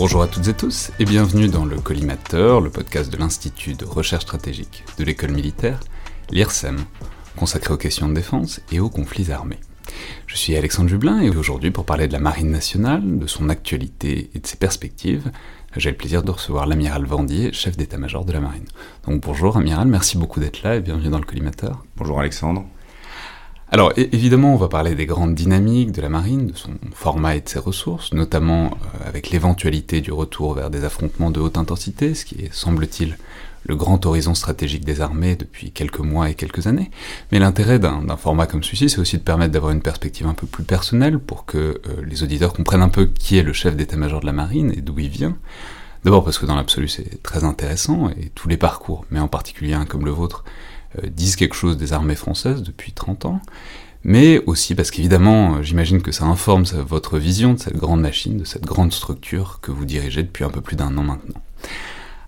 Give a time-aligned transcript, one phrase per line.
[0.00, 3.84] Bonjour à toutes et tous et bienvenue dans le Collimateur, le podcast de l'Institut de
[3.84, 5.78] recherche stratégique de l'école militaire,
[6.30, 6.78] l'IRSEM,
[7.36, 9.58] consacré aux questions de défense et aux conflits armés.
[10.26, 14.30] Je suis Alexandre Jublin et aujourd'hui pour parler de la Marine nationale, de son actualité
[14.34, 15.30] et de ses perspectives,
[15.76, 18.68] j'ai le plaisir de recevoir l'amiral Vendier, chef d'état-major de la Marine.
[19.06, 21.84] Donc bonjour amiral, merci beaucoup d'être là et bienvenue dans le collimateur.
[21.98, 22.64] Bonjour Alexandre.
[23.72, 27.40] Alors évidemment, on va parler des grandes dynamiques de la marine, de son format et
[27.40, 32.16] de ses ressources, notamment euh, avec l'éventualité du retour vers des affrontements de haute intensité,
[32.16, 33.16] ce qui est, semble-t-il,
[33.64, 36.90] le grand horizon stratégique des armées depuis quelques mois et quelques années.
[37.30, 40.48] Mais l'intérêt d'un format comme celui-ci, c'est aussi de permettre d'avoir une perspective un peu
[40.48, 44.20] plus personnelle pour que euh, les auditeurs comprennent un peu qui est le chef d'état-major
[44.20, 45.36] de la marine et d'où il vient.
[46.02, 49.74] D'abord parce que dans l'absolu c'est très intéressant et tous les parcours, mais en particulier
[49.74, 50.44] un comme le vôtre,
[51.08, 53.40] disent quelque chose des armées françaises depuis 30 ans,
[54.02, 58.38] mais aussi parce qu'évidemment, euh, j'imagine que ça informe votre vision de cette grande machine,
[58.38, 61.42] de cette grande structure que vous dirigez depuis un peu plus d'un an maintenant.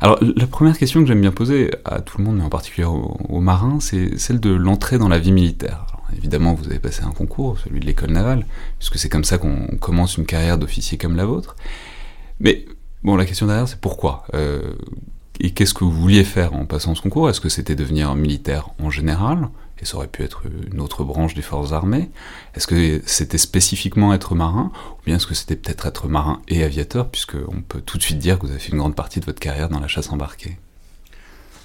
[0.01, 2.85] Alors, la première question que j'aime bien poser à tout le monde, mais en particulier
[2.85, 5.87] aux, marins, c'est celle de l'entrée dans la vie militaire.
[6.17, 8.45] évidemment, vous avez passé un concours, celui de l'école navale,
[8.79, 11.55] puisque c'est comme ça qu'on commence une carrière d'officier comme la vôtre.
[12.41, 12.67] Mais
[13.05, 14.25] bon, la question derrière, c'est pourquoi?
[14.35, 14.75] Euh,
[15.41, 17.29] Et qu'est-ce que vous vouliez faire en passant ce concours?
[17.29, 19.49] Est-ce que c'était devenir militaire en général?
[19.81, 22.11] Et ça aurait pu être une autre branche des forces armées?
[22.55, 26.63] Est-ce que c'était spécifiquement être marin, ou bien est-ce que c'était peut-être être marin et
[26.63, 29.25] aviateur, puisqu'on peut tout de suite dire que vous avez fait une grande partie de
[29.25, 30.57] votre carrière dans la chasse embarquée.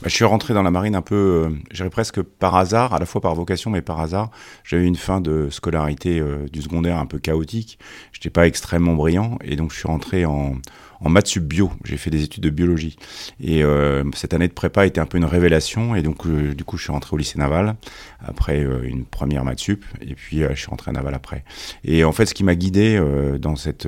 [0.01, 3.00] Bah, je suis rentré dans la marine un peu, euh, j'irais presque par hasard, à
[3.00, 4.29] la fois par vocation, mais par hasard.
[4.63, 7.79] J'avais une fin de scolarité euh, du secondaire un peu chaotique.
[8.11, 10.56] Je n'étais pas extrêmement brillant, et donc je suis rentré en,
[11.01, 11.71] en maths sub bio.
[11.83, 12.97] J'ai fait des études de biologie.
[13.39, 15.95] Et euh, cette année de prépa était un peu une révélation.
[15.95, 17.75] Et donc, euh, du coup, je suis rentré au lycée naval
[18.19, 19.85] après euh, une première maths sup.
[20.01, 21.43] Et puis, je suis rentré à naval après.
[21.83, 23.01] Et en fait, ce qui m'a guidé
[23.39, 23.87] dans cette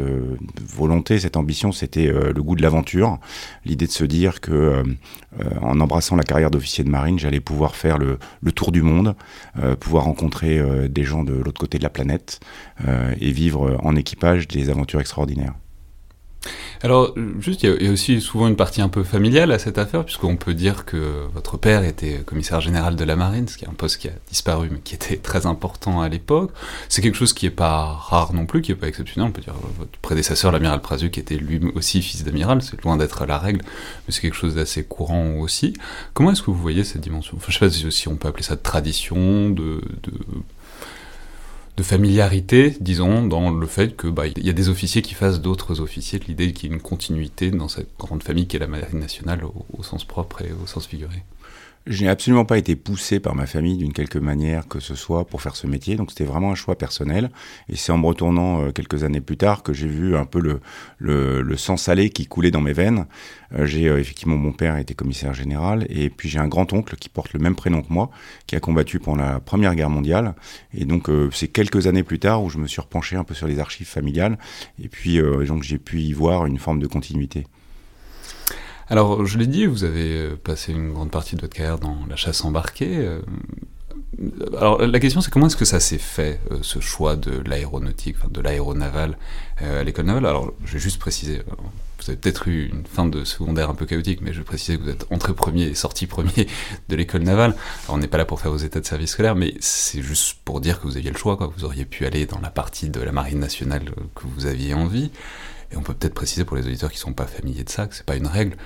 [0.62, 3.20] volonté, cette ambition, c'était le goût de l'aventure.
[3.66, 4.84] L'idée de se dire que
[5.62, 9.16] en embrassant la carrière d'officier de marine, j'allais pouvoir faire le, le, tour du monde,
[9.80, 12.40] pouvoir rencontrer des gens de l'autre côté de la planète
[12.88, 15.54] et vivre en équipage des aventures extraordinaires.
[16.82, 20.06] Alors, juste, il y, a aussi souvent une partie un peu familiale à cette affaire,
[20.06, 23.68] puisqu'on peut dire que votre père était commissaire général de la marine, ce qui est
[23.68, 26.52] un poste qui a disparu, mais qui était très important à l'époque.
[26.88, 29.30] C'est quelque chose qui n'est pas rare non plus, qui n'est pas exceptionnel.
[29.30, 32.96] On peut dire votre prédécesseur, l'amiral Prazu, qui était lui aussi fils d'amiral, c'est loin
[32.96, 33.60] d'être la règle,
[34.08, 35.74] mais c'est quelque chose d'assez courant aussi.
[36.14, 37.36] Comment est-ce que vous voyez cette dimension?
[37.36, 39.82] Enfin, je ne sais pas si on peut appeler ça de tradition, de
[41.80, 45.40] de familiarité, disons, dans le fait que bah, il y a des officiers qui fassent
[45.40, 48.68] d'autres officiers, l'idée qu'il y ait une continuité dans cette grande famille qui est la
[48.68, 51.24] marine nationale au sens propre et au sens figuré.
[51.88, 55.26] Je n'ai absolument pas été poussé par ma famille d'une quelque manière que ce soit
[55.26, 57.32] pour faire ce métier, donc c'était vraiment un choix personnel.
[57.68, 60.40] Et c'est en me retournant euh, quelques années plus tard que j'ai vu un peu
[60.40, 60.60] le,
[60.98, 63.08] le, le, sang salé qui coulait dans mes veines.
[63.54, 66.96] Euh, j'ai euh, effectivement mon père était commissaire général, et puis j'ai un grand oncle
[66.98, 68.12] qui porte le même prénom que moi,
[68.46, 70.36] qui a combattu pendant la Première Guerre mondiale.
[70.74, 73.48] Et donc c'est quelques années plus tard où je me suis repenché un peu sur
[73.48, 74.38] les archives familiales,
[74.84, 77.46] et puis donc j'ai pu y voir une forme de continuité.
[78.90, 81.98] Alors, je l'ai dit, vous avez euh, passé une grande partie de votre carrière dans
[82.10, 82.98] la chasse embarquée.
[82.98, 83.22] Euh,
[84.58, 88.16] alors, la question, c'est comment est-ce que ça s'est fait, euh, ce choix de l'aéronautique,
[88.32, 89.16] de l'aéronaval
[89.58, 90.26] à l'école navale?
[90.26, 91.44] Alors, je vais juste préciser,
[92.00, 94.84] vous avez peut-être eu une fin de secondaire un peu chaotique, mais je préciser que
[94.84, 96.48] vous êtes entré premier et sorti premier
[96.90, 97.52] de l'école navale.
[97.84, 100.38] Alors, on n'est pas là pour faire vos états de service scolaire, mais c'est juste
[100.44, 101.54] pour dire que vous aviez le choix, quoi.
[101.56, 103.84] Vous auriez pu aller dans la partie de la marine nationale
[104.16, 105.12] que vous aviez envie.
[105.72, 107.88] Et on peut peut-être préciser pour les auditeurs qui ne sont pas familiers de ça
[107.88, 108.58] que c'est pas une règle,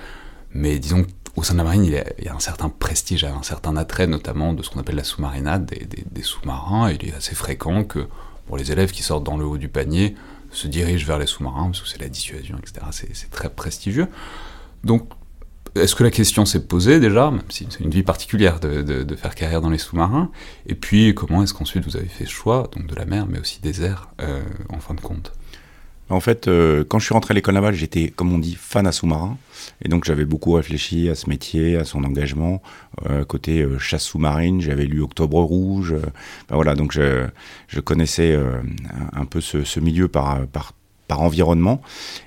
[0.52, 1.04] mais disons
[1.36, 4.52] au sein de la marine, il y, a, un certain prestige, un certain attrait, notamment
[4.52, 6.90] de ce qu'on appelle la sous-marinade, des, sous-marins.
[6.92, 8.06] Il est assez fréquent que
[8.56, 10.14] les élèves qui sortent dans le haut du panier
[10.52, 12.86] se dirigent vers les sous-marins, parce que c'est la dissuasion, etc.
[13.12, 14.06] C'est très prestigieux.
[14.84, 15.08] Donc,
[15.74, 19.34] est-ce que la question s'est posée déjà, même si c'est une vie particulière de, faire
[19.34, 20.30] carrière dans les sous-marins?
[20.66, 23.40] Et puis, comment est-ce qu'ensuite vous avez fait ce choix, donc de la mer, mais
[23.40, 25.32] aussi des airs, euh, en fin de compte?
[26.14, 28.86] En fait, euh, quand je suis rentré à l'école navale, j'étais, comme on dit, fan
[28.86, 29.36] à sous-marin.
[29.84, 32.62] Et donc, j'avais beaucoup réfléchi à ce métier, à son engagement.
[33.06, 35.94] Euh, côté euh, chasse sous-marine, j'avais lu Octobre Rouge.
[36.48, 38.38] Ben voilà, donc je, connaissais
[39.12, 40.46] un peu ce, milieu par
[41.08, 41.82] par environnement.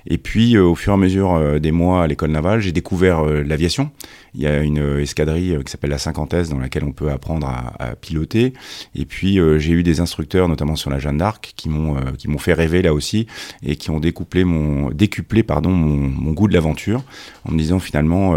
[0.06, 2.72] Et puis, euh, au fur et à mesure euh, des mois à l'école navale, j'ai
[2.72, 3.90] découvert euh, l'aviation.
[4.34, 7.96] Il y a une escadrille qui s'appelle la 50 dans laquelle on peut apprendre à,
[7.96, 8.52] piloter.
[8.94, 12.38] Et puis, j'ai eu des instructeurs, notamment sur la Jeanne d'Arc, qui m'ont qui m'ont
[12.38, 13.26] fait rêver là aussi
[13.62, 17.02] et qui ont découplé mon décuplé pardon mon, mon goût de l'aventure
[17.48, 18.36] en me disant finalement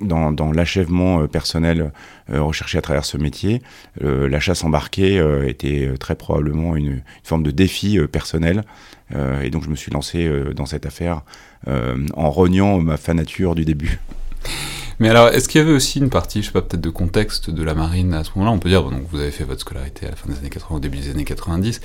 [0.00, 1.92] dans, dans l'achèvement personnel
[2.28, 3.62] recherché à travers ce métier,
[4.00, 8.62] la chasse embarquée était très probablement une, forme de défi personnel euh,
[9.42, 11.22] et donc je me suis lancé euh, dans cette affaire
[11.68, 14.00] euh, en reniant ma fanature du début.
[14.98, 17.50] Mais alors, est-ce qu'il y avait aussi une partie, je sais pas, peut-être de contexte
[17.50, 18.52] de la marine à ce moment-là?
[18.52, 20.76] On peut dire, donc vous avez fait votre scolarité à la fin des années 80,
[20.76, 21.80] au début des années 90.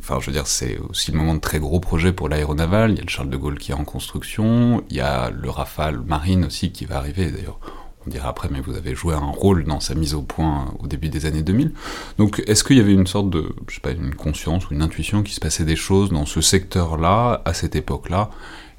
[0.00, 2.92] Enfin, je veux dire, c'est aussi le moment de très gros projets pour l'aéronaval.
[2.92, 4.82] Il y a le Charles de Gaulle qui est en construction.
[4.90, 7.30] Il y a le Rafale Marine aussi qui va arriver.
[7.30, 7.60] D'ailleurs,
[8.06, 10.86] on dira après, mais vous avez joué un rôle dans sa mise au point au
[10.86, 11.72] début des années 2000.
[12.18, 14.82] Donc, est-ce qu'il y avait une sorte de, je sais pas, une conscience ou une
[14.82, 18.30] intuition qui se passait des choses dans ce secteur-là, à cette époque-là,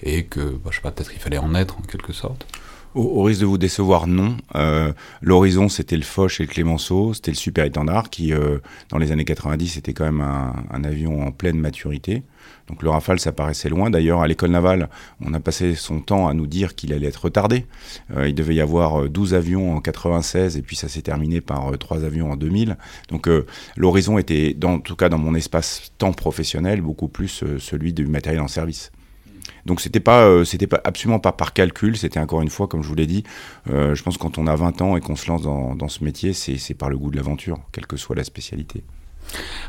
[0.01, 2.47] et que, bah, je sais pas, peut-être il fallait en être en quelque sorte?
[2.95, 4.37] Au, risque de vous décevoir, non.
[4.55, 4.91] Euh,
[5.21, 8.57] L'horizon, c'était le Foch et le Clémenceau, c'était le Super Étendard, qui, euh,
[8.89, 12.23] dans les années 90, était quand même un avion en pleine maturité.
[12.67, 13.89] Donc le Rafale, ça paraissait loin.
[13.89, 14.89] D'ailleurs, à l'école navale,
[15.21, 17.65] on a passé son temps à nous dire qu'il allait être retardé.
[18.15, 21.39] Euh, il devait y avoir 12 euh, avions en 96 et puis ça s'est terminé
[21.39, 22.77] par euh, 3 avions en 2000.
[23.09, 23.45] Donc euh,
[23.77, 28.05] l'horizon était, dans, en tout cas dans mon espace temps professionnel, beaucoup plus celui du
[28.05, 28.91] matériel en service.
[29.65, 31.97] Donc c'était pas, c'était pas absolument pas par calcul.
[31.97, 33.23] C'était encore une fois, comme je vous l'ai dit,
[33.65, 36.31] je pense que quand on a 20 ans et qu'on se lance dans ce métier,
[36.31, 38.83] c'est par le goût de l'aventure, quelle que soit la spécialité.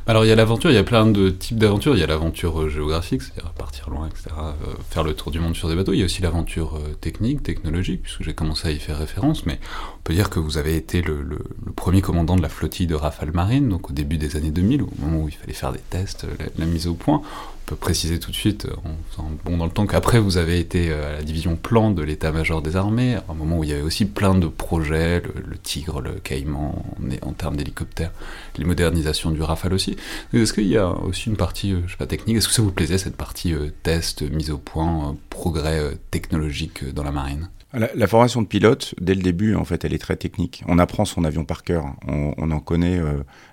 [0.09, 1.95] Alors il y a l'aventure, il y a plein de types d'aventures.
[1.95, 5.39] Il y a l'aventure euh, géographique, c'est-à-dire partir loin, etc., euh, faire le tour du
[5.39, 5.93] monde sur des bateaux.
[5.93, 9.45] Il y a aussi l'aventure euh, technique, technologique, puisque j'ai commencé à y faire référence.
[9.45, 9.61] Mais
[9.99, 11.39] on peut dire que vous avez été le,
[11.77, 14.89] premier commandant de la flottille de Rafale Marine, donc au début des années 2000, au
[14.99, 16.27] moment où il fallait faire des tests,
[16.57, 17.21] la mise au point
[17.69, 21.11] peut préciser tout de suite, euh, bon dans le temps, qu'après vous avez été euh,
[21.11, 23.83] à la division plan de l'état-major des armées, à un moment où il y avait
[23.83, 26.83] aussi plein de projets, le, Tigre, le Caïman,
[27.23, 28.11] en, en termes d'hélicoptères,
[28.57, 29.97] les modernisations du Rafale aussi.
[30.33, 32.63] Est-ce qu'il y a aussi une partie, euh, je sais pas, technique Est-ce que ça
[32.63, 37.51] vous plaisait cette partie test, mise au point, progrès technologique dans la marine?
[37.75, 40.65] La, formation de pilote, dès le début, en fait, elle est très technique.
[40.67, 41.85] On apprend son avion par cœur.
[42.07, 42.99] On, en connaît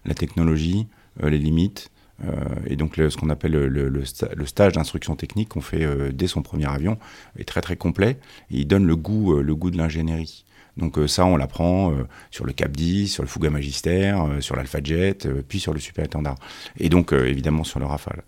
[0.06, 0.88] la technologie,
[1.22, 1.92] les limites,
[2.24, 2.30] euh,
[2.66, 4.06] et donc ce qu'on appelle le,
[4.46, 6.98] stage d'instruction technique qu'on fait euh, dès son premier avion
[7.38, 8.18] est très très complet.
[8.50, 10.45] il donne le goût, euh, le goût de l'ingénierie.
[10.78, 11.94] Donc ça, on l'apprend
[12.32, 16.06] sur le Cap 10, sur le Fouga Magister, sur l'Alpha Jet, puis sur le Super
[16.06, 16.36] Étendard.
[16.78, 18.24] Et donc évidemment sur le Rafale.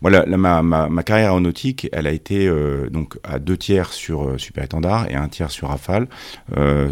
[0.00, 2.50] moi, ma, ma, carrière aéronautique, elle a été
[2.90, 6.08] donc à deux tiers sur Super Étendard et un tiers sur Rafale.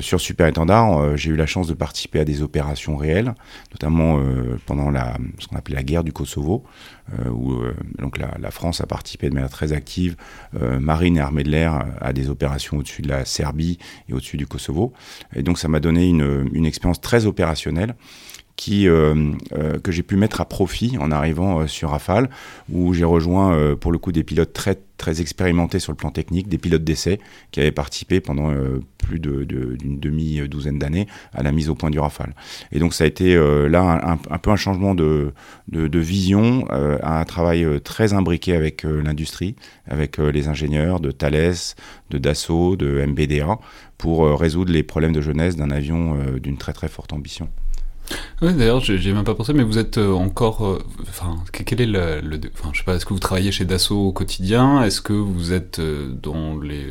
[0.01, 3.35] sur Super Étendard, j'ai eu la chance de participer à des opérations réelles,
[3.73, 4.21] notamment
[4.67, 6.65] pendant la, ce qu'on appelait la guerre du Kosovo,
[7.33, 7.63] où
[7.99, 10.17] donc la, la, France a participé de manière très active,
[10.53, 13.79] marine et armée de l'air, à des opérations au-dessus de la Serbie
[14.13, 14.93] au-dessus du Kosovo.
[15.35, 17.95] Et donc ça m'a donné une, une expérience très opérationnelle
[18.69, 22.31] euh, euh, que j'ai pu mettre à profit en arrivant euh, sur Rafale,
[22.71, 26.49] où j'ai rejoint pour le coup des pilotes très, très expérimentés sur le plan technique,
[26.49, 28.53] des pilotes d'essai qui avaient participé pendant
[28.99, 32.35] plus d'une de, demi-douzaine d'années à la mise au point du Rafale.
[32.73, 35.33] Et donc ça a été là un, peu un changement de,
[35.69, 41.55] de vision, un travail très imbriqué avec l'industrie, avec les ingénieurs de Thales,
[42.11, 43.59] de Dassault, de MBDA,
[43.99, 47.49] pour résoudre les problèmes de jeunesse d'un avion d'une très très forte ambition.
[48.43, 50.67] Oui, d'ailleurs, j'ai même pas pensé, mais vous êtes euh, encore.
[50.67, 52.23] Euh, enfin, quel est le.
[52.55, 54.83] enfin, je sais pas, est-ce que vous travaillez chez Dassault au quotidien?
[54.83, 56.87] Est-ce que vous êtes euh, dans les.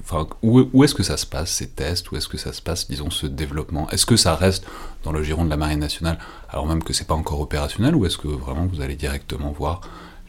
[0.00, 2.10] Enfin, où, où est-ce que ça se passe, ces tests?
[2.12, 3.90] Où est-ce que ça se passe, disons, ce développement?
[3.90, 4.64] Est-ce que ça reste
[5.02, 8.06] dans le giron de la Marine nationale, alors même que c'est pas encore opérationnel, ou
[8.06, 9.80] est-ce que vraiment vous allez directement voir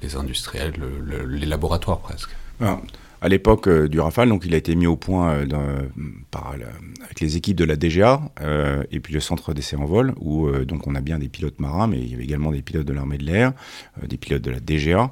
[0.02, 0.74] les industriels,
[1.28, 2.30] les laboratoires presque?
[3.22, 5.88] À l'époque euh, du Rafale, donc il a été mis au point euh,
[6.30, 6.56] par,
[7.04, 10.50] avec les équipes de la DGA euh, et puis le centre d'essai en vol, où
[10.66, 12.94] donc on a bien des pilotes marins, mais il y avait également des pilotes de
[12.94, 13.54] l'armée de l'air,
[14.06, 15.12] des pilotes de la DGA.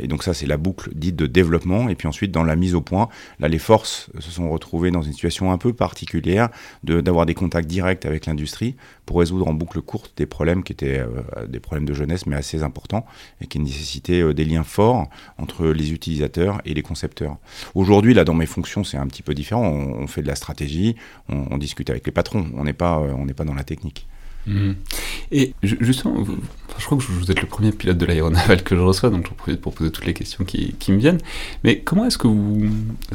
[0.00, 1.88] et donc ça, c'est la boucle dite de développement.
[1.88, 5.02] Et puis ensuite, dans la mise au point, là, les forces se sont retrouvées dans
[5.02, 6.48] une situation un peu particulière
[6.82, 8.76] d'avoir des contacts directs avec l'industrie
[9.06, 11.04] pour résoudre en boucle courte des problèmes qui étaient
[11.48, 13.04] des problèmes de jeunesse, mais assez importants
[13.40, 17.11] et qui nécessitaient des liens forts entre les utilisateurs et les concepteurs
[17.74, 19.62] Aujourd'hui, là, dans mes fonctions, c'est un petit peu différent.
[19.62, 20.96] On, fait de la stratégie,
[21.28, 22.46] on, discute avec les patrons.
[22.56, 24.06] On n'est pas, euh, on n'est pas dans la technique.
[24.46, 24.76] Mhm.
[25.30, 26.24] Et justement,
[26.78, 29.34] je crois que vous êtes le premier pilote de l'aéronaval que je reçois, donc j'en
[29.34, 31.20] profite pour poser toutes les questions qui, me viennent.
[31.64, 32.68] Mais comment est-ce que vous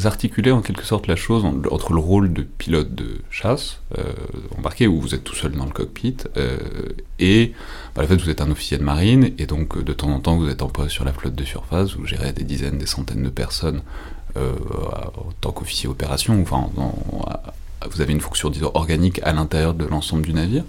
[0.05, 4.03] articulez en quelque sorte la chose entre le rôle de pilote de chasse euh,
[4.57, 6.57] embarqué, où vous êtes tout seul dans le cockpit, euh,
[7.19, 7.53] et
[7.95, 10.19] bah, le fait que vous êtes un officier de marine, et donc de temps en
[10.19, 12.85] temps vous êtes en poste sur la flotte de surface, vous gérez des dizaines, des
[12.85, 13.81] centaines de personnes
[14.37, 14.53] euh,
[15.17, 16.69] en tant qu'officier opération, enfin,
[17.89, 20.63] vous avez une fonction organique à l'intérieur de l'ensemble du navire.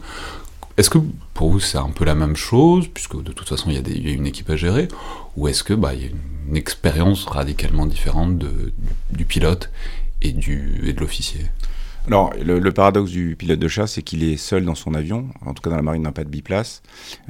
[0.79, 0.99] Est-ce que
[1.35, 4.15] pour vous c'est un peu la même chose, puisque de toute façon il y, a
[4.15, 4.87] une équipe à gérer,
[5.37, 6.09] ou est-ce que bah, y a
[6.49, 9.71] une expérience radicalement différente du, pilote
[10.23, 11.47] et, du, et de l'officier?
[12.07, 15.29] Alors, le, paradoxe du pilote de chasse, c'est qu'il est seul dans son avion.
[15.45, 16.83] En tout cas, dans la marine, n'a pas de biplace.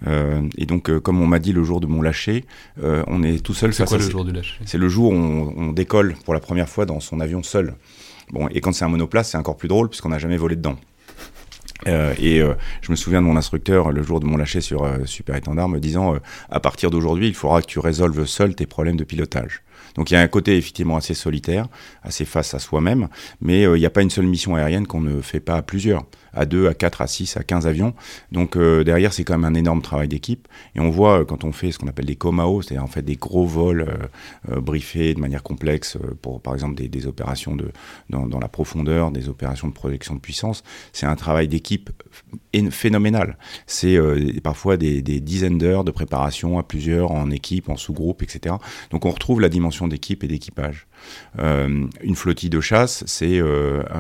[0.07, 2.45] Euh, et donc, euh, comme on m'a dit le jour de mon lâcher,
[2.85, 3.75] euh, on est tout seul.
[3.75, 4.61] C'est quoi le jour du lâcher?
[4.67, 7.75] C'est le jour où on, on, décolle pour la première fois dans son avion seul.
[8.31, 10.77] Bon, et quand c'est un monoplace, c'est encore plus drôle puisqu'on n'a jamais volé dedans.
[11.87, 14.85] Euh, et euh, je me souviens de mon instructeur le jour de mon lâcher sur
[14.85, 16.17] euh, Super Étendard me disant
[16.51, 19.63] à partir d'aujourd'hui, il faudra que tu résolves seul tes problèmes de pilotage.
[19.95, 21.67] Donc il y a un côté effectivement assez solitaire,
[22.03, 23.09] assez face à soi-même,
[23.41, 26.05] mais il n'y a pas une seule mission aérienne qu'on ne fait pas à plusieurs
[26.33, 27.95] à 2, à 4, à 6, à 15 avions.
[28.33, 30.49] Donc euh, derrière, c'est quand même un énorme travail d'équipe.
[30.75, 33.03] Et on voit euh, quand on fait ce qu'on appelle des comao, c'est-à-dire en fait
[33.03, 33.87] des gros vols
[34.51, 37.71] euh, briefés de manière complexe pour par exemple des, opérations de,
[38.11, 41.91] dans, la profondeur, des opérations de projection de puissance, c'est un travail d'équipe
[42.71, 43.39] phénoménal.
[43.67, 43.99] C'est
[44.43, 48.57] parfois des, des dizaines d'heures de préparation à plusieurs, en équipe, en sous-groupe, etc.
[48.91, 50.87] Donc on retrouve la dimension d'équipe et d'équipage.
[51.39, 53.41] Euh, une flottille de chasse, c'est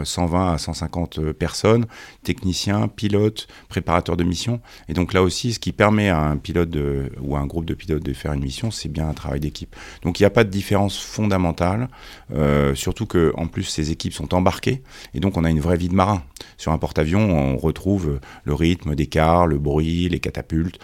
[0.05, 1.87] 120 euh, à 150 personnes,
[2.23, 4.61] techniciens, pilotes, préparateurs de mission.
[4.89, 6.77] Et donc là aussi, ce qui permet à un pilote
[7.21, 9.75] ou à un groupe de pilotes de faire une mission, c'est bien un travail d'équipe.
[10.03, 11.89] Donc il n'y a pas de différence fondamentale,
[12.35, 14.83] euh, surtout que en plus ces équipes sont embarquées,
[15.15, 16.23] et donc on a une vraie vie de marin.
[16.57, 20.79] Sur un porte-avions, on retrouve le rythme des cars, le bruit, les catapultes,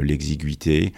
[0.00, 0.92] l'exiguïté,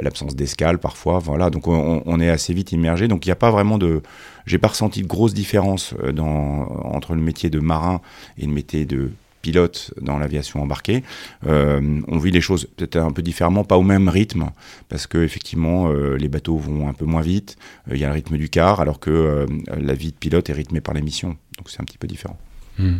[0.00, 1.18] l'absence d'escale parfois.
[1.18, 2.72] Voilà, donc on, est assez vite
[3.08, 4.02] donc il n'y a pas vraiment de.
[4.46, 8.00] J'ai pas ressenti de grosse différence euh, dans, entre le métier de marin
[8.36, 9.10] et le métier de
[9.40, 11.02] pilote dans l'aviation embarquée.
[11.46, 14.50] Euh, on vit les choses peut-être un peu différemment, pas au même rythme,
[14.88, 17.56] parce que effectivement euh, les bateaux vont un peu moins vite.
[17.90, 20.80] Il y a le rythme du car, alors que la vie de pilote est rythmée
[20.80, 21.36] par les missions.
[21.58, 22.38] Donc c'est un petit peu différent.
[22.78, 22.98] Hmm.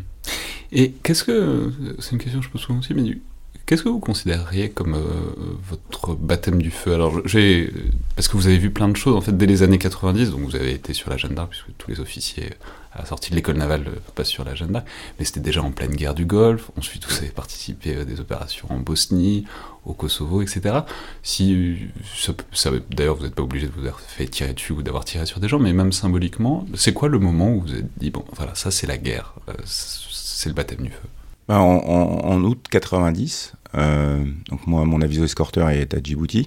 [0.73, 3.03] Et qu'est-ce que c'est une question que je pose souvent aussi, mais
[3.66, 5.00] Qu'est-ce que vous considéreriez comme euh,
[5.71, 6.92] votre baptême du feu?
[6.92, 7.73] Alors, j'ai
[8.14, 10.40] parce que vous avez vu plein de choses en fait dès les années 90, donc
[10.40, 12.50] vous avez été sur la Jeanne d'Arc puisque tous les officiers
[12.92, 14.87] à la sortie de l'école navale euh, passent sur la Jeanne d'Arc,
[15.18, 16.71] mais c'était déjà en pleine guerre du Golfe.
[16.76, 19.47] Ensuite, vous avez participé à des opérations en Bosnie,
[19.87, 20.80] au Kosovo, etc.
[21.23, 21.78] Si
[22.90, 25.40] d'ailleurs, vous n'êtes pas obligé de vous avoir fait tirer dessus ou d'avoir tiré sur
[25.40, 28.26] des gens, mais même symboliquement, c'est quoi le moment où vous vous êtes dit bon,
[28.37, 31.09] voilà, ça c'est la guerre, euh, c'est le baptême du feu?
[31.49, 36.47] Bah, en, août 90, euh, donc moi, mon aviso escorteur est à Djibouti,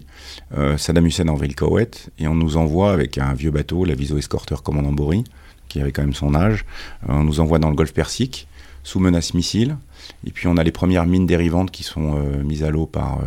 [0.58, 4.18] euh, Saddam Hussein envahit le Koweït, et on nous envoie avec un vieux bateau, l'aviso
[4.18, 5.24] escorteur commandant Bori,
[5.68, 6.66] qui avait quand même son âge,
[7.04, 8.48] euh, on nous envoie dans le golfe Persique,
[8.84, 9.78] sous menace missile,
[10.26, 13.20] et puis on a les premières mines dérivantes qui sont mises à l'eau par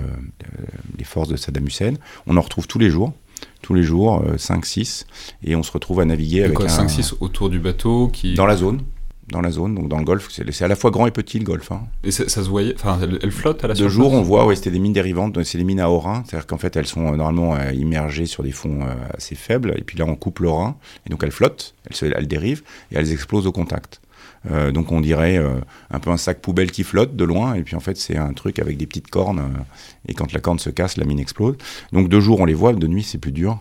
[0.97, 1.95] les forces de Saddam Hussein.
[2.27, 3.13] On en retrouve tous les jours,
[3.61, 5.05] tous les jours, 5-6,
[5.45, 8.33] et on se retrouve à naviguer avec quoi, 5-6 autour du bateau qui...
[8.33, 8.81] Dans la zone,
[9.31, 10.29] dans la zone, donc dans le golfe.
[10.31, 11.73] C'est à la fois grand et petit le golfe.
[11.73, 11.83] Hein.
[12.05, 13.93] Et ça, se voyait, enfin, elle, flotte à la surface.
[13.93, 16.47] De jour, on voit, oui, c'était des mines dérivantes, c'est des mines à Orin, c'est-à-dire
[16.47, 19.83] qu'en fait, elles sont euh, normalement euh, immergées sur des fonds euh, assez faibles, et
[19.83, 23.47] puis là, on coupe l'Orin, et donc elles flottent, elles, elles dérivent, et elles explosent
[23.47, 24.01] au contact.
[24.73, 25.39] donc on dirait
[25.91, 28.33] un peu un sac poubelle qui flotte de loin, et puis en fait c'est un
[28.33, 29.43] truc avec des petites cornes,
[30.09, 31.57] et quand la corne se casse, la mine explose.
[31.93, 33.59] Donc de jour on les voit, de nuit c'est plus dur.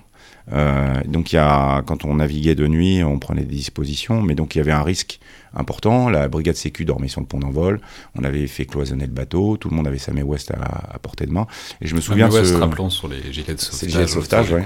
[1.05, 4.55] Donc il y a, quand on naviguait de nuit, on prenait des dispositions, mais donc
[4.55, 5.19] il y avait un risque
[5.53, 6.09] important.
[6.09, 7.79] La brigade sécu dormait sur le pont d'envol.
[8.15, 9.57] On avait fait cloisonner le bateau.
[9.57, 11.47] Tout le monde avait sa May West à, portée de main.
[11.81, 12.53] Et je me souviens de ce...
[12.55, 13.89] rappelons sur les gilets de sauvetage.
[13.89, 14.65] Gilets de sauvetage, ouais.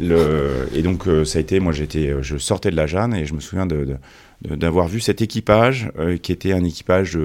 [0.00, 0.68] Le...
[0.74, 3.26] Et donc euh, ça a été, moi j'étais, euh, je sortais de la Jeanne et
[3.26, 3.96] je me souviens de,
[4.42, 7.18] d'avoir vu cet équipage euh, qui était un équipage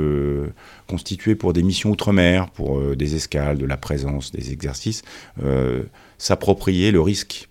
[0.88, 5.04] constitué pour des missions outre-mer, pour des escales, de la présence, des exercices,
[6.18, 7.49] s'approprier le risque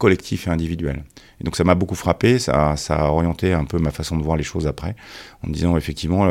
[0.00, 1.04] collectif et individuel.
[1.40, 4.36] Et donc ça m'a beaucoup frappé, ça, a orienté un peu ma façon de voir
[4.36, 4.96] les choses après,
[5.46, 6.28] en disant effectivement,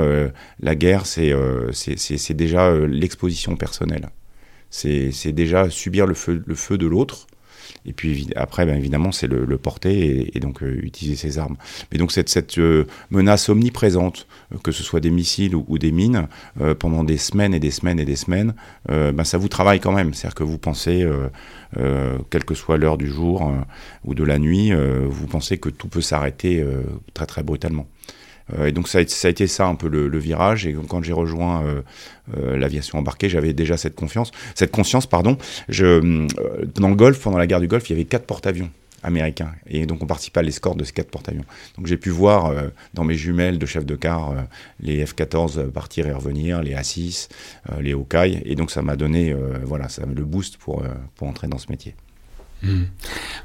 [0.59, 1.33] la guerre, c'est
[1.71, 4.09] c'est déjà l'exposition personnelle.
[4.69, 7.27] C'est déjà subir le feu, le feu de l'autre
[7.85, 11.57] et puis après, ben, évidemment, c'est le, porter et, donc euh, utiliser ses armes.
[11.91, 15.91] Mais donc cette, cette euh, menace omniprésente, euh, que ce soit des missiles ou, des
[15.91, 16.27] mines,
[16.79, 18.53] pendant des semaines et des semaines et des semaines,
[18.87, 20.13] ben, ça vous travaille quand même.
[20.13, 21.05] C'est-à-dire que vous pensez,
[21.75, 23.51] quelle que soit l'heure du jour
[24.03, 26.65] ou de la nuit, vous pensez que tout peut s'arrêter
[27.13, 27.87] très très brutalement.
[28.57, 30.65] Euh, et donc ça a, été ça un peu le, virage.
[30.65, 31.81] Et quand j'ai rejoint euh,
[32.37, 35.37] euh, l'aviation embarquée, j'avais déjà cette confiance, cette conscience, pardon.
[35.69, 38.69] Dans le Golfe, pendant la guerre du Golfe, il y avait quatre porte-avions
[39.03, 39.51] américains.
[39.67, 41.45] Et donc on participait à l'escorte de ces quatre porte-avions.
[41.77, 42.53] Donc j'ai pu voir
[42.93, 44.33] dans mes jumelles de chef de car
[44.79, 47.29] les F-14 partir et revenir, les A-6,
[47.79, 48.41] les Hawkeye.
[48.45, 50.83] Et donc ça m'a donné voilà, ça, le boost pour,
[51.15, 51.95] pour entrer dans ce métier.
[52.61, 52.83] Hmm.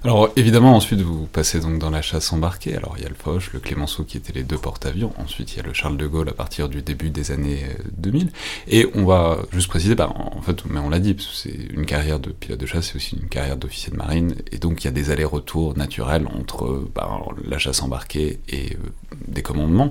[0.03, 3.15] Alors évidemment ensuite vous passez donc dans la chasse embarquée, alors il y a le
[3.15, 6.07] Foch, le Clémenceau qui étaient les deux porte-avions, ensuite il y a le Charles de
[6.07, 7.65] Gaulle à partir du début des années
[7.97, 8.31] 2000, euh,
[8.67, 12.19] et on va juste préciser, bah, en fait, mais on l'a dit, c'est une carrière
[12.19, 14.89] de pilote de chasse, c'est aussi une carrière d'officier de marine, et donc il y
[14.89, 19.91] a des allers-retours naturels entre bah, la chasse embarquée et euh, des commandements.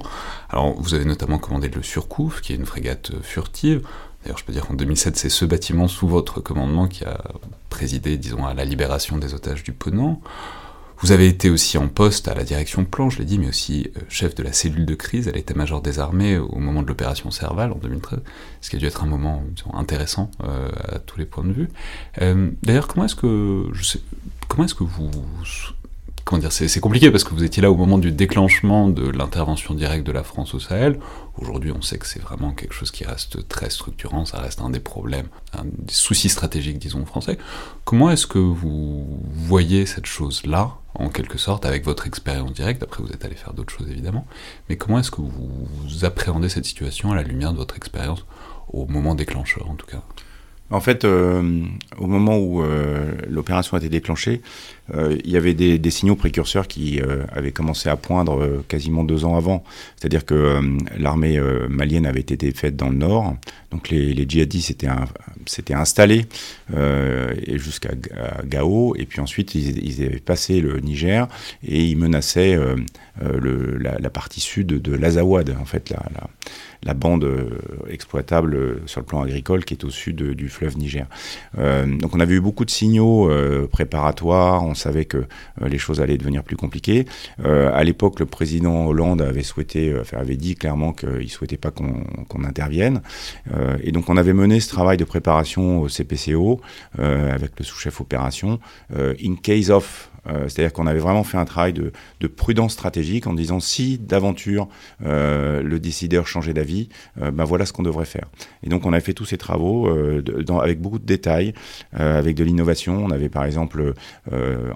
[0.49, 3.81] Alors vous avez notamment commandé le Surcouf, qui est une frégate euh, furtive,
[4.23, 7.21] D'ailleurs, je peux dire qu'en 2007, c'est ce bâtiment sous votre commandement qui a
[7.69, 10.21] présidé, disons, à la libération des otages du Ponant.
[10.99, 13.91] Vous avez été aussi en poste à la direction plan, je l'ai dit, mais aussi
[13.97, 17.29] euh, chef de la cellule de crise à l'état-major des armées au moment de l'opération
[17.29, 18.19] Serval en 2013,
[18.61, 21.67] ce qui a dû être un moment intéressant euh, à tous les points de vue.
[22.21, 23.67] Euh, d'ailleurs, comment est-ce que
[24.47, 25.11] comment est-ce que vous
[26.23, 29.73] comment dire, c'est compliqué parce que vous étiez là au moment du déclenchement de l'intervention
[29.73, 30.99] directe de la France au Sahel.
[31.37, 34.69] Aujourd'hui, on sait que c'est vraiment quelque chose qui reste très structurant, ça reste un
[34.69, 35.27] des problèmes,
[35.57, 37.37] un des soucis stratégiques, disons, français.
[37.85, 42.83] Comment est-ce que vous voyez cette chose-là, en quelque sorte, avec votre expérience directe?
[42.83, 44.25] Après, vous êtes allé faire d'autres choses, évidemment.
[44.69, 48.25] Mais comment est-ce que vous appréhendez cette situation à la lumière de votre expérience,
[48.71, 50.03] au moment déclencheur, en tout cas?
[50.69, 51.61] En fait, euh,
[51.97, 54.41] au moment où euh, l'opération a été déclenchée,
[54.93, 56.99] euh, il y avait des, signaux précurseurs qui
[57.31, 59.63] avaient commencé à poindre quasiment deux ans avant.
[59.95, 60.59] C'est-à-dire que
[60.97, 61.39] l'armée
[61.69, 63.35] malienne avait été faite dans le nord,
[63.71, 64.83] donc les, djihadistes
[65.45, 66.25] s'étaient installés
[67.53, 67.91] jusqu'à
[68.45, 71.27] Gao, et puis ensuite ils, avaient passé le Niger
[71.63, 72.57] et ils menaçaient
[73.21, 76.27] la, partie sud de l'Azawad, en fait, la,
[76.93, 77.49] bande euh,
[77.89, 81.05] exploitable euh, sur le plan agricole qui est au sud du fleuve Niger.
[81.57, 83.29] Euh, donc on avait eu beaucoup de signaux
[83.71, 85.25] préparatoires, on savait que
[85.61, 87.05] les choses allaient devenir plus compliquées.
[87.43, 93.01] à l'époque, le président Hollande avait dit clairement qu'il souhaitait pas qu'on intervienne.
[93.81, 96.59] et donc on avait mené ce travail de préparation au CPCO
[96.97, 98.59] avec le sous-chef opération,
[98.93, 101.91] in case of euh, c'est-à-dire qu'on avait vraiment fait un travail de,
[102.35, 104.67] prudence stratégique en disant si d'aventure
[105.05, 106.89] euh, le décideur changeait d'avis,
[107.21, 108.27] euh, ben voilà ce qu'on devrait faire.
[108.63, 109.89] Et donc on a fait tous ces travaux
[110.61, 111.53] avec beaucoup de détails,
[111.93, 113.03] avec de l'innovation.
[113.03, 113.93] On avait par exemple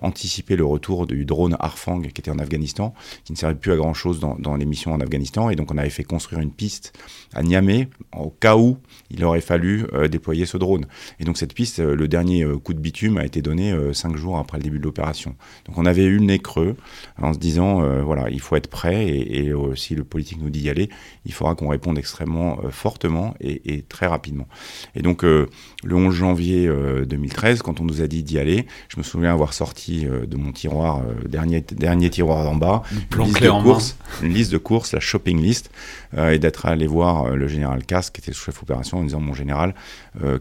[0.01, 3.75] anticipé le retour du drone Arfang qui était en Afghanistan, qui ne servait plus à
[3.75, 5.49] grand chose dans, dans les missions en Afghanistan.
[5.49, 6.93] Et donc on avait fait construire une piste
[7.33, 8.77] à Niamey au cas où
[9.09, 10.85] il aurait fallu déployer ce drone.
[11.19, 14.57] Et donc cette piste, le dernier coup de bitume a été donné cinq jours après
[14.57, 15.36] le début de l'opération.
[15.65, 16.75] Donc on avait eu le nez creux
[17.21, 20.49] en se disant, euh, voilà, il faut être prêt et, euh, si le politique nous
[20.49, 20.89] dit d'y aller,
[21.25, 24.47] il faudra qu'on réponde extrêmement euh, fortement et, très rapidement.
[24.95, 25.47] Et donc le
[25.83, 26.69] 11 janvier
[27.07, 30.51] 2013, quand on nous a dit d'y aller, je me souviens avoir sorti de mon
[30.51, 34.99] tiroir, dernier, dernier tiroir d'en bas, une liste, de courses, une liste de courses, la
[34.99, 35.69] shopping list,
[36.17, 39.75] et d'être allé voir le général Casse, qui était chef opération, en disant, mon général,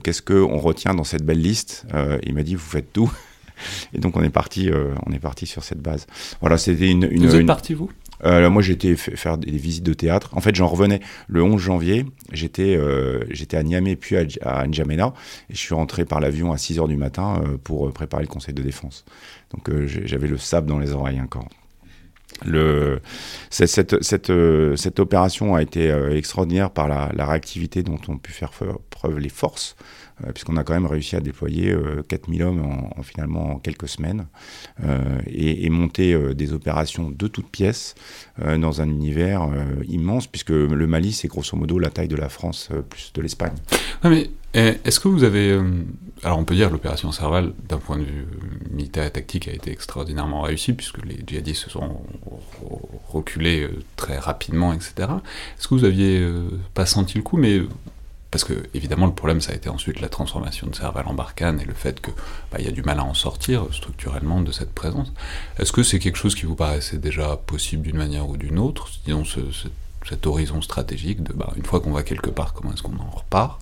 [0.03, 1.87] qu'est-ce qu'on retient dans cette belle liste?
[2.25, 3.13] Il m'a dit, vous faites tout.
[3.93, 6.07] Et donc on est parti, euh, on est parti sur cette base.
[6.41, 7.27] Voilà, c'était une, une.
[7.27, 7.91] Vous êtes parti vous?
[8.25, 10.31] Euh, moi, j'étais faire des visites de théâtre.
[10.33, 12.07] En fait, j'en revenais le 11 janvier.
[12.33, 15.13] J'étais euh, j'étais à Niamey puis à, N'Djamena.
[15.51, 18.55] Et je suis rentré par l'avion à 6 h du matin pour préparer le conseil
[18.55, 19.05] de défense.
[19.53, 21.49] Donc, j'avais le sable dans les oreilles encore.
[22.45, 23.01] Le,
[23.51, 24.33] cette, cette,
[24.77, 28.51] cette, opération a été extraordinaire par la, la, réactivité dont ont pu faire
[28.91, 29.77] preuve les forces
[30.33, 31.77] puisqu'on a quand même réussi à déployer
[32.09, 32.65] 4000 euh, hommes
[32.97, 34.27] en, finalement en quelques semaines
[34.83, 37.95] euh, et, monter des opérations de toutes pièces
[38.39, 39.47] dans un univers
[39.87, 43.53] immense, puisque le Mali, c'est grosso modo la taille de la France plus de l'Espagne.
[44.05, 45.61] mais eh, est-ce que vous avez...
[46.23, 48.27] alors on peut dire l'opération Serval, d'un point de vue
[48.71, 52.01] militaire et tactique, a été extraordinairement réussie, puisque les djihadistes se sont
[53.09, 54.95] reculés très rapidement, etc.
[55.59, 56.27] Est-ce que vous aviez
[56.73, 57.61] pas senti le coup, mais
[58.37, 61.59] Parce que, évidemment, le problème, ça a été ensuite la transformation de Serval en Barkhane
[61.59, 62.13] et le fait qu'il
[62.53, 65.11] bah, y a du mal à en sortir structurellement de cette présence.
[65.59, 68.91] Est-ce que c'est quelque chose qui vous paraissait déjà possible d'une manière ou d'une autre?
[69.07, 69.41] Disons, ce,
[70.07, 73.09] cet horizon stratégique de, bah, une fois qu'on va quelque part, comment est-ce qu'on en
[73.09, 73.59] repart?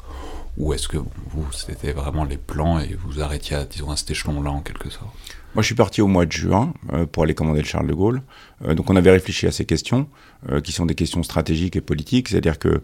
[0.57, 4.11] Ou est-ce que vous, c'était vraiment les plans et vous arrêtiez à, disons, à cet
[4.11, 5.15] échelon-là en quelque sorte?
[5.55, 7.95] Moi, je suis parti au mois de juin euh, pour aller commander le Charles de
[7.95, 8.23] Gaulle.
[8.65, 10.09] Euh, donc, on avait réfléchi à ces questions,
[10.51, 12.29] euh, qui sont des questions stratégiques et politiques.
[12.29, 12.83] C'est-à-dire que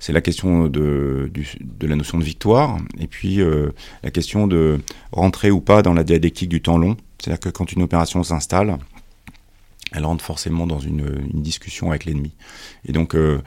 [0.00, 1.30] c'est la question de,
[1.60, 3.40] de, la notion de victoire, et puis
[4.02, 4.80] la question de
[5.12, 6.96] rentrer ou pas dans la dialectique du temps long.
[7.18, 8.78] C'est-à-dire que quand une opération s'installe,
[9.92, 12.32] elle rentre forcément dans une, une discussion avec l'ennemi.
[12.86, 13.40] Et donc, euh,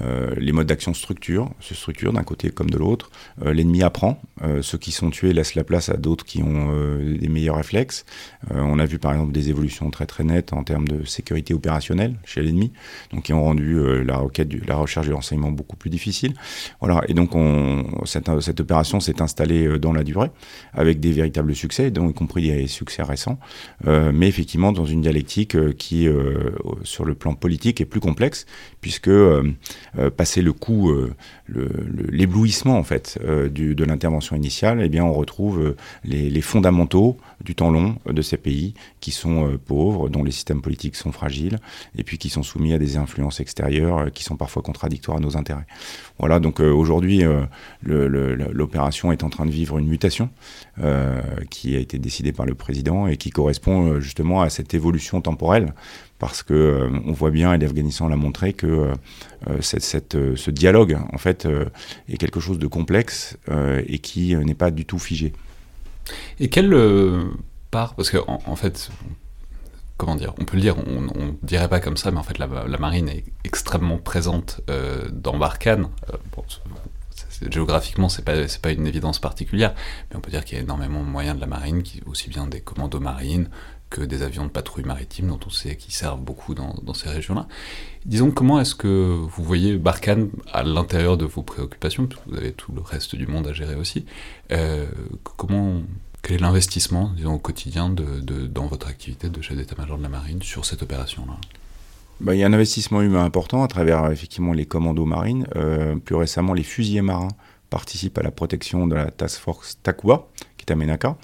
[0.00, 3.10] euh, les modes d'action structurent, se structurent d'un côté comme de l'autre.
[3.44, 4.20] Euh, l'ennemi apprend.
[4.42, 7.56] Euh, ceux qui sont tués laissent la place à d'autres qui ont euh, des meilleurs
[7.56, 8.04] réflexes.
[8.50, 12.14] on a vu par exemple des évolutions très très nettes en termes de sécurité opérationnelle
[12.24, 12.72] chez l'ennemi,
[13.12, 16.34] donc qui ont rendu la requête, du, la recherche du renseignement beaucoup plus difficile.
[16.80, 17.02] Voilà.
[17.08, 20.30] Et donc, on, cette, cette opération s'est installée dans la durée
[20.72, 23.38] avec des véritables succès, dont y compris des succès récents,
[23.84, 26.08] mais effectivement dans une dialectique qui,
[26.82, 28.46] sur le plan politique, est plus complexe
[28.80, 29.52] puisque euh, euh,
[30.16, 31.14] passer le coup, euh,
[32.10, 33.18] l'éblouissement en fait
[33.50, 38.22] du, de l'intervention initiale, eh bien on retrouve les, les, fondamentaux du temps long de
[38.22, 41.58] ces pays qui sont pauvres, dont les systèmes politiques sont fragiles,
[41.96, 45.36] et puis qui sont soumis à des influences extérieures qui sont parfois contradictoires à nos
[45.36, 45.66] intérêts.
[46.18, 47.22] Voilà, donc aujourd'hui
[47.82, 50.30] l'opération est en train de vivre une mutation
[51.50, 55.72] qui a été décidée par le président et qui correspond justement à cette évolution temporelle
[56.18, 58.94] parce que euh, on voit bien, et l'Afghanistan l'a montré, que euh,
[59.48, 61.46] euh, cette, ce dialogue en fait
[62.08, 63.36] est quelque chose de complexe
[63.86, 65.32] et qui n'est pas du tout figé.
[66.40, 66.74] Et quelle
[67.70, 68.90] part, parce que en, fait,
[69.96, 72.38] comment dire, on peut le dire, on, on dirait pas comme ça, mais en fait
[72.38, 72.46] la,
[72.78, 74.60] marine est extrêmement présente
[75.12, 75.88] dans Barkhane.
[77.50, 79.74] Géographiquement, c'est pas pas une évidence particulière,
[80.10, 82.46] mais on peut dire qu'il y a énormément de moyens de la marine, aussi bien
[82.46, 83.50] des commandos marines
[83.90, 87.46] que des avions de patrouille maritime dont on sait qu'ils servent beaucoup dans, ces régions-là.
[88.04, 92.52] Disons, comment est-ce que vous voyez Barkhane à l'intérieur de vos préoccupations, puisque vous avez
[92.52, 94.04] tout le reste du monde à gérer aussi.
[94.50, 94.86] Euh,
[95.36, 95.82] comment,
[96.22, 100.42] quel est l'investissement, disons, au quotidien dans votre activité de chef d'état-major de la marine
[100.42, 101.36] sur cette opération-là?
[102.20, 105.46] Bah, il y a un investissement humain important à travers effectivement les commandos marines.
[105.54, 107.28] Euh, plus récemment, les fusiliers marins
[107.68, 111.16] participent à la protection de la task force Takuba, qui est à Menaka.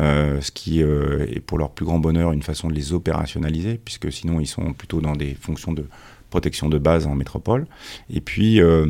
[0.00, 3.78] Euh, ce qui euh, est pour leur plus grand bonheur une façon de les opérationnaliser,
[3.84, 5.84] puisque sinon ils sont plutôt dans des fonctions de
[6.32, 7.66] protection de base en métropole.
[8.08, 8.86] Et puis, euh,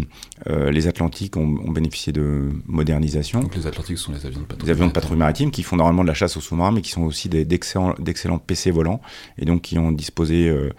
[0.48, 3.40] euh, les Atlantiques ont, ont, bénéficié de modernisation.
[3.40, 5.76] Donc les Atlantiques sont les avions de patrouille, les avions de patrouille maritime qui font
[5.76, 9.00] normalement de la chasse aux sous-marins, mais qui sont aussi d'excellents PC volants,
[9.38, 10.70] et donc qui ont disposé euh, euh,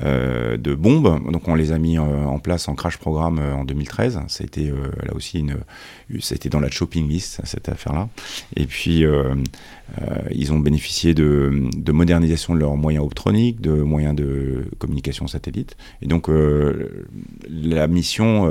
[0.00, 1.30] de bombes.
[1.30, 4.20] Donc on les a mis en place en crash programme en 2013.
[4.28, 5.56] C'était là aussi une,
[6.20, 8.08] c'était dans la shopping list cette affaire-là.
[8.56, 9.04] Et puis
[10.30, 15.76] ils ont bénéficié de, de, modernisation de leurs moyens optroniques, de moyens de communication satellite.
[16.02, 16.28] Et donc
[17.48, 18.48] la mission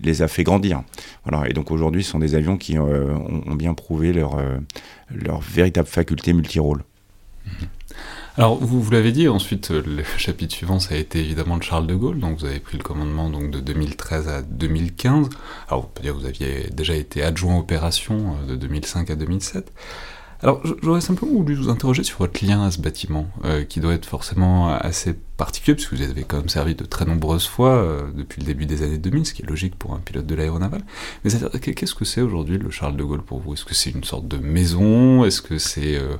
[0.00, 0.82] les a fait grandir.
[1.24, 1.48] Voilà.
[1.48, 4.58] Et donc aujourd'hui, ce sont des avions qui euh, ont, bien prouvé leur, euh,
[5.10, 6.82] leur véritable faculté multirôle.
[7.46, 7.50] Mmh.
[8.38, 11.60] Alors, vous, vous l'avez dit, ensuite, euh, le chapitre suivant, ça a été évidemment le
[11.62, 15.28] Charles de Gaulle, donc vous avez pris le commandement donc, de 2013 à 2015.
[15.66, 19.72] Alors, on peut dire que vous aviez déjà été adjoint opération de 2005 à 2007.
[20.40, 23.94] Alors, j'aurais simplement voulu vous interroger sur votre lien à ce bâtiment, euh, qui doit
[23.94, 28.02] être forcément assez particulier, puisque vous avez quand même servi de très nombreuses fois euh,
[28.14, 30.82] depuis le début des années 2000, ce qui est logique pour un pilote de l'aéronaval.
[31.24, 31.32] Mais
[31.74, 33.54] qu'est-ce que c'est aujourd'hui le Charles de Gaulle pour vous?
[33.54, 35.24] Est-ce que c'est une sorte de maison?
[35.24, 36.16] Est-ce que c'est euh,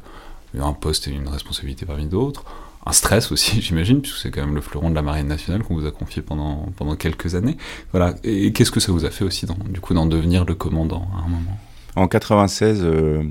[0.59, 2.45] un poste et une responsabilité parmi d'autres
[2.89, 5.75] un stress aussi, j'imagine, puisque c'est quand même le fleuron de la marine nationale qu'on
[5.75, 7.57] vous a confié pendant, pendant quelques années.
[7.93, 8.15] Voilà.
[8.25, 11.27] Et qu'est-ce que ça vous a fait aussi, du coup, d'en devenir le commandant à
[11.27, 11.59] un moment?
[11.97, 13.23] En 96, euh,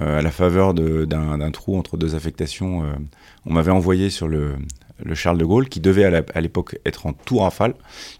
[0.00, 2.92] euh, à la faveur d'un trou entre deux affectations, euh,
[3.46, 4.54] on m'avait envoyé sur le,
[5.02, 7.74] le, Charles de Gaulle, qui devait à l'époque être en tout Rafale.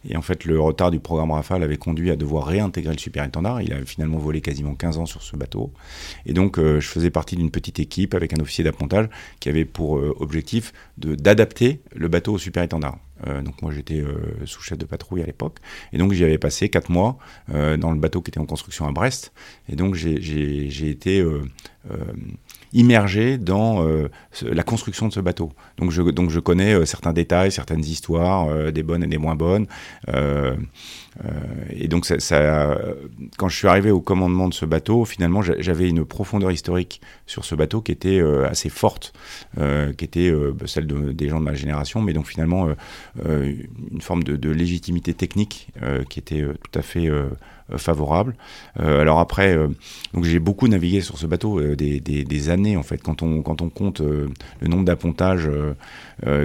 [0.08, 3.62] Et en fait, le retard du programme Rafale avait conduit à devoir réintégrer le super-étendard.
[3.62, 5.72] Il a finalement volé quasiment 15 ans sur ce bateau.
[6.26, 9.08] Et donc, euh, je faisais partie d'une petite équipe avec un officier d'appontage
[9.40, 12.98] qui avait pour euh, objectif d'adapter le bateau au super-étendard.
[13.26, 15.58] Euh, donc moi j'étais euh, sous-chef de patrouille à l'époque.
[15.92, 18.92] Et donc j'y avais passé quatre mois dans le bateau qui était en construction à
[18.92, 19.32] Brest.
[19.68, 21.24] Et donc j'ai été
[22.74, 24.08] immergé dans euh,
[24.42, 25.52] la construction de ce bateau.
[25.78, 29.66] Donc je, donc je connais certains détails, certaines histoires, des bonnes et des moins bonnes.
[31.70, 32.06] Et donc
[33.36, 37.44] quand je suis arrivé au commandement de ce bateau, finalement j'avais une profondeur historique sur
[37.44, 39.12] ce bateau qui était assez forte,
[39.56, 40.32] qui était
[40.66, 42.00] celle de, des gens de ma génération.
[42.02, 42.68] Mais donc finalement
[43.24, 45.68] une forme de, légitimité technique
[46.08, 47.08] qui était tout à fait
[47.76, 48.34] favorable.
[48.76, 49.56] alors après,
[50.12, 52.98] donc j'ai beaucoup navigué sur ce bateau des, années en fait.
[52.98, 55.48] Quand on quand on compte le nombre d'appontages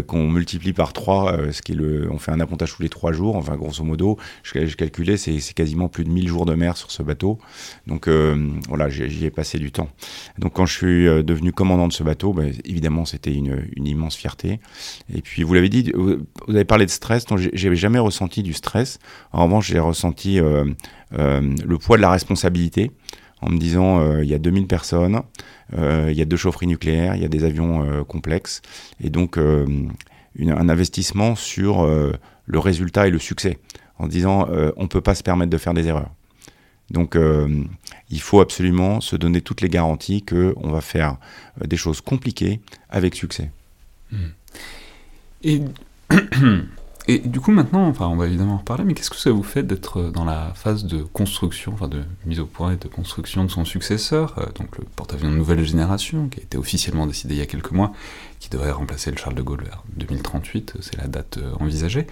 [0.08, 3.12] qu'on multiplie par 3, ce qui est le, on fait un appontage tous les 3
[3.12, 3.36] jours.
[3.36, 6.91] Enfin grosso modo, je, je calculais c'est quasiment plus de 1000 jours de mer sur
[6.91, 7.39] ce bateau.
[7.87, 8.07] Donc
[8.67, 9.89] voilà, j'y ai passé du temps.
[10.37, 14.59] Donc quand je suis devenu commandant de ce bateau, ben, évidemment c'était une, immense fierté.
[15.13, 18.53] Et puis vous l'avez dit, vous avez parlé de stress, donc j'ai jamais ressenti du
[18.53, 18.99] stress.
[19.31, 20.65] En revanche, j'ai ressenti euh,
[21.17, 22.91] euh, le poids de la responsabilité
[23.41, 25.21] en me disant euh, il y a 2000 personnes,
[25.77, 28.61] il y a deux chaufferies nucléaires, il y a des avions complexes,
[29.03, 33.59] et donc un investissement sur le résultat et le succès,
[33.99, 36.09] en disant on ne peut pas se permettre de faire des erreurs.
[36.89, 37.15] Donc
[38.09, 41.17] il faut absolument se donner toutes les garanties qu'on va faire
[41.63, 42.59] des choses compliquées
[42.89, 43.51] avec succès.
[44.12, 44.29] Hmm.
[47.07, 49.41] Et du coup, maintenant, enfin, on va évidemment en reparler, mais qu'est-ce que ça vous
[49.41, 53.43] fait d'être dans la phase de construction, enfin de mise au point et de construction
[53.43, 57.33] de son successeur, euh, donc le porte-avions de nouvelle génération, qui a été officiellement décidé
[57.33, 57.93] il y a quelques mois,
[58.39, 62.05] qui devrait remplacer le Charles de Gaulle vers 2038, c'est la date euh, envisagée.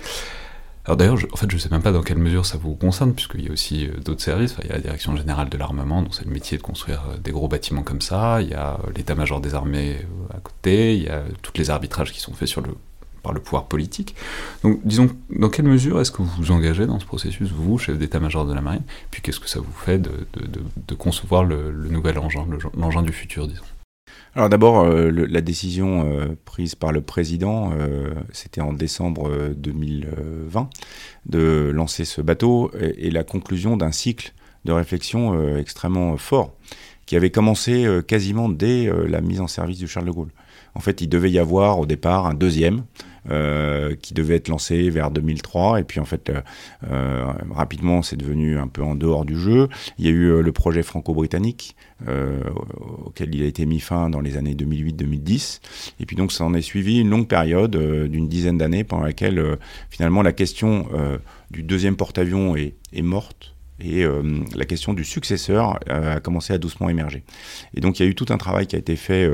[0.88, 3.50] Alors d'ailleurs, je ne sais même pas dans quelle mesure ça vous concerne, puisqu'il y
[3.50, 4.56] a aussi euh, d'autres services.
[4.64, 7.32] il y a la Direction Générale de l'Armement, dont c'est le métier de construire des
[7.32, 8.42] gros bâtiments comme ça.
[8.42, 9.98] Il y a l'état-major des armées
[10.34, 10.96] à côté.
[10.96, 12.74] Il y a tous les arbitrages qui sont faits le
[13.34, 14.16] le pouvoir politique.
[14.64, 17.98] Donc, disons, dans quelle mesure est-ce que vous vous engagez dans ce processus, vous, chef
[17.98, 18.84] d'état-major de la marine?
[19.12, 22.46] Puis qu'est-ce que ça vous fait de, concevoir le, nouvel engin,
[22.78, 23.64] l'engin du futur, disons?
[24.38, 30.70] Alors d'abord, euh, la décision euh, prise par le président, euh, c'était en décembre 2020,
[31.26, 36.54] de lancer ce bateau et, la conclusion d'un cycle de réflexion extrêmement fort
[37.08, 40.32] qui avait commencé quasiment dès la mise en service du Charles de Gaulle.
[40.76, 42.84] En fait, il devait y avoir au départ un deuxième
[43.30, 45.82] euh, qui devait être lancé vers 2003.
[45.82, 46.40] Et puis en fait, euh,
[46.90, 49.68] euh, rapidement, c'est devenu un peu en dehors du jeu.
[49.98, 51.76] Il y a eu le projet franco-britannique
[53.06, 55.60] auquel il a été mis fin dans les années 2008-2010.
[56.00, 59.58] Et puis donc, ça en est suivi une longue période d'une dizaine d'années pendant laquelle
[59.90, 60.88] finalement la question
[61.50, 64.06] du deuxième porte-avions est, morte et
[64.56, 67.24] la question du successeur a commencé à doucement émerger.
[67.74, 69.28] Et donc il y a eu tout un travail qui a été fait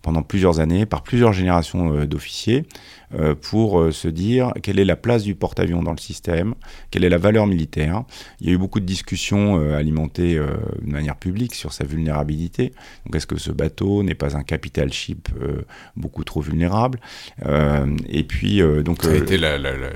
[0.00, 2.64] pendant plusieurs années par plusieurs générations d'officiers
[3.42, 6.54] pour euh, se dire quelle est la place du porte-avions dans le système,
[6.90, 8.04] quelle est la valeur militaire.
[8.40, 12.72] Il y a eu beaucoup de discussions euh, alimentées de manière publique sur sa vulnérabilité.
[13.06, 15.28] Donc est-ce que ce bateau n'est pas un capital ship
[15.96, 17.00] beaucoup trop vulnérable
[18.08, 19.88] Et puis donc ça a été la, la, la,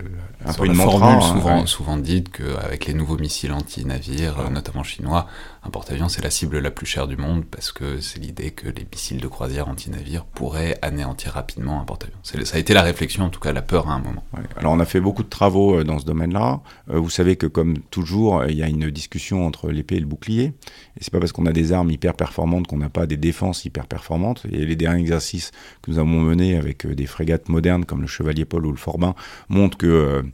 [0.45, 5.27] un peu une formule hein, souvent dite qu'avec les nouveaux missiles anti-navires, notamment chinois,
[5.65, 8.69] un porte-avions c'est la cible la plus chère du monde parce que c'est l'idée que
[8.69, 12.17] les missiles de croisière anti-navires pourraient anéantir rapidement un porte-avions.
[12.23, 14.25] Ça a été la réflexion en tout cas la peur à un moment.
[14.57, 16.61] Alors on a fait beaucoup de travaux euh, dans ce domaine-là.
[16.91, 20.07] Euh, vous savez que comme toujours, il y a une discussion entre l'épée et le
[20.07, 20.45] bouclier.
[20.45, 23.65] Et c'est pas parce qu'on a des armes hyper performantes qu'on n'a pas des défenses
[23.65, 24.45] hyper performantes.
[24.51, 28.09] Et les derniers exercices que nous avons menés avec euh, des frégates modernes comme le
[28.09, 29.15] Chevalier Paul ou le Forbin
[29.49, 30.25] montrent que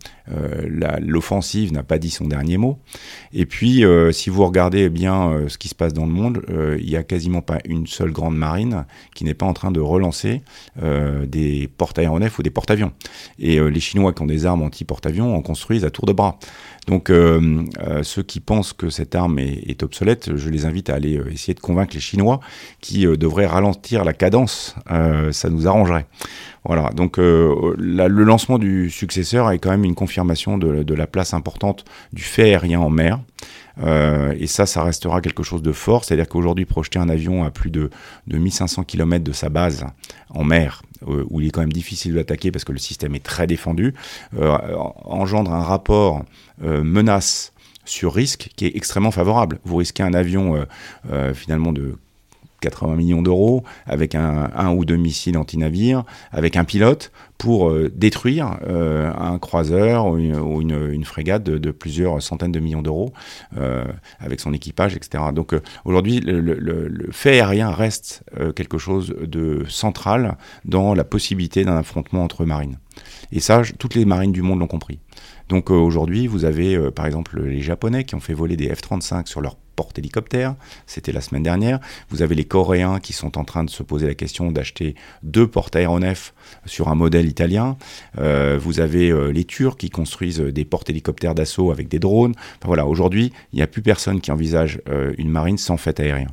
[1.01, 2.79] l'offensive n'a pas dit son dernier mot.
[3.33, 6.43] Et puis, si vous regardez bien ce qui se passe dans le monde,
[6.79, 9.81] il n'y a quasiment pas une seule grande marine qui n'est pas en train de
[9.81, 10.43] relancer
[10.77, 12.93] des porte-aéronefs ou des porte-avions.
[13.39, 16.39] Et euh, les Chinois qui ont des armes anti-porte-avions en construisent à tour de bras.
[16.89, 20.95] Donc euh, euh, ceux qui pensent que cette arme est, obsolète, je les invite à
[20.95, 22.41] aller essayer de convaincre les Chinois
[22.81, 24.75] qui devraient ralentir la cadence.
[25.31, 26.07] ça nous arrangerait.
[26.65, 31.85] Voilà, donc le lancement du successeur est quand même une confirmation de, la place importante
[32.13, 33.21] du fait aérien en mer.
[33.83, 36.05] Euh, et ça, ça restera quelque chose de fort.
[36.05, 37.91] C'est-à-dire qu'aujourd'hui, projeter un avion à plus de,
[38.27, 39.87] de 1500 km de sa base
[40.31, 43.15] en mer, euh, où il est quand même difficile de l'attaquer parce que le système
[43.15, 43.95] est très défendu,
[44.37, 44.57] euh,
[45.05, 46.25] engendre un rapport
[46.61, 47.53] menace
[47.85, 49.61] sur risque qui est extrêmement favorable.
[49.65, 50.67] Vous risquez un avion
[51.35, 51.97] finalement de
[52.61, 58.59] 80 millions d'euros, avec un, ou deux missiles anti-navires, avec un pilote pour euh, détruire
[58.67, 63.13] euh, un croiseur ou une, frégate de, plusieurs centaines de millions d'euros
[63.57, 63.85] euh,
[64.19, 65.25] avec son équipage, etc.
[65.33, 68.23] Donc aujourd'hui, le, fait aérien reste
[68.55, 72.79] quelque chose de central dans la possibilité d'un affrontement entre marines.
[73.33, 74.99] Et ça, toutes les marines du monde l'ont compris.
[75.49, 79.41] Donc aujourd'hui, vous avez par exemple les Japonais qui ont fait voler des F-35 sur
[79.41, 80.57] leur porte-hélicoptère,
[80.87, 81.79] c'était la semaine dernière.
[82.11, 85.47] Vous avez les Coréens qui sont en train de se poser la question d'acheter deux
[85.47, 86.35] porte-aéronefs
[86.67, 87.77] sur un modèle italien.
[88.19, 92.35] Euh, vous avez euh, les Turcs qui construisent des porte-hélicoptères d'assaut avec des drones.
[92.65, 96.27] voilà, aujourd'hui, il n'y a plus personne qui envisage euh, une marine sans fait aérien.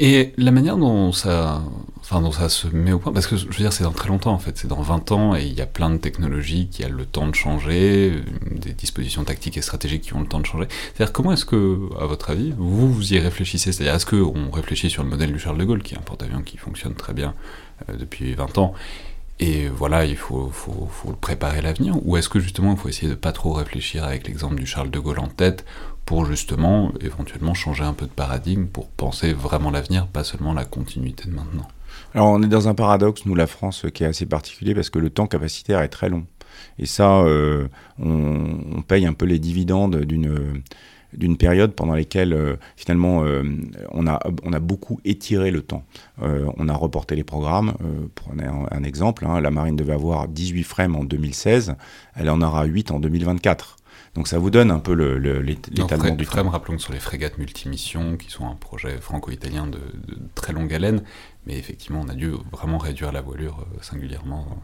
[0.00, 1.62] Et la manière dont ça,
[2.00, 4.08] enfin, dont ça se met au point, parce que je veux dire, c'est dans très
[4.08, 6.84] longtemps en fait, c'est dans 20 ans et il y a plein de technologies qui
[6.84, 10.46] ont le temps de changer, des dispositions tactiques et stratégiques qui ont le temps de
[10.46, 10.68] changer.
[10.94, 13.72] C'est-à-dire, comment est-ce que, à votre avis, vous, vous y réfléchissez?
[13.72, 16.42] C'est-à-dire, est-ce qu'on réfléchit sur le modèle du Charles de Gaulle, qui est un porte-avions
[16.42, 17.34] qui fonctionne très bien
[17.88, 18.74] euh, depuis 20 ans,
[19.40, 21.94] et voilà, il faut, faut, faut préparer l'avenir?
[22.02, 24.90] Ou est-ce que justement il faut essayer de pas trop réfléchir avec l'exemple du Charles
[24.90, 25.64] de Gaulle en tête
[26.08, 30.64] pour justement éventuellement changer un peu de paradigme pour penser vraiment l'avenir, pas seulement la
[30.64, 31.68] continuité de maintenant
[32.14, 34.98] Alors on est dans un paradoxe, nous la France, qui est assez particulier parce que
[34.98, 36.24] le temps capacitaire est très long.
[36.78, 37.68] Et ça, euh,
[38.02, 40.62] on, paye un peu les dividendes d'une
[41.12, 43.42] d'une période pendant laquelle euh, finalement euh,
[43.90, 45.84] on, a, on a beaucoup étiré le temps.
[46.22, 47.74] On a reporté les programmes.
[48.40, 51.74] un, un exemple, hein, la marine devait avoir 18 frames en 2016,
[52.16, 53.76] elle en aura 8 en 2024.
[54.14, 56.48] Donc ça vous donne un peu l'étalement du frame.
[56.48, 60.72] Rappelons que sur les frégates multimissions, qui sont un projet franco-italien de, de, très longue
[60.72, 61.02] haleine,
[61.46, 64.60] mais effectivement on a dû vraiment réduire la voilure singulièrement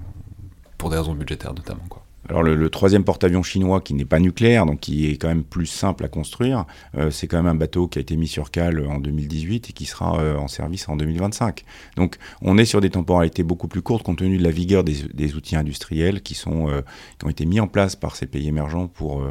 [0.79, 1.85] pour des raisons budgétaires notamment.
[1.89, 2.04] Quoi.
[2.29, 5.67] Alors le, troisième porte-avions chinois qui n'est pas nucléaire, donc qui est quand même plus
[5.67, 6.65] simple à construire,
[6.97, 9.73] euh, c'est quand même un bateau qui a été mis sur cale en 2018 et
[9.73, 11.65] qui sera euh, en service en 2025.
[11.97, 15.35] Donc on est sur des temporalités beaucoup plus courtes compte tenu de la vigueur des,
[15.35, 16.81] outils industriels qui, sont, euh,
[17.19, 19.23] qui ont été mis en place par ces pays émergents pour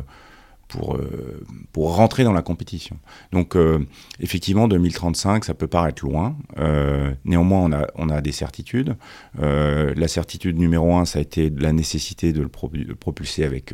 [0.73, 2.97] pour, euh, pour rentrer dans la compétition.
[3.31, 3.85] Donc euh,
[4.19, 6.35] effectivement, 2035, ça peut paraître loin.
[6.57, 8.95] Euh, néanmoins, on a, on a des certitudes.
[9.39, 13.73] la certitude numéro un, ça a été la nécessité de le, propulser avec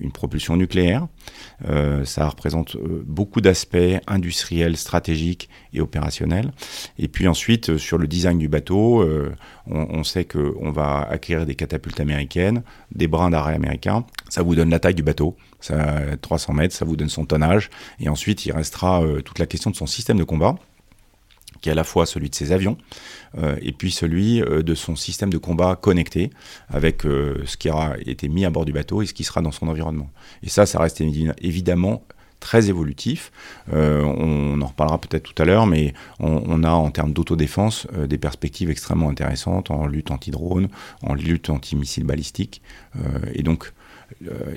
[0.00, 1.06] une propulsion nucléaire.
[2.04, 6.52] ça représente beaucoup d'aspects industriels, stratégiques et opérationnels.
[6.98, 9.04] Et puis ensuite, sur le design du bateau,
[9.66, 12.62] on, sait qu'on va acquérir des catapultes américaines,
[12.94, 14.04] des brins d'arrêt américains.
[14.28, 15.36] Ça vous donne la taille du bateau.
[15.60, 17.70] Ça, 300 mètres, ça vous donne son tonnage.
[17.98, 20.56] Et ensuite, il restera euh, toute la question de son système de combat
[21.60, 22.76] qui est à la fois celui de ses avions,
[23.38, 26.30] euh, et puis celui euh, de son système de combat connecté,
[26.68, 29.52] avec ce qui aura été mis à bord du bateau et ce qui sera dans
[29.52, 30.10] son environnement.
[30.42, 31.00] Et ça, ça reste
[31.40, 32.04] évidemment
[32.38, 33.32] très évolutif.
[33.70, 38.70] on en reparlera peut-être tout à l'heure, mais on, a en termes d'autodéfense des perspectives
[38.70, 40.68] extrêmement intéressantes en lutte anti-drone,
[41.02, 42.62] en lutte anti-missiles balistiques.
[43.34, 43.70] et donc, euh,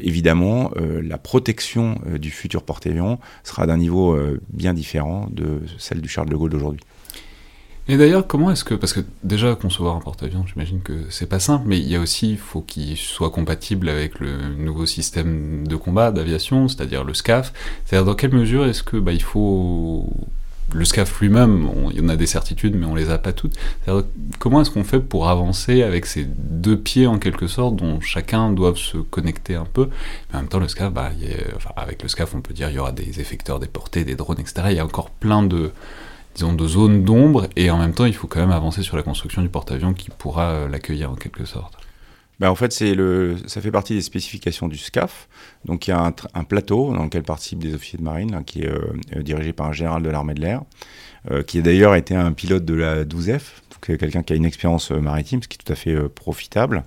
[0.02, 4.18] évidemment, euh, la protection euh, du futur porte-avions sera d'un niveau
[4.50, 6.82] bien différent de celle du Charles de Gaulle d'aujourd'hui.
[7.90, 11.40] Et d'ailleurs, comment est-ce que, parce que déjà concevoir un porte-avions, j'imagine que c'est pas
[11.40, 15.68] simple, mais il y a aussi, il faut qu'il soit compatible avec le nouveau système
[15.68, 17.52] de combat d'aviation, c'est-à-dire le SCAF.
[17.84, 20.10] C'est-à-dire dans quelle mesure est-ce que bah, faut
[20.74, 23.54] le SCAF lui-même, il y en a des certitudes, mais on les a pas toutes.
[24.40, 28.52] Comment est-ce qu'on fait pour avancer avec ces deux pieds en quelque sorte, dont chacun
[28.52, 29.90] doit se connecter un peu?
[30.30, 31.12] Mais en même temps, le SCAF, bah,
[31.76, 34.68] avec le SCAF, on peut dire il y aura des effecteurs déportés, des drones, etc.
[34.72, 35.72] Il y a encore plein de,
[36.36, 39.04] disons, de zones d'ombre, et en même temps, il faut quand même avancer sur la
[39.04, 41.83] construction du porte-avions qui pourra euh, l'accueillir en quelque sorte.
[42.40, 45.28] Ben en fait, le, ça fait partie des spécifications du SCAF.
[45.66, 48.70] Donc, il y a un, plateau dans lequel participent des officiers de marine, qui est
[48.70, 50.62] euh, dirigé par un général de l'armée de l'air,
[51.32, 53.42] euh, qui a d'ailleurs été un pilote de la 12F,
[53.72, 56.84] donc quelqu'un qui a une expérience euh, maritime, ce qui est tout à fait profitable.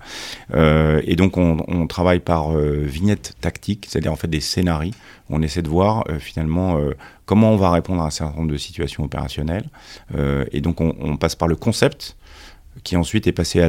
[0.53, 4.93] et donc, on, travaille par vignette tactique, c'est-à-dire en fait des scénarios.
[5.29, 6.79] On essaie de voir finalement
[7.25, 9.65] comment on va répondre à un certain nombre de situations opérationnelles.
[10.51, 12.17] et donc, on, on passe par le concept
[12.83, 13.61] qui ensuite est passé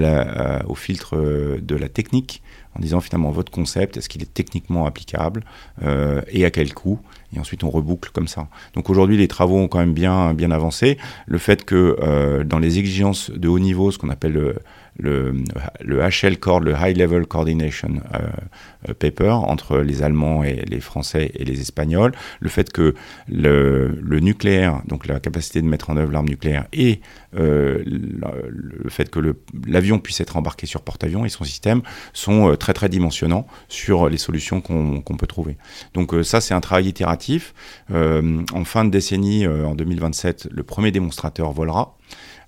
[0.66, 2.42] au filtre euh, de la technique
[2.78, 5.44] en disant finalement votre concept, est-ce qu'il est techniquement applicable
[5.82, 7.00] euh, et à quel coût
[7.34, 8.48] Et ensuite on reboucle comme ça.
[8.74, 10.98] Donc aujourd'hui les travaux ont quand même bien, avancé.
[11.26, 14.56] Le fait que euh, dans les exigences de haut niveau, ce qu'on appelle le,
[14.98, 15.34] le,
[15.80, 21.30] le HL Cord, le High Level Coordination euh, Paper entre les Allemands et les Français
[21.34, 22.94] et les Espagnols, le fait que
[23.28, 27.00] le, nucléaire, donc la capacité de mettre en œuvre l'arme nucléaire et
[27.36, 31.82] euh, le, fait que l'avion puisse être embarqué sur porte-avions et son système
[32.12, 35.56] sont euh, très très dimensionnants sur les solutions qu'on peut trouver.
[35.94, 37.54] Donc euh, ça c'est un travail itératif.
[37.90, 41.96] Euh, en fin de décennie, en 2027, le premier démonstrateur volera.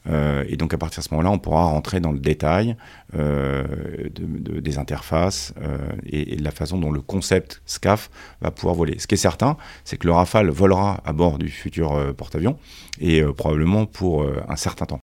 [0.07, 2.77] Euh, et donc à partir de ce moment-là, on pourra rentrer dans le détail
[3.15, 3.65] euh,
[4.15, 8.11] de, de, des interfaces euh, et, et, de la façon dont le concept SCAF
[8.41, 8.99] va pouvoir voler.
[8.99, 12.59] Ce qui est certain, c'est que le Rafale volera à bord du futur porte-avions
[13.01, 15.01] et probablement pour un certain temps.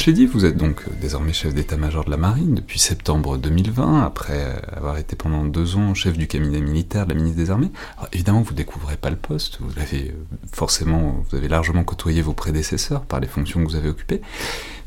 [0.00, 4.02] Je, l'ai dit, vous êtes donc désormais chef d'état-major de la marine depuis septembre 2020,
[4.02, 7.70] après avoir été pendant deux ans chef du cabinet militaire de la ministre des Armées.
[7.98, 12.22] Alors, évidemment, vous découvrez pas le poste, vous avez euh, forcément, vous avez largement côtoyé
[12.22, 14.22] vos prédécesseurs par les fonctions que vous avez occupées.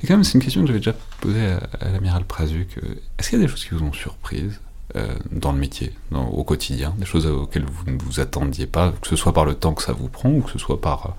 [0.04, 1.46] Et quand même, c'est une question que j'avais déjà posée
[1.80, 2.80] à, l'amiral Prazuc.
[2.80, 4.62] euh, Est-ce qu'il y a des choses qui vous ont surprise
[4.96, 9.08] euh, dans le métier, au quotidien, des choses auxquelles vous ne vous attendiez pas, que
[9.08, 11.16] ce soit par le temps que ça vous prend ou que ce soit par,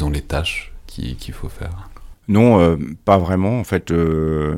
[0.00, 1.88] euh, les tâches qui- qu'il faut faire?
[2.26, 3.58] Non, euh, pas vraiment.
[3.60, 4.56] En fait, euh,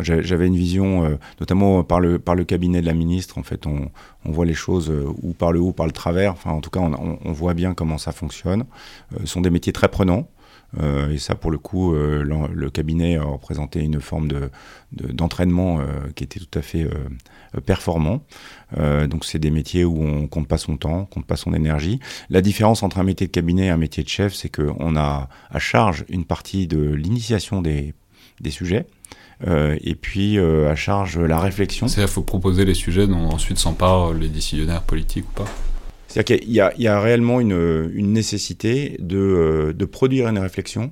[0.00, 3.38] j'avais une vision, euh, notamment par le, par le cabinet de la ministre.
[3.38, 3.90] En fait, on,
[4.24, 4.92] on voit les choses
[5.22, 6.32] ou par le haut, par le travers.
[6.32, 8.64] Enfin, en tout cas, on, on- voit bien comment ça fonctionne.
[9.20, 10.28] Ce sont des métiers très prenants.
[10.78, 14.50] Euh, et ça, pour le coup, euh, le cabinet a représenté une forme de,
[14.92, 16.88] de- d'entraînement euh, qui était tout à fait
[17.66, 18.22] performant.
[18.78, 21.98] Donc, c'est des métiers où on compte pas son temps, compte pas son énergie.
[22.28, 25.28] La différence entre un métier de cabinet et un métier de chef, c'est qu'on a
[25.50, 27.94] à charge une partie de l'initiation des,
[28.40, 28.86] des sujets.
[29.48, 31.88] et puis à charge la réflexion.
[31.88, 35.48] C'est-à-dire qu'il faut proposer les sujets dont ensuite s'emparent les décisionnaires politiques ou pas?
[36.10, 40.90] C'est-à-dire qu'il y, a- réellement une, nécessité de, euh, de produire une réflexion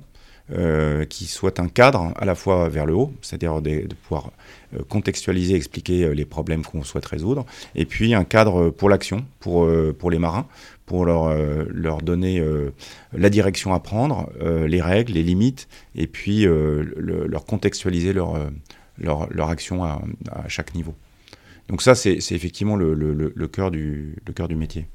[0.53, 4.31] euh, qui soit un cadre à la fois vers le haut, c'est-à-dire de, pouvoir
[4.73, 7.45] euh, contextualiser, expliquer les problèmes qu'on souhaite résoudre,
[7.75, 9.67] et puis un cadre pour l'action, pour,
[10.09, 10.47] les marins,
[10.85, 12.41] pour leur, donner
[13.11, 18.39] la direction à prendre, les règles, les limites, et puis le- leur contextualiser leur,
[19.49, 20.01] action à,
[20.47, 20.95] chaque niveau.
[21.67, 24.15] Donc ça, c'est effectivement le cœur du
[24.55, 24.87] métier.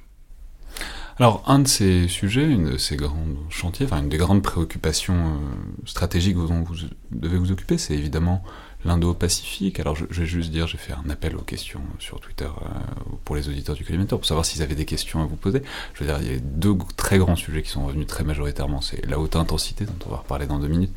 [1.20, 3.14] Alors, un de ces sujets, une de ces grands
[3.48, 6.74] chantiers, enfin une des grandes préoccupations euh, stratégiques dont vous
[7.12, 8.42] devez vous occuper, c'est évidemment
[8.84, 9.78] l'Indo-Pacifique.
[9.78, 12.78] Alors, je, vais juste dire, j'ai fait un appel aux questions sur Twitter euh,
[13.24, 15.62] pour les auditeurs du collimateur pour savoir s'ils avaient des questions à vous poser.
[15.94, 18.80] Je veux dire, il y a deux très grands sujets qui sont revenus très majoritairement.
[18.80, 20.94] C'est la haute intensité, dont on va reparler dans deux minutes,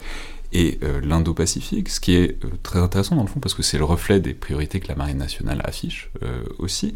[0.52, 3.86] et euh, l'Indo-Pacifique, ce qui est très intéressant dans le fond parce que c'est le
[3.86, 6.10] reflet des priorités que la Marine nationale affiche
[6.58, 6.96] aussi.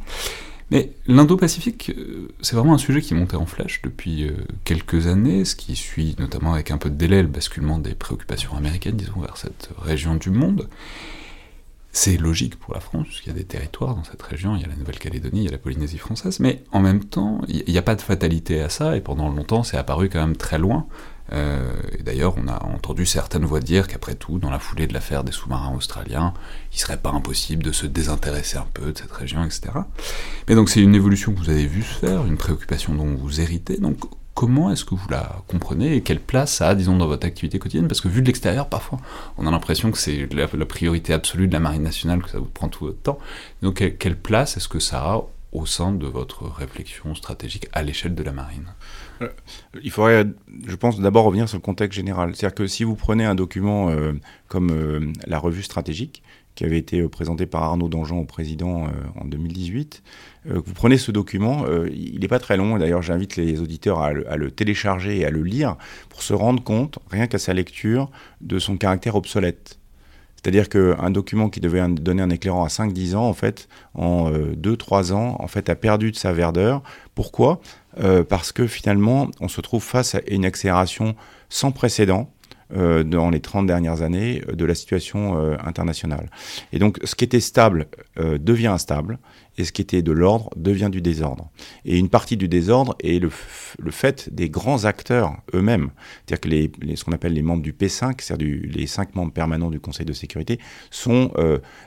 [0.72, 4.32] Mais l'Indo-Pacifique, euh, c'est vraiment un sujet qui montait en flèche depuis euh,
[4.64, 8.56] quelques années, ce qui suit notamment avec un peu de délai le basculement des préoccupations
[8.56, 10.70] américaines, disons, vers cette région du monde.
[11.92, 14.66] C'est logique pour la France, puisqu'il y a des territoires dans cette région, il y
[14.66, 17.78] a la Nouvelle-Calédonie, il y a la Polynésie française, mais en même temps, il n'y
[17.78, 20.88] a pas de fatalité à ça, et pendant longtemps, c'est apparu quand même très loin.
[21.34, 24.94] Euh, et d'ailleurs, on a entendu certaines voix dire qu'après tout, dans la foulée de
[24.94, 26.34] l'affaire des sous-marins australiens,
[26.74, 29.70] il serait pas impossible de se désintéresser un peu de cette région, etc.
[30.48, 33.40] Mais donc c'est une évolution que vous avez vu se faire, une préoccupation dont vous
[33.40, 33.78] héritez.
[33.78, 33.98] Donc
[34.34, 37.60] comment est-ce que vous la comprenez et quelle place ça a, disons, dans votre activité
[37.60, 37.88] quotidienne?
[37.88, 39.00] Parce que vu de l'extérieur, parfois,
[39.38, 42.46] on a l'impression que c'est la, priorité absolue de la marine nationale, que ça vous
[42.46, 43.20] prend tout votre temps.
[43.62, 45.22] Donc quelle place est-ce que ça a
[45.52, 48.66] au sein de votre réflexion stratégique à l'échelle de la marine?
[49.84, 50.26] Il faudrait,
[50.68, 52.36] je pense, d'abord revenir sur le contexte général.
[52.36, 54.14] C'est-à-dire que si vous prenez un document euh,
[54.48, 56.24] comme euh, la revue stratégique,
[56.56, 60.04] qui avait été euh, présenté par Arnaud Dangean au président euh, en 2018,
[60.48, 64.02] euh, vous prenez ce document, euh, il n'est pas très long, d'ailleurs j'invite les auditeurs
[64.02, 65.78] à le, télécharger et à le lire
[66.10, 68.10] pour se rendre compte, rien qu'à sa lecture,
[68.42, 69.78] de son caractère obsolète.
[70.36, 75.14] C'est-à-dire qu'un document qui devait donner un éclairant à 5-10 ans, en fait, en 2-3
[75.14, 76.82] ans, en fait, a perdu de sa verdeur.
[77.14, 77.62] Pourquoi?
[78.00, 81.16] Euh, Parce que finalement, on se trouve face à une accélération
[81.50, 82.34] sans précédent
[82.74, 86.30] euh, dans les 30 dernières années euh, de la situation internationale.
[86.72, 87.88] Et donc, ce qui était stable
[88.18, 89.20] devient instable,
[89.58, 91.50] et ce qui était de l'ordre devient du désordre.
[91.84, 93.30] Et une partie du désordre est le,
[93.92, 95.92] fait des grands acteurs eux-mêmes.
[96.26, 99.82] C'est-à-dire que ce qu'on appelle les membres du P5, c'est-à-dire les cinq membres permanents du
[99.82, 100.58] Conseil de sécurité,
[100.90, 101.34] sont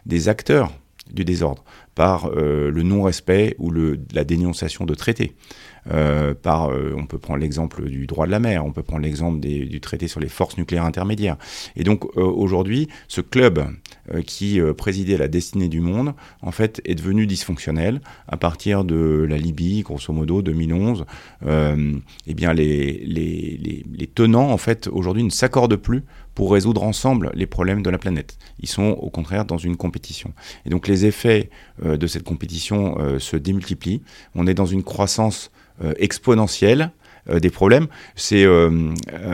[0.04, 0.72] des acteurs
[1.12, 5.34] du désordre par euh, le non-respect ou la dénonciation de traités.
[5.92, 9.02] Euh, par, euh, on peut prendre l'exemple du droit de la mer, on peut prendre
[9.02, 11.36] l'exemple du traité sur les forces nucléaires intermédiaires.
[11.76, 13.66] Et donc aujourd'hui, ce club
[14.26, 19.36] qui présidait la destinée du monde, en fait, est devenu dysfonctionnel à partir de la
[19.36, 21.04] Libye, grosso modo, 2011.
[21.46, 21.92] Euh,
[22.26, 26.04] eh bien, les, les, les, les tenants, en fait, aujourd'hui, ne s'accordent plus
[26.34, 28.38] pour résoudre ensemble les problèmes de la planète.
[28.60, 30.32] Ils sont au contraire dans une compétition.
[30.66, 31.50] Et donc les effets
[31.84, 34.02] euh, de cette compétition euh, se démultiplient.
[34.34, 35.50] On est dans une croissance
[35.82, 36.90] euh, exponentielle
[37.40, 37.86] des problèmes.
[38.16, 38.44] C'est,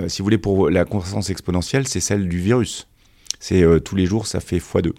[0.06, 2.86] si vous voulez, pour la croissance exponentielle, c'est celle du virus.
[3.40, 4.92] C'est tous les jours, ça fait x2.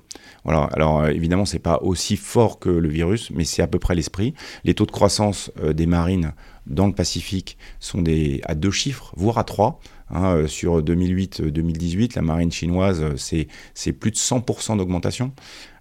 [0.43, 0.63] Voilà.
[0.73, 4.33] Alors évidemment, c'est pas aussi fort que le virus, mais c'est à peu près l'esprit.
[4.65, 6.33] Les taux de croissance des marines
[6.67, 9.79] dans le Pacifique sont des, à deux chiffres, voire à trois.
[10.11, 15.31] Hein, euh, sur 2008-2018, la marine chinoise, euh, c'est plus de 100% d'augmentation.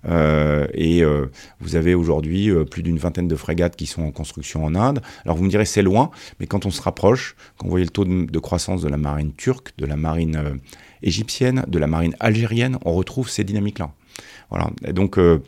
[0.09, 1.27] Euh, et euh,
[1.61, 5.03] vous avez aujourd'hui euh, plus d'une vingtaine de frégates qui sont en construction en Inde.
[5.25, 7.91] Alors vous me direz c'est loin, mais quand on se rapproche, quand vous voyez le
[7.91, 10.55] taux de, de croissance de la marine turque, de la marine euh,
[11.03, 13.93] égyptienne, de la marine algérienne, on retrouve ces dynamiques-là.
[14.51, 14.71] Voilà.
[14.87, 15.43] Et donc euh,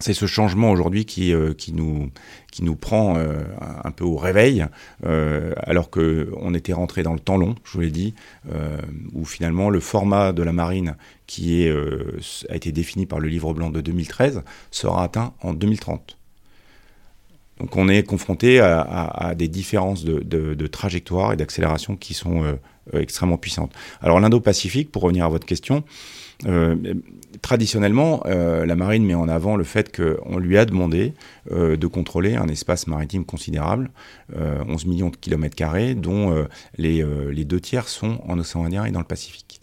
[0.00, 3.42] c'est ce changement aujourd'hui qui, euh, nous, prend euh,
[3.84, 4.66] un peu au réveil,
[5.04, 8.14] euh, alors qu'on était rentré dans le temps long, je vous l'ai dit,
[9.12, 10.96] où finalement le format de la marine
[11.26, 16.16] qui a été défini par le livre blanc de 2013 sera atteint en 2030.
[17.60, 22.58] Donc on est confronté à, des différences de, de- trajectoire et d'accélération qui sont
[22.92, 23.72] extrêmement puissantes.
[24.00, 25.84] Alors l'Indo-Pacifique, pour revenir à votre question,
[27.42, 31.14] traditionnellement, euh, la marine met en avant le fait qu'on lui a demandé
[31.50, 33.90] euh, de contrôler un espace maritime considérable,
[34.36, 36.44] euh, 11 millions de kilomètres carrés, dont euh,
[36.76, 39.60] les, euh, deux tiers sont en océan Indien et dans le Pacifique.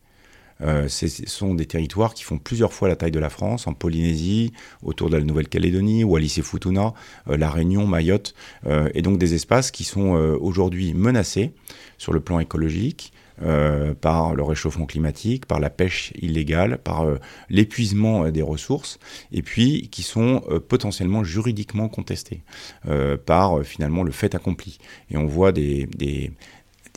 [0.61, 3.73] Euh, ce sont des territoires qui font plusieurs fois la taille de la France, en
[3.73, 6.93] Polynésie, autour de la Nouvelle-Calédonie, Wallis et Futuna,
[7.29, 8.33] euh, la Réunion, Mayotte,
[8.65, 11.51] euh, et donc des espaces qui sont euh, aujourd'hui menacés
[11.99, 17.17] sur le plan écologique, euh, par le réchauffement climatique, par la pêche illégale, par euh,
[17.49, 18.99] l'épuisement euh, des ressources,
[19.31, 22.41] et puis qui sont potentiellement juridiquement contestés
[22.87, 24.79] euh, par finalement le fait accompli.
[25.11, 25.87] Et on voit des,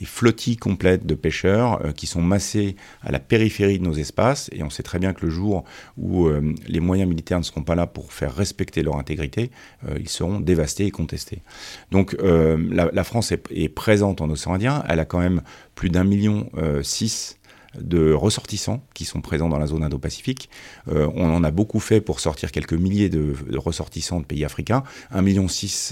[0.01, 4.49] des flottilles complètes de pêcheurs euh, qui sont massés à la périphérie de nos espaces,
[4.53, 5.65] et on sait très bien que le jour
[5.99, 9.51] où euh, les moyens militaires ne seront pas là pour faire respecter leur intégrité,
[9.87, 11.43] euh, ils seront dévastés et contestés.
[11.91, 15.43] Donc la, France est, est présente en océan Indien, elle a quand même
[15.75, 16.51] plus d'un million
[16.83, 17.39] six
[17.79, 20.51] de ressortissants qui sont présents dans la zone Indo-Pacifique.
[20.89, 24.83] Euh, on en a beaucoup fait pour sortir quelques milliers de, ressortissants de pays africains.
[25.15, 25.47] 1,6 million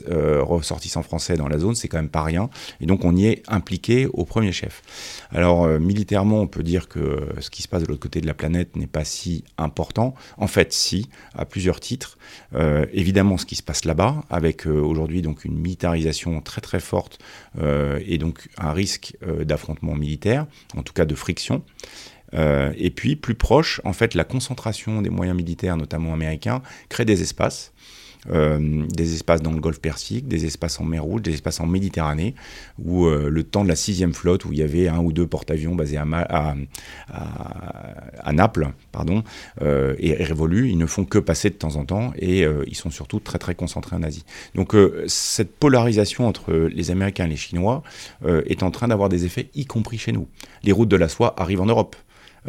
[0.08, 2.50] euh, ressortissants français dans la zone, c'est quand même pas rien.
[2.80, 4.82] Et donc on y est impliqué au premier chef.
[5.30, 8.26] Alors euh, militairement, on peut dire que ce qui se passe de l'autre côté de
[8.26, 10.14] la planète n'est pas si important.
[10.36, 12.18] En fait, si, à plusieurs titres.
[12.54, 17.18] Euh, évidemment, ce qui se passe là-bas, avec aujourd'hui donc une militarisation très très forte
[18.06, 21.62] et donc un risque d'affrontement militaire, en tout cas de friction.
[22.34, 27.04] Euh, et puis, plus proche, en fait, la concentration des moyens militaires, notamment américains, crée
[27.04, 27.72] des espaces.
[28.30, 31.66] Euh, des espaces dans le golfe Persique, des espaces en mer Rouge, des espaces en
[31.66, 32.34] Méditerranée,
[32.82, 35.26] où euh, le temps de la sixième flotte, où il y avait un ou deux
[35.26, 36.54] porte-avions basés à,
[38.32, 39.24] Naples, pardon,
[39.62, 40.68] euh, est révolu.
[40.68, 43.38] Ils ne font que passer de temps en temps et euh, ils sont surtout très
[43.38, 44.24] très concentrés en Asie.
[44.54, 47.82] Donc euh, cette polarisation entre les Américains et les Chinois
[48.24, 50.28] euh, est en train d'avoir des effets, y compris chez nous.
[50.62, 51.96] Les routes de la soie arrivent en Europe.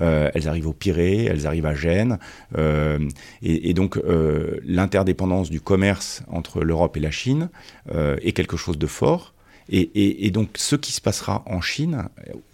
[0.02, 2.20] Euh, elles arrivent au Pirée, elles arrivent à Gênes,
[2.58, 3.00] euh,
[3.42, 7.50] et, donc euh, l'interdépendance du commerce entre l'Europe et la Chine
[7.94, 9.34] est quelque chose de fort.
[9.72, 12.06] Et, donc ce qui se passera en Chine,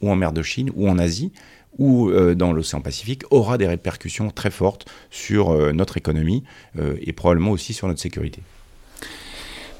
[0.01, 1.31] ou en mer de Chine, ou en Asie,
[1.77, 6.43] ou dans l'océan Pacifique, aura des répercussions très fortes sur notre économie
[6.77, 8.41] et probablement aussi sur notre sécurité.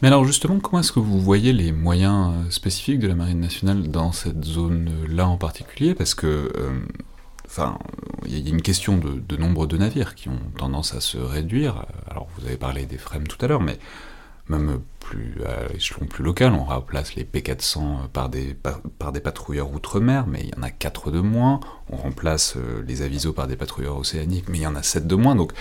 [0.02, 3.90] Mais alors justement, comment est-ce que vous voyez les moyens spécifiques de la Marine nationale
[3.90, 5.96] dans cette zone-là en particulier?
[5.96, 6.52] Parce que,
[7.46, 7.78] enfin,
[8.26, 11.86] il y a une question de, nombre de navires qui ont tendance à se réduire.
[12.10, 13.78] Alors vous avez parlé des FREM tout à l'heure, mais
[14.48, 18.56] même plus à échelon plus local, on remplace les P400 par des,
[19.00, 21.60] par, des patrouilleurs outre-mer, mais il y en a 4 de moins.
[21.90, 25.08] On remplace euh, les avisos par des patrouilleurs océaniques, mais il y en a 7
[25.08, 25.36] de moins.
[25.36, 25.52] Donc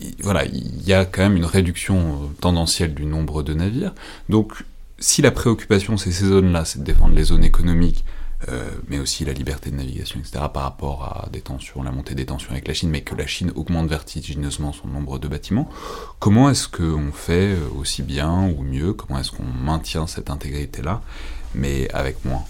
[0.00, 3.94] il- voilà, il y a quand même une réduction euh, tendancielle du nombre de navires.
[4.28, 4.64] Donc,
[4.98, 8.04] si la préoccupation, c'est ces zones-là, c'est de défendre les zones économiques,
[8.88, 12.26] mais aussi la liberté de navigation, etc., par rapport à des tensions, la montée des
[12.26, 15.68] tensions avec la Chine, mais que la Chine augmente vertigineusement son nombre de bâtiments,
[16.18, 18.92] comment est-ce qu'on fait euh, aussi bien ou mieux?
[18.92, 21.02] Comment est-ce qu'on maintient cette intégrité-là,
[21.54, 22.44] mais avec moins?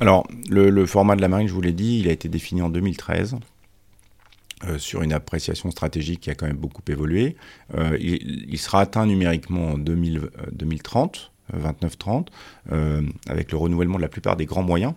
[0.00, 2.68] Alors, le, format de la marine, je vous l'ai dit, il a été défini en
[2.68, 3.36] 2013.
[4.64, 7.36] euh, sur une appréciation stratégique qui a quand même beaucoup évolué.
[7.76, 12.26] Euh, il, sera atteint numériquement en 2000, euh, 2030, euh, 29-30,
[12.72, 14.94] euh, avec le renouvellement de la plupart des grands moyens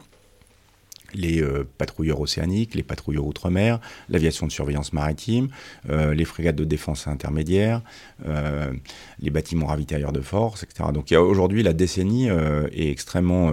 [1.14, 5.50] les euh, patrouilleurs océaniques, les patrouilleurs outre-mer, l'aviation de surveillance maritime,
[5.90, 7.82] euh, les frégates de défense intermédiaire,
[9.20, 10.88] les bâtiments ravitailleurs de force, etc.
[10.94, 13.52] Donc aujourd'hui la décennie est extrêmement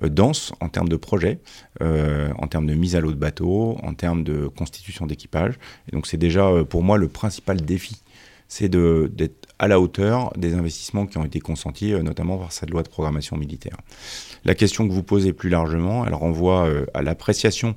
[0.00, 1.38] dense en termes de projets,
[1.82, 5.58] en termes de mise à l'eau de bateaux, en termes de constitution d'équipage.
[5.88, 8.00] Et donc c'est déjà pour moi le principal défi
[8.48, 12.70] c'est d'être à la hauteur des investissements qui ont été consentis, euh, notamment par cette
[12.70, 13.76] loi de programmation militaire.
[14.44, 17.76] La question que vous posez plus largement, elle renvoie euh, à l'appréciation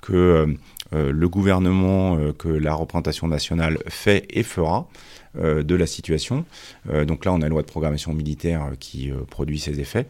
[0.00, 0.56] que
[0.92, 4.88] le gouvernement, que la représentation nationale fait et fera
[5.34, 6.46] de la situation.
[7.04, 10.06] donc là, on a la loi de programmation militaire qui produit ses effets.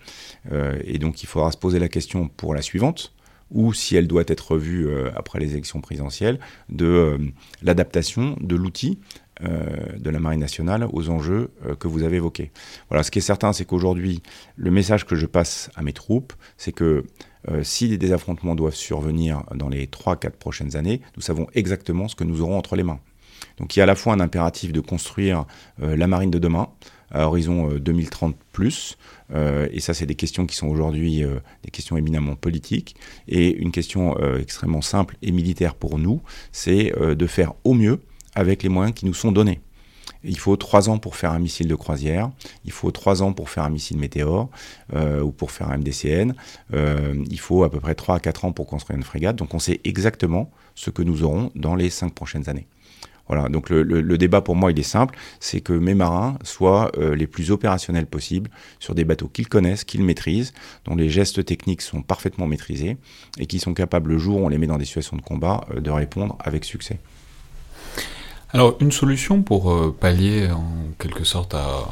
[0.85, 3.13] et donc, il faudra se poser la question pour la suivante
[3.51, 6.39] ou si elle doit être revue euh, après les élections présidentielles,
[6.69, 7.19] de euh,
[7.63, 12.51] l'adaptation de l'outil euh, de la Marine nationale aux enjeux que vous avez évoqués.
[12.89, 14.23] Voilà, ce qui est certain, c'est qu'aujourd'hui,
[14.57, 17.05] le message que je passe à mes troupes, c'est que
[17.63, 22.25] si des affrontements doivent survenir dans les 3-4 prochaines années, nous savons exactement ce que
[22.25, 22.99] nous aurons entre les mains.
[23.59, 25.45] Donc il y a à la fois un impératif de construire
[25.79, 26.69] la marine de demain,
[27.11, 28.99] à horizon 2030 plus,
[29.35, 32.97] euh, et ça, c'est des questions qui sont aujourd'hui euh, des questions éminemment politiques.
[33.27, 36.23] Et une question euh, extrêmement simple et militaire pour nous,
[36.53, 38.01] c'est de faire au mieux
[38.35, 39.61] avec les moyens qui nous sont donnés.
[40.25, 42.31] Il faut trois ans pour faire un missile de croisière,
[42.65, 44.49] il faut trois ans pour faire un missile météore
[44.97, 46.35] ou pour faire un MDCN,
[46.73, 49.37] il faut à peu près trois à quatre ans pour construire une frégate.
[49.37, 52.67] Donc on sait exactement ce que nous aurons dans les cinq prochaines années.
[53.29, 57.15] Voilà, donc le, débat pour moi il est simple, c'est que mes marins soient euh,
[57.15, 58.51] les plus opérationnels possibles
[58.81, 60.55] sur des bateaux qu'ils connaissent, qu'ils maîtrisent,
[60.87, 62.97] dont les gestes techniques sont parfaitement maîtrisés
[63.39, 65.67] et qui sont capables le jour où on les met dans des situations de combat
[65.75, 66.99] euh, de répondre avec succès.
[68.51, 70.65] Alors une solution pour euh, pallier en
[70.99, 71.87] quelque sorte à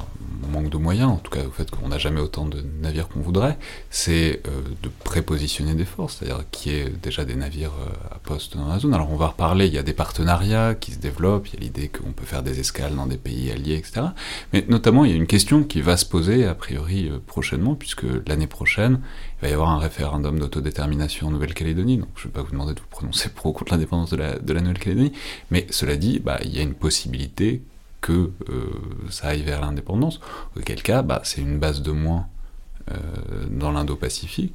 [0.51, 3.21] manque de moyens, en tout cas au fait qu'on n'a jamais autant de navires qu'on
[3.21, 3.59] voudrait,
[3.91, 8.19] c'est euh, de prépositionner des forces, c'est-à-dire qu'il y ait déjà des navires euh, à
[8.21, 8.95] poste dans la zone.
[8.95, 11.61] Alors on va reparler, il y a des partenariats qui se développent, il y a
[11.61, 14.07] l'idée qu'on peut faire des escales dans des pays alliés, etc.
[14.55, 18.07] Mais notamment, il y a une question qui va se poser a priori prochainement, puisque
[18.27, 19.01] l'année prochaine,
[19.39, 22.53] il va y avoir un référendum d'autodétermination en Nouvelle-Calédonie, donc je ne vais pas vous
[22.53, 25.13] demander de vous prononcer pro ou contre l'indépendance de la, Nouvelle-Calédonie,
[25.51, 27.61] mais cela dit, bah, il y a une possibilité
[28.01, 28.71] que euh,
[29.11, 30.21] ça aille vers l'indépendance,
[30.57, 32.29] auquel cas bah, c'est une base de moins
[32.91, 32.95] euh,
[33.51, 34.55] dans l'Indo-Pacifique.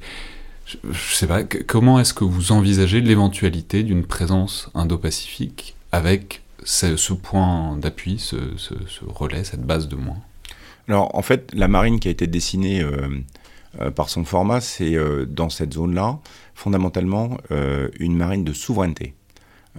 [0.66, 7.12] Je, ne sais pas, comment est-ce que vous envisagez l'éventualité d'une présence Indo-Pacifique avec ce,
[7.12, 8.36] point d'appui, ce,
[9.06, 10.18] relais, cette base de moins?
[10.88, 13.08] Alors en fait, la marine qui a été dessinée euh,
[13.94, 14.96] par son format, c'est
[15.26, 16.18] dans cette zone-là,
[16.54, 19.14] fondamentalement, une marine de souveraineté.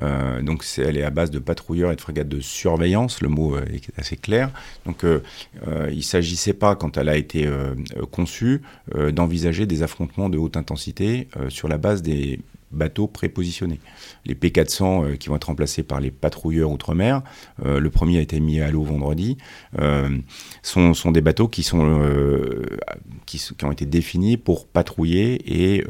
[0.02, 3.56] Euh, donc elle est à base de patrouilleurs et de frégates de surveillance, le mot
[3.56, 4.50] euh, est assez clair.
[4.86, 5.20] Donc euh,
[5.90, 7.50] il ne s'agissait pas, quand elle a été
[8.12, 8.62] conçue,
[9.12, 12.40] d'envisager des affrontements de haute intensité sur la base des
[12.72, 13.80] bateaux prépositionnés.
[14.26, 17.22] Les P400 qui vont être remplacés par les patrouilleurs outre-mer,
[17.64, 19.38] le premier a été mis à l'eau vendredi,
[20.62, 22.02] sont, des bateaux qui, sont,
[23.26, 25.84] qui, ont été définis pour patrouiller et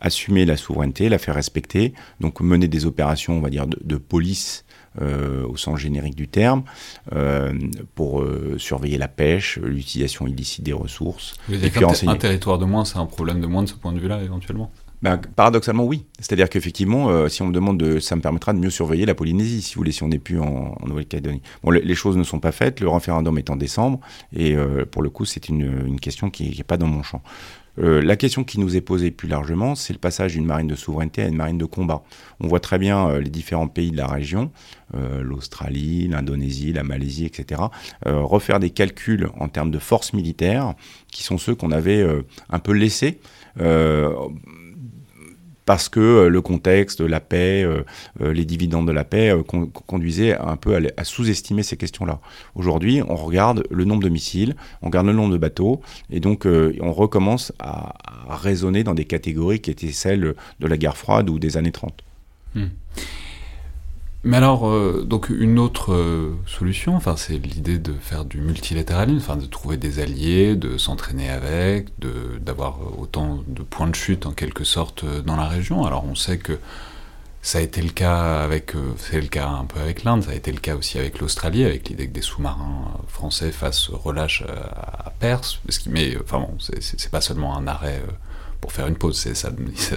[0.00, 4.64] assumer la souveraineté, la faire respecter, donc mener des opérations, on va dire, de, police
[5.00, 6.62] euh, au sens générique du terme,
[7.14, 7.52] euh,
[7.94, 11.34] pour euh, surveiller la pêche, l'utilisation illicite des ressources.
[11.50, 13.92] et puis un, un territoire de moins, c'est un problème de moins de ce point
[13.92, 14.70] de vue-là, éventuellement?
[15.02, 16.06] Ben, paradoxalement, oui.
[16.18, 18.00] C'est-à-dire qu'effectivement, si on me demande de.
[18.00, 20.40] Ça me permettra de mieux surveiller la Polynésie, si vous voulez, si on n'est plus
[20.40, 21.42] en, Nouvelle-Calédonie.
[21.62, 24.00] Bon, les choses ne sont pas faites, le référendum est en décembre,
[24.34, 24.56] et
[24.90, 27.20] pour le coup, c'est une, une, question qui n'est pas dans mon champ.
[27.78, 30.74] Euh, la question qui nous est posée plus largement, c'est le passage d'une marine de
[30.74, 32.02] souveraineté à une marine de combat.
[32.40, 34.50] On voit très bien euh, les différents pays de la région,
[34.94, 37.62] euh, l'Australie, l'Indonésie, la Malaisie, etc.,
[38.04, 40.74] refaire des calculs en termes de force militaire,
[41.10, 42.06] qui sont ceux qu'on avait
[42.50, 43.18] un peu laissés
[45.66, 47.82] parce que euh, le contexte, la paix, euh,
[48.22, 49.34] euh, les dividendes de la paix
[49.86, 52.20] conduisaient un peu à, sous-estimer ces questions-là.
[52.54, 56.46] Aujourd'hui, on regarde le nombre de missiles, on regarde le nombre de bateaux, et donc
[56.46, 57.94] on recommence à,
[58.28, 62.02] raisonner dans des catégories qui étaient celles de la guerre froide ou des années 30.
[64.26, 69.18] Mais alors, euh, donc une autre euh, solution, enfin, c'est l'idée de faire du multilatéralisme,
[69.18, 71.90] enfin, de trouver des alliés, de s'entraîner avec,
[72.40, 75.86] d'avoir autant de points de chute en quelque sorte euh, dans la région.
[75.86, 76.58] Alors, on sait que
[77.40, 80.34] ça a été le cas avec, c'est le cas un peu avec l'Inde, ça a
[80.34, 85.12] été le cas aussi avec l'Australie, avec l'idée que des sous-marins français fassent relâche à,
[85.20, 85.60] Perse.
[85.88, 88.02] Mais enfin bon, c'est pas seulement un arrêt
[88.66, 89.28] pour faire une pause.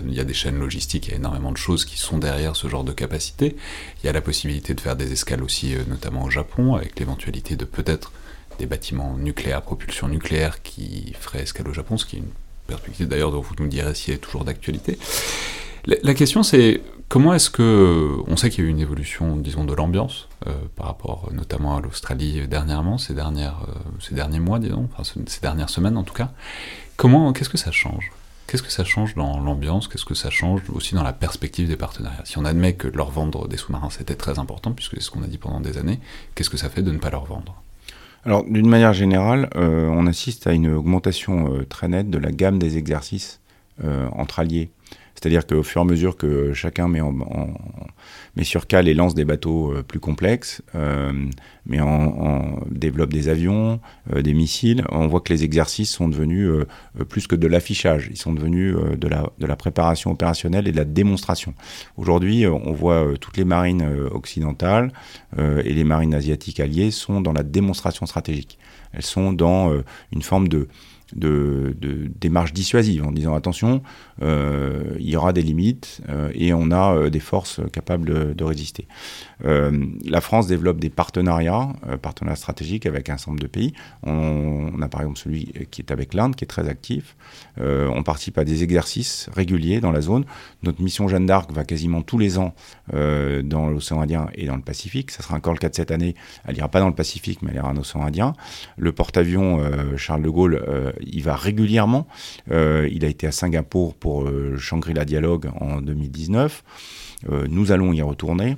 [0.06, 2.56] Il y a des chaînes logistiques, il y a énormément de choses qui sont derrière
[2.56, 3.56] ce genre de capacité.
[4.04, 7.00] Il y a la possibilité de faire des escales aussi, euh, notamment au Japon, avec
[7.00, 8.12] l'éventualité de peut-être
[8.60, 12.30] des bâtiments nucléaires, propulsion nucléaire qui feraient escale au Japon, ce qui est une
[12.68, 15.00] perspective d'ailleurs dont vous nous direz si elle est toujours d'actualité.
[15.88, 19.64] La, question c'est comment est-ce que on sait qu'il y a eu une évolution, disons,
[19.64, 24.60] de l'ambiance euh, par rapport notamment à l'Australie dernièrement, ces dernières, euh, ces derniers mois,
[24.60, 26.30] disons, enfin ces dernières semaines en tout cas.
[26.98, 28.12] Comment, qu'est-ce que ça change?
[28.50, 29.88] Qu'est-ce que ça change dans l'ambiance?
[29.88, 32.26] Qu'est-ce que ça change aussi dans la perspective des partenariats?
[32.26, 35.22] Si on admet que leur vendre des sous-marins c'était très important, puisque c'est ce qu'on
[35.22, 36.00] a dit pendant des années,
[36.34, 37.62] qu'est-ce que ça fait de ne pas leur vendre?
[38.26, 42.32] Alors, d'une manière générale, euh, on assiste à une augmentation euh, très nette de la
[42.32, 43.40] gamme des exercices
[43.84, 44.72] euh, entre alliés.
[45.20, 47.14] C'est-à-dire qu'au fur et à mesure que chacun met, en,
[48.38, 51.12] met sur cale et lance des bateaux euh, plus complexes, euh,
[51.66, 53.82] mais en, développe des avions,
[54.16, 56.50] euh, des missiles, on voit que les exercices sont devenus
[57.10, 60.78] plus que de l'affichage, ils sont devenus de, la, de la préparation opérationnelle et de
[60.78, 61.54] la démonstration.
[61.98, 64.92] Aujourd'hui, on voit toutes les marines occidentales
[65.38, 68.58] et les marines asiatiques alliées sont dans la démonstration stratégique.
[68.94, 69.74] Elles sont dans
[70.12, 70.68] une forme de,
[71.16, 73.82] de, de démarche dissuasive en disant attention,
[74.22, 78.44] euh, il y aura des limites euh, et on a euh, des forces capables de,
[78.44, 78.88] résister.
[79.44, 81.70] La France développe des partenariats,
[82.02, 83.74] partenariats stratégiques avec un certain nombre de pays.
[84.04, 87.16] On, on a par exemple celui qui est avec l'Inde, qui est très actif.
[87.58, 90.26] On participe à des exercices réguliers dans la zone.
[90.64, 92.56] Notre mission Jeanne d'Arc va quasiment tous les ans
[92.92, 95.12] dans l'océan Indien et dans le Pacifique.
[95.12, 96.16] Ça sera encore le cas de cette année.
[96.46, 98.34] Elle ira pas dans le Pacifique, mais elle ira en océan Indien.
[98.78, 99.62] Le porte-avions
[99.96, 100.64] Charles de Gaulle,
[101.02, 102.08] il va régulièrement.
[102.52, 106.64] Euh, il a été à Singapour pour euh, Shangri-La Dialogue en 2019.
[107.30, 108.56] Euh, nous allons y retourner.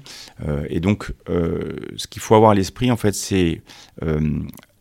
[0.47, 3.61] Euh, et donc, euh, ce qu'il faut avoir à l'esprit, en fait, c'est
[4.03, 4.19] euh,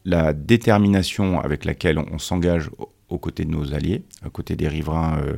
[0.05, 4.69] la détermination avec laquelle on, s'engage au- aux côtés de nos alliés, aux côtés des
[4.69, 5.35] riverains euh,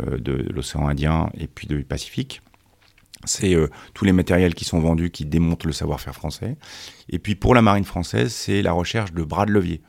[0.00, 2.42] euh, de, l'océan Indien et puis du Pacifique.
[3.24, 6.56] C'est euh, tous les matériels qui sont vendus qui démontrent le savoir-faire français.
[7.08, 9.80] Et puis pour la marine française, c'est la recherche de bras de levier.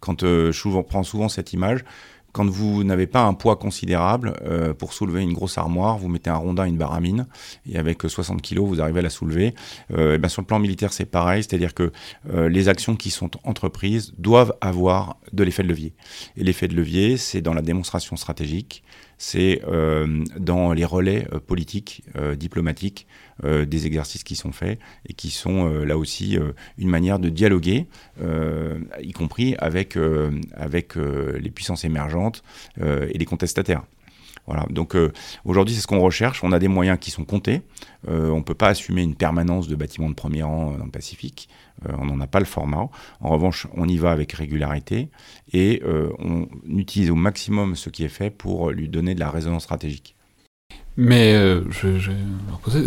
[0.00, 1.84] Quand euh, je souvent- prends souvent cette image,
[2.32, 6.30] quand vous n'avez pas un poids considérable, euh, pour soulever une grosse armoire, vous mettez
[6.30, 7.26] un rondin, une baramine,
[7.68, 9.52] et avec euh, 60 kilos, vous arrivez à la soulever.
[9.92, 11.90] Euh, et ben sur le plan militaire, c'est pareil, c'est-à-dire que
[12.32, 15.92] euh, les actions qui sont entreprises doivent avoir de l'effet de levier.
[16.36, 18.84] Et l'effet de levier, c'est dans la démonstration stratégique,
[19.18, 23.08] c'est euh, dans les relais euh, politiques, euh, diplomatiques
[23.44, 24.78] euh, des exercices qui sont faits
[25.08, 27.86] et qui sont euh, là aussi euh, une manière de dialoguer,
[29.02, 32.42] y compris avec, les puissances émergentes
[32.80, 33.82] et les contestataires.
[34.46, 34.66] Voilà.
[34.70, 34.96] Donc
[35.44, 36.42] aujourd'hui, c'est ce qu'on recherche.
[36.44, 37.62] On a des moyens qui sont comptés.
[38.06, 41.48] On ne peut pas assumer une permanence de bâtiments de premier rang dans le Pacifique.
[41.88, 42.88] On n'en a pas le format.
[43.20, 45.08] En revanche, on y va avec régularité
[45.52, 45.82] et
[46.18, 50.16] on utilise au maximum ce qui est fait pour lui donner de la résonance stratégique.
[50.96, 52.10] Mais euh, je, je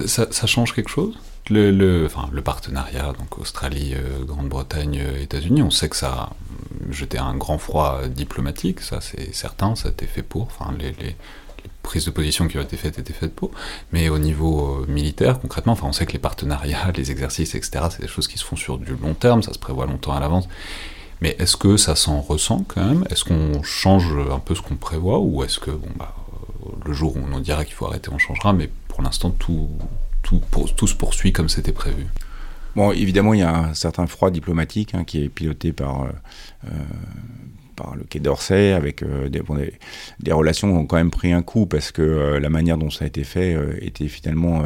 [0.06, 1.18] ça, ça change quelque chose?
[1.50, 2.08] Le,
[2.44, 6.30] partenariat, donc Australie, euh, Grande-Bretagne, euh, États-Unis, on sait que ça a
[6.90, 10.94] jeté un grand froid diplomatique, ça c'est certain, ça a été fait pour, enfin les,
[11.82, 13.52] prises de position qui ont été faites étaient faites pour,
[13.92, 18.02] mais au niveau militaire, concrètement, enfin on sait que les partenariats, les exercices, etc., c'est
[18.02, 20.48] des choses qui se font sur du long terme, ça se prévoit longtemps à l'avance,
[21.20, 23.06] mais est-ce que ça s'en ressent quand même?
[23.10, 26.14] Est-ce qu'on change un peu ce qu'on prévoit, ou est-ce que, bon bah,
[26.86, 29.70] le jour où on nous dira qu'il faut arrêter, on changera, mais pour l'instant, tout,
[30.86, 32.08] se poursuit comme c'était prévu.
[32.76, 36.70] Bon, évidemment, il y a un certain froid diplomatique hein, qui est piloté par, euh,
[37.76, 41.92] par le Quai d'Orsay, avec euh, des, relations ont quand même pris un coup parce
[41.92, 44.64] que euh, la manière dont ça a été fait euh, était finalement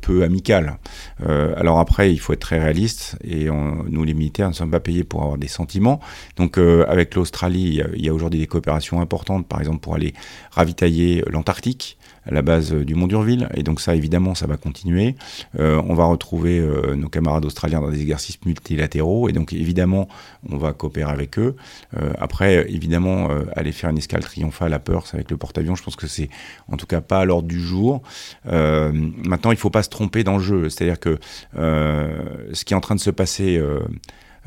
[0.00, 0.78] peu amicale.
[1.20, 5.04] alors après, il faut être très réaliste et nous, les militaires, ne sommes pas payés
[5.04, 6.00] pour avoir des sentiments.
[6.36, 10.14] Donc, avec l'Australie, il y a, aujourd'hui des coopérations importantes, par exemple pour aller
[10.52, 11.98] ravitailler l'Antarctique
[12.30, 13.48] la base du Mont d'Urville.
[13.54, 15.14] Et donc ça, évidemment, ça va continuer.
[15.58, 19.28] Euh, on va retrouver euh, nos camarades australiens dans des exercices multilatéraux.
[19.28, 20.08] Et donc, évidemment,
[20.48, 21.56] on va coopérer avec eux.
[21.96, 25.82] Euh, après, évidemment, euh, aller faire une escale triomphale à Perth avec le porte-avions, je
[25.82, 26.28] pense que c'est
[26.70, 28.02] en tout cas pas à l'ordre du jour.
[28.46, 30.68] Euh, maintenant, il faut pas se tromper dans le jeu.
[30.68, 31.18] C'est-à-dire que
[31.56, 32.18] euh,
[32.52, 33.60] ce qui est en train de se passer...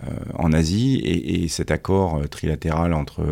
[0.03, 3.23] Euh, en Asie et, et, cet accord trilatéral entre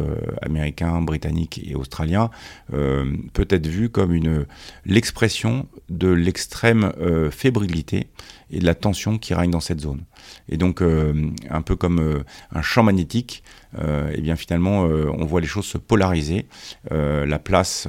[0.42, 2.30] Américains, Britanniques et Australiens
[2.74, 4.46] euh, peut être vu comme une
[4.86, 8.08] l'expression de l'extrême euh, fébrilité
[8.52, 10.02] et de la tension qui règne dans cette zone.
[10.50, 11.14] Et donc, euh,
[11.50, 13.44] un peu comme euh, un champ magnétique,
[13.78, 16.48] euh, et bien finalement, on voit les choses se polariser.
[16.90, 17.88] La place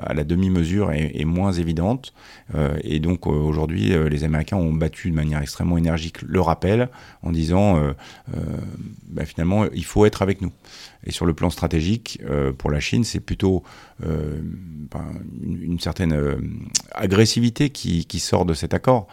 [0.00, 2.14] à la demi-mesure est, moins évidente.
[2.84, 6.88] Et donc, aujourd'hui, les Américains ont battu de manière extrêmement énergique le rappel
[7.22, 7.82] en disant,
[9.08, 10.52] ben, finalement, il faut être avec nous.
[11.04, 12.20] Et sur le plan stratégique,
[12.58, 13.64] pour la Chine, c'est plutôt
[14.00, 15.04] ben,
[15.42, 16.16] une, certaine
[16.92, 19.08] agressivité qui, sort de cet accord,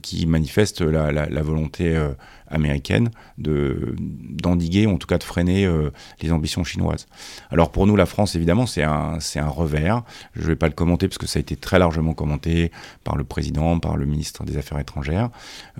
[0.00, 2.12] qui manifeste la, la, la volonté euh,
[2.48, 5.90] américaine de d'endiguer, en tout cas de freiner euh,
[6.20, 7.06] les ambitions chinoises.
[7.50, 10.02] Alors pour nous, la France, évidemment, c'est un, un revers.
[10.34, 12.70] Je ne vais pas le commenter parce que ça a été très largement commenté
[13.02, 15.30] par le président, par le ministre des Affaires étrangères.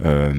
[0.04, 0.32] Euh,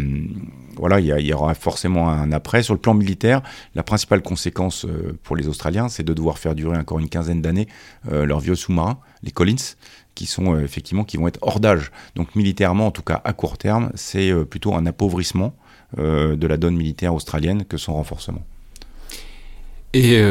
[0.77, 2.63] voilà, il y, aura forcément un après.
[2.63, 3.41] Sur le plan militaire,
[3.75, 4.85] la principale conséquence
[5.23, 7.67] pour les Australiens, c'est de devoir faire durer encore une quinzaine d'années
[8.11, 9.75] euh, leurs vieux sous-marins, les Collins,
[10.15, 11.91] qui sont euh, effectivement qui vont être hors d'âge.
[12.15, 15.53] Donc militairement, en tout cas à court terme, c'est euh, plutôt un appauvrissement
[15.99, 18.43] euh, de la donne militaire australienne que son renforcement.
[19.97, 20.21] Et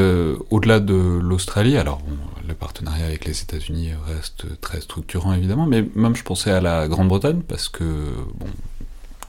[0.50, 2.02] au-delà de l'Australie, alors
[2.46, 6.86] le partenariat avec les États-Unis reste très structurant évidemment, mais même je pensais à la
[6.86, 7.82] Grande-Bretagne parce que
[8.34, 8.46] bon,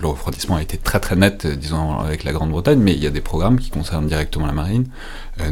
[0.01, 3.11] le refroidissement a été très très net, disons, avec la Grande-Bretagne, mais il y a
[3.11, 4.87] des programmes qui concernent directement la marine,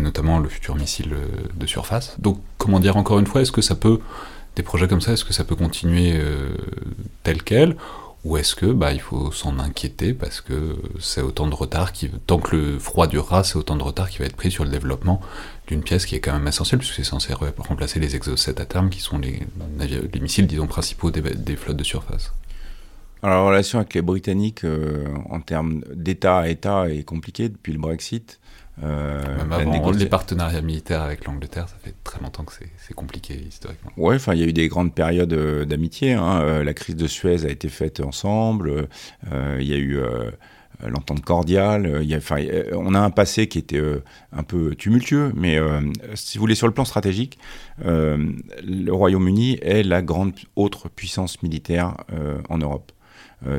[0.01, 1.15] notamment le futur missile
[1.55, 2.17] de surface.
[2.19, 4.01] Donc, comment dire encore une fois, est-ce que ça peut,
[4.55, 6.55] des projets comme ça, est-ce que ça peut continuer euh,
[7.23, 7.75] tel quel?
[8.23, 12.09] Ou est-ce que bah, il faut s'en inquiéter parce que c'est autant de retard qui
[12.25, 14.69] tant que le froid durera, c'est autant de retard qui va être pris sur le
[14.69, 15.19] développement
[15.67, 18.89] d'une pièce qui est quand même essentielle puisque c'est censé remplacer les Exocet à terme
[18.89, 19.41] qui sont les,
[19.79, 22.31] les missiles disons principaux des, des flottes de surface.
[23.23, 27.71] Alors, la relation avec les Britanniques euh, en termes d'État à État est compliquée depuis
[27.71, 28.37] le Brexit.
[28.81, 29.99] Euh, Même avant, négoci...
[29.99, 33.91] les partenariats militaires avec l'Angleterre, ça fait très longtemps que c'est compliqué historiquement.
[33.97, 36.13] Oui, enfin, il y a eu des grandes périodes euh, d'amitié.
[36.13, 36.41] Hein.
[36.41, 38.87] Euh, la crise de Suez a été faite ensemble.
[39.31, 39.99] Il y a eu
[40.85, 41.99] l'entente cordiale.
[42.01, 42.37] Il y a, enfin,
[42.73, 43.81] on a un passé qui était
[44.31, 45.59] un peu tumultueux, mais
[46.15, 47.37] si vous voulez, sur le plan stratégique,
[47.83, 51.95] le Royaume-Uni est la grande autre puissance militaire
[52.49, 52.91] en Europe.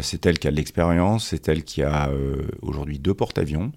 [0.01, 2.11] c'est elle qui a de l'expérience, c'est elle qui a
[2.61, 3.73] aujourd'hui deux porte-avions.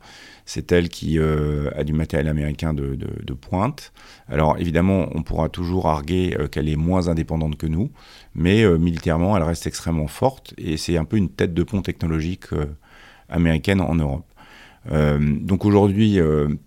[0.48, 2.98] C'est elle qui euh, a du matériel américain de,
[3.34, 3.91] pointe.
[4.30, 7.91] Alors évidemment, on pourra toujours arguer euh, qu'elle est moins indépendante que nous,
[8.34, 11.82] mais euh, militairement, elle reste extrêmement forte et c'est un peu une tête de pont
[11.82, 12.45] technologique
[13.30, 14.26] américaine en Europe.
[14.89, 16.18] Donc aujourd'hui,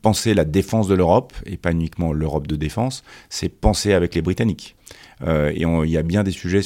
[0.03, 4.21] penser la défense de l'Europe, et pas uniquement l'Europe de défense, c'est penser avec les
[4.21, 4.77] Britanniques.
[5.27, 6.61] Et il y a bien des sujets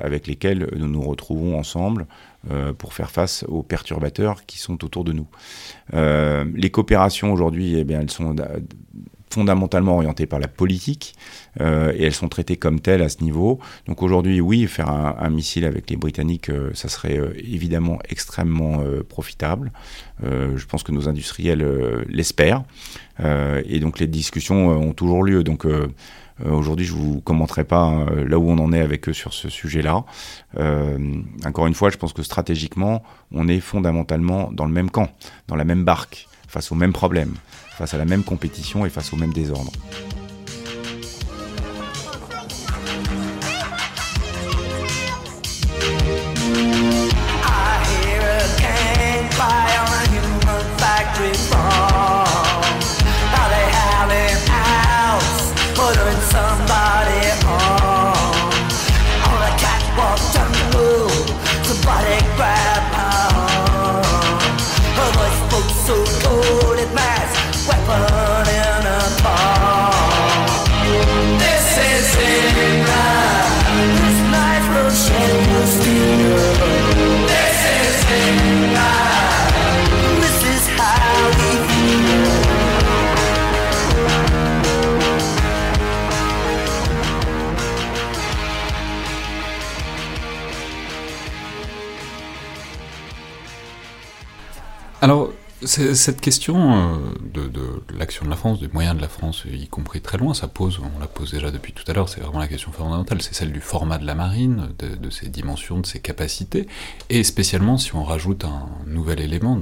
[0.00, 2.06] avec lesquels nous nous retrouvons ensemble
[2.78, 5.26] pour faire face aux perturbateurs qui sont autour de nous.
[5.92, 8.34] les coopérations aujourd'hui, eh bien, elles sont
[9.32, 11.14] fondamentalement orientées par la politique
[11.60, 13.58] euh, et elles sont traitées comme telles à ce niveau.
[13.86, 18.82] Donc aujourd'hui, oui, faire un, missile avec les Britanniques, euh, ça serait euh, évidemment extrêmement
[18.82, 19.72] euh, profitable.
[20.24, 21.66] Euh, je pense que nos industriels
[22.08, 22.64] l'espèrent
[23.64, 25.44] et donc les discussions ont toujours lieu.
[25.44, 25.66] Donc
[26.44, 29.48] Aujourd'hui, je vous commenterai pas hein, là où on en est avec eux sur ce
[29.48, 30.04] sujet-là.
[30.58, 30.98] Euh,
[31.46, 35.08] encore une fois, je pense que stratégiquement, on est fondamentalement dans le même camp,
[35.48, 37.34] dans la même barque, face aux mêmes problèmes
[37.82, 39.72] face à la même compétition et face au même désordre.
[95.72, 96.96] Cette question euh,
[97.32, 97.50] de,
[97.96, 100.80] l'action de la France, des moyens de la France, y compris très loin, ça pose,
[100.96, 103.52] on la pose déjà depuis tout à l'heure, c'est vraiment la question fondamentale, c'est celle
[103.52, 106.66] du format de la marine, de, ses dimensions, de ses capacités,
[107.08, 109.58] et spécialement si on rajoute un nouvel élément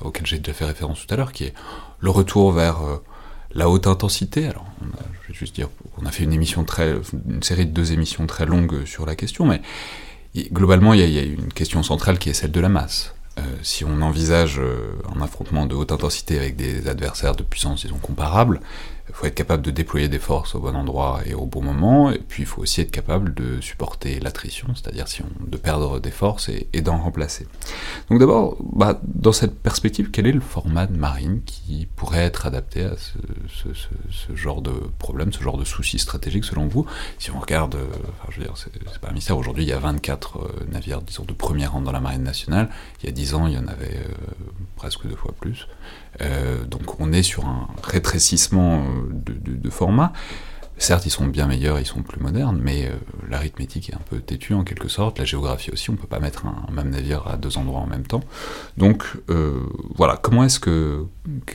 [0.00, 1.54] auquel j'ai déjà fait référence tout à l'heure, qui est
[1.98, 3.02] le retour vers euh,
[3.52, 4.46] la haute intensité.
[4.46, 5.68] Alors, on a, je vais juste dire,
[5.98, 9.60] on a fait une série de deux émissions très longues sur la question, mais
[10.52, 13.15] globalement, il y a une question centrale qui est celle de la masse.
[13.38, 17.82] Euh, si on envisage euh, un affrontement de haute intensité avec des adversaires de puissance,
[17.82, 18.60] disons, comparables,
[19.16, 22.18] faut être capable de déployer des forces au bon endroit et au bon moment, et
[22.18, 25.06] puis il faut aussi être capable de supporter l'attrition, c'est-à-dire
[25.40, 27.46] de perdre des forces et, d'en remplacer.
[28.10, 32.44] Donc d'abord, bah, dans cette perspective, quel est le format de marine qui pourrait être
[32.44, 36.84] adapté à ce, genre de problème, ce genre de souci stratégique selon vous?
[37.18, 37.86] Si on regarde, euh,
[38.20, 41.00] enfin, je veux dire, c'est pas un mystère, aujourd'hui il y a 24 euh, navires,
[41.00, 42.68] de premier rang dans la marine nationale,
[43.02, 44.12] il y a 10 ans il y en avait euh,
[44.76, 45.66] presque deux fois plus.
[46.20, 50.12] Euh, donc on est sur un rétrécissement de, de, de format.
[50.78, 52.96] Certes, ils sont bien meilleurs, ils sont plus modernes, mais euh,
[53.30, 56.44] l'arithmétique est un peu têtue en quelque sorte, la géographie aussi, on peut pas mettre
[56.44, 58.22] un, même navire à deux endroits en même temps.
[58.76, 59.62] Donc euh,
[59.94, 61.06] voilà, comment est-ce que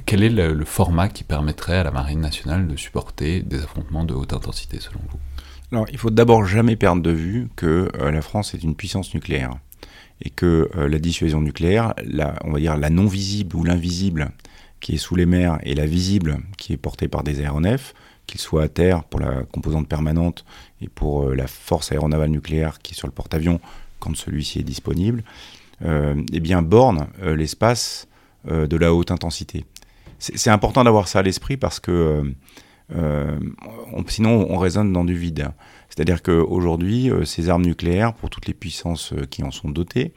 [0.08, 4.16] quel est le, format qui permettrait à la marine nationale de supporter des affrontements de
[4.16, 5.20] haute intensité selon vous?
[5.72, 9.14] Alors, il faut d'abord jamais perdre de vue que euh, la France est une puissance
[9.14, 9.52] nucléaire
[10.24, 14.32] et que euh, la dissuasion nucléaire, la, on va dire la non visible ou l'invisible
[14.82, 17.94] qui est sous les mers et la visible qui est portée par des aéronefs
[18.28, 20.46] qu'il soit à terre pour la composante permanente
[20.82, 23.60] et pour euh, la force aéronavale nucléaire qui est sur le porte-avions
[24.00, 25.24] quand celui-ci est disponible,
[25.84, 28.08] euh, eh bien borne euh, l'espace
[28.44, 29.66] de la haute intensité.
[30.18, 32.24] C'est important d'avoir ça à l'esprit parce que
[32.90, 35.52] on, sinon on résonne dans du vide.
[35.90, 40.16] C'est-à-dire qu'aujourd'hui, ces armes nucléaires, pour toutes les puissances qui en sont dotées,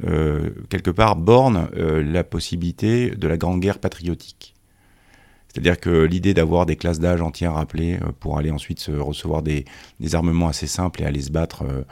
[0.00, 4.54] quelque part bornent la possibilité de la grande guerre patriotique.
[5.54, 9.40] C'est-à-dire que l'idée d'avoir des classes d'âge entières appelées euh, pour aller ensuite se recevoir
[9.40, 9.64] des,
[10.00, 11.82] des, armements assez simples et aller se battre euh,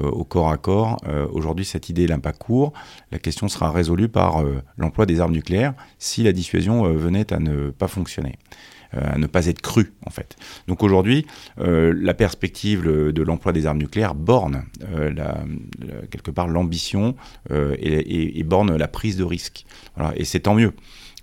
[0.00, 2.72] euh, au corps à corps, euh, aujourd'hui cette idée n'a pas court.
[3.12, 7.38] La question sera résolue par euh, l'emploi des armes nucléaires si la dissuasion venait à
[7.38, 8.38] ne pas fonctionner
[8.96, 10.36] à ne pas être cru en fait.
[10.68, 11.26] Donc aujourd'hui,
[11.58, 15.44] euh, la perspective de l'emploi des armes nucléaires borne euh, la,
[16.10, 17.14] quelque part l'ambition
[17.50, 19.64] euh, et, borne la prise de risque.
[19.96, 20.12] Voilà.
[20.16, 20.72] Et c'est tant mieux.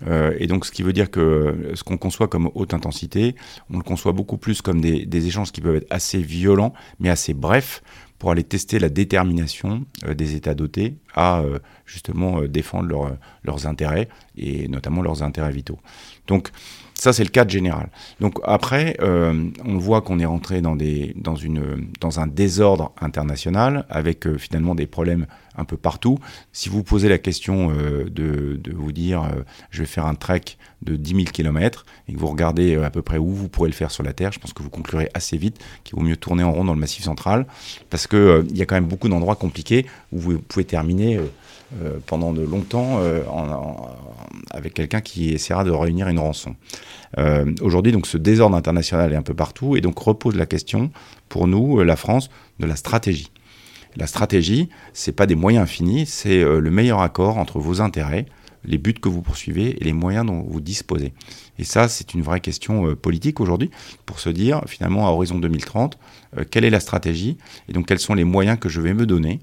[0.06, 3.34] Euh, et donc, ce qui veut dire que ce qu'on conçoit comme haute intensité,
[3.70, 7.34] on le conçoit beaucoup plus comme des, échanges qui peuvent être assez violents, mais assez
[7.34, 7.82] brefs,
[8.18, 13.66] pour aller tester la détermination euh, des États dotés à euh, justement défendre leur, leurs
[13.66, 15.78] intérêts, et notamment leurs intérêts vitaux.
[16.26, 16.50] Donc,
[17.02, 17.90] ça, c'est le cadre général.
[18.20, 24.76] Donc après, euh, on voit qu'on est rentré dans, un désordre international avec euh, finalement
[24.76, 25.26] des problèmes
[25.56, 26.20] un peu partout.
[26.52, 29.28] Si vous posez la question euh, de, vous dire
[29.70, 30.42] je vais faire un trek
[30.82, 33.74] de 10 000 km et que vous regardez à peu près où vous pourrez le
[33.74, 36.44] faire sur la Terre, je pense que vous conclurez assez vite qu'il vaut mieux tourner
[36.44, 37.46] en rond dans le massif central
[37.90, 41.18] parce qu'il y a quand même beaucoup d'endroits compliqués où vous pouvez terminer
[41.80, 43.22] euh, pendant de longtemps euh,
[44.50, 46.54] avec quelqu'un qui essaiera de réunir une rançon.
[47.18, 50.90] Euh, Aujourd'hui, donc, ce désordre international est un peu partout et donc repose la question,
[51.28, 52.28] pour nous, la France,
[52.60, 53.30] de la stratégie.
[53.96, 58.26] La stratégie, c'est pas des moyens finis, c'est le meilleur accord entre vos intérêts,
[58.64, 61.12] les buts que vous poursuivez et les moyens dont vous disposez.
[61.58, 63.70] Et ça, c'est une vraie question politique aujourd'hui
[64.06, 65.98] pour se dire, finalement, à horizon 2030,
[66.38, 67.36] euh, quelle est la stratégie
[67.68, 69.40] et donc quels sont les moyens que je vais me donner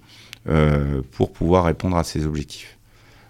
[1.12, 2.80] pour pouvoir répondre à ces objectifs.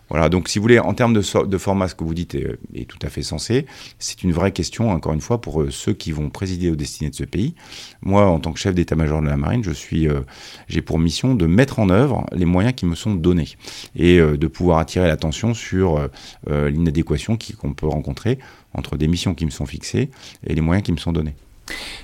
[0.09, 2.85] Voilà, donc si vous voulez, en termes de, de format, ce que vous dites est,
[2.87, 3.67] tout à fait sensé.
[3.99, 7.11] C'est une vraie question, encore une fois, pour euh, ceux qui vont présider aux destinées
[7.11, 7.53] de ce pays.
[8.01, 10.21] Moi, en tant que chef d'état-major de la marine, euh,
[10.67, 13.49] j'ai pour mission de mettre en œuvre les moyens qui me sont donnés
[13.95, 16.09] et euh, de pouvoir attirer l'attention sur
[16.49, 18.39] euh, l'inadéquation qu'on peut rencontrer
[18.73, 20.09] entre des missions qui me sont fixées
[20.45, 21.35] et les moyens qui me sont donnés.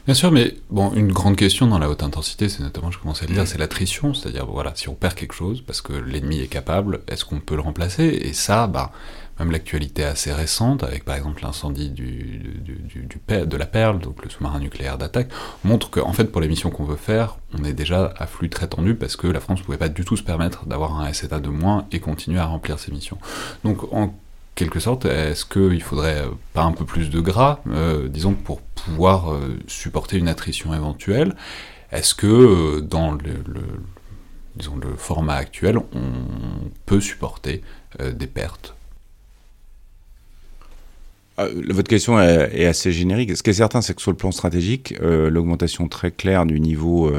[0.05, 3.25] Bien sûr, mais bon, une grande question dans la haute intensité, c'est notamment, je commençais
[3.25, 6.39] à le dire, c'est l'attrition, c'est-à-dire, voilà, si on perd quelque chose parce que l'ennemi
[6.39, 8.03] est capable, est-ce qu'on peut le remplacer?
[8.03, 8.91] Et ça, bah,
[9.39, 13.99] même l'actualité assez récente, avec par exemple l'incendie du, du, du, du, de la Perle,
[13.99, 15.29] donc le sous-marin nucléaire d'attaque,
[15.63, 18.67] montre qu'en fait, pour les missions qu'on veut faire, on est déjà à flux très
[18.67, 21.39] tendu parce que la France ne pouvait pas du tout se permettre d'avoir un SETA
[21.39, 23.17] de moins et continuer à remplir ses missions.
[23.63, 24.13] Donc, en
[24.55, 29.33] quelque sorte, est-ce qu'il faudrait pas un peu plus de gras, euh, disons, pour pouvoir
[29.33, 31.35] euh, supporter une attrition éventuelle
[31.91, 37.61] Est-ce que euh, dans le, format actuel, on peut supporter
[37.99, 38.75] euh, des pertes?
[41.39, 43.35] Euh, votre question est, assez générique.
[43.35, 47.11] Ce qui est certain, c'est que sur le plan stratégique, l'augmentation très claire du niveau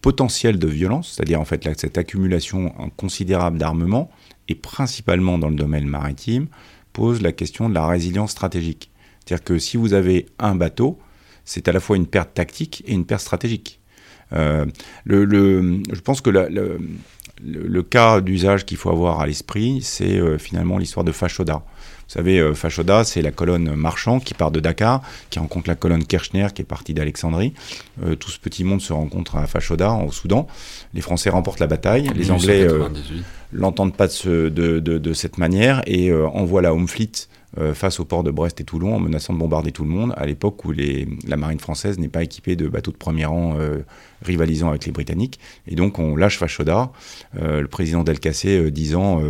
[0.00, 4.10] potentiel de violence, c'est-à-dire en fait cette accumulation considérable d'armement,
[4.48, 6.48] et principalement dans le domaine maritime,
[6.92, 8.90] pose la question de la résilience stratégique.
[9.28, 10.98] C'est-à-dire que si vous avez un bateau,
[11.44, 13.78] c'est à la fois une perte tactique et une perte stratégique.
[14.32, 14.64] Euh,
[15.04, 16.78] le, le, je pense que la, le,
[17.44, 21.56] le, cas d'usage qu'il faut avoir à l'esprit, c'est euh, finalement l'histoire de Fashoda.
[21.56, 25.74] Vous savez, euh, Fashoda, c'est la colonne marchand qui part de Dakar, qui rencontre la
[25.74, 27.52] colonne Kirchner qui est partie d'Alexandrie.
[28.02, 30.46] Euh, tout ce petit monde se rencontre à Fashoda, au Soudan.
[30.94, 32.10] Les Français remportent la bataille.
[32.14, 32.66] Les Anglais
[33.52, 37.28] l'entendent pas de, ce, de, de, de, cette manière et envoient la Home Fleet
[37.74, 40.26] face au port de Brest et Toulon en menaçant de bombarder tout le monde à
[40.26, 43.78] l'époque où la marine française n'est pas équipée de bateaux de premier rang euh,
[44.22, 45.40] rivalisant avec les Britanniques.
[45.66, 46.92] Et donc on lâche Fashoda,
[47.40, 49.22] euh, le président Delcassé disant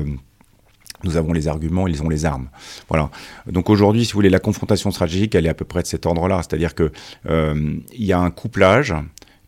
[1.05, 2.49] nous avons les arguments, ils ont les armes.
[2.89, 3.11] Voilà.
[3.47, 6.07] Donc aujourd'hui, si vous voulez, la confrontation stratégique, elle est à peu près de cet
[6.07, 6.39] ordre-là.
[6.39, 6.91] C'est-à-dire que
[7.29, 8.95] euh, il y a un couplage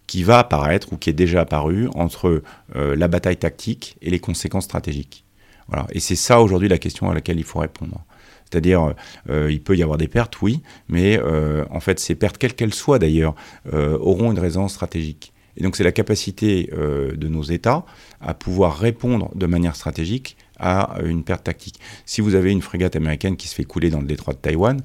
[0.07, 2.43] qui va apparaître ou qui est déjà apparu entre
[2.77, 5.25] euh, la bataille tactique et les conséquences stratégiques.
[5.69, 5.87] Voilà.
[5.93, 8.05] Et c'est ça aujourd'hui la question à laquelle il faut répondre.
[8.51, 8.95] C'est-à-dire,
[9.29, 12.55] euh, il peut y avoir des pertes, oui, mais euh, en fait, ces pertes, quelles
[12.55, 13.35] qu'elles soient d'ailleurs,
[13.73, 15.33] euh, auront une raison stratégique.
[15.57, 17.85] Et donc, c'est la capacité de nos États
[18.21, 21.81] à pouvoir répondre de manière stratégique à une perte tactique.
[22.07, 24.81] Si vous avez une frégate américaine qui se fait couler dans le détroit de Taïwan,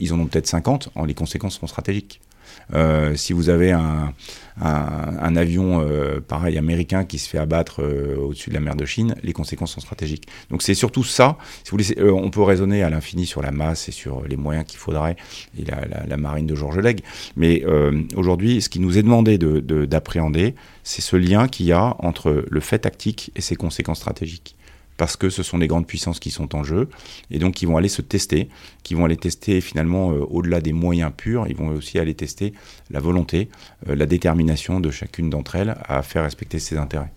[0.00, 2.20] ils en ont peut-être 50, en les conséquences seront stratégiques.
[2.74, 4.12] Euh, si vous avez un,
[5.36, 9.14] avion euh, pareil américain qui se fait abattre euh, au-dessus de la mer de Chine,
[9.22, 10.26] les conséquences sont stratégiques.
[10.50, 11.36] Donc c'est surtout ça.
[11.98, 15.16] On peut raisonner à l'infini sur la masse et sur les moyens qu'il faudrait
[15.58, 17.00] et la, la- marine de Georges Legge.
[17.36, 17.64] Mais
[18.14, 21.96] aujourd'hui, ce qui nous est demandé de- de- d'appréhender, c'est ce lien qu'il y a
[22.00, 24.56] entre le fait tactique et ses conséquences stratégiques
[25.00, 26.90] parce que ce sont des grandes puissances qui sont en jeu,
[27.30, 28.50] et donc qui vont aller se tester,
[28.82, 32.52] qui vont aller tester finalement euh, au-delà des moyens purs, ils vont aussi aller tester
[32.90, 33.48] la volonté,
[33.88, 37.10] euh, la détermination de chacune d'entre elles à faire respecter ses intérêts.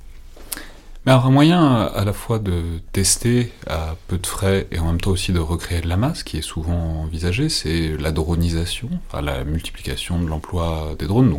[1.06, 2.62] Mais alors un moyen euh, à la fois de
[2.94, 6.24] tester à peu de frais et en même temps aussi de recréer de la masse,
[6.24, 11.36] qui est souvent envisagé, c'est la dronisation, la multiplication de l'emploi des drones,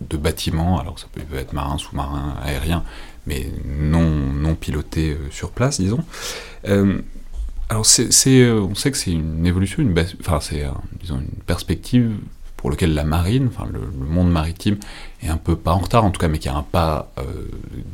[0.00, 2.84] de bâtiments, alors ça peut être marin, sous-marin, aérien,
[3.26, 6.04] mais non, non piloté euh, sur place, disons.
[6.66, 7.00] Euh,
[7.68, 10.64] alors c'est, euh, on sait que c'est une évolution, une enfin c'est
[11.00, 12.16] disons une perspective
[12.58, 14.78] pour lequel la marine, enfin le, monde maritime
[15.22, 17.22] est un peu pas en retard en tout cas, mais qui a un pas euh,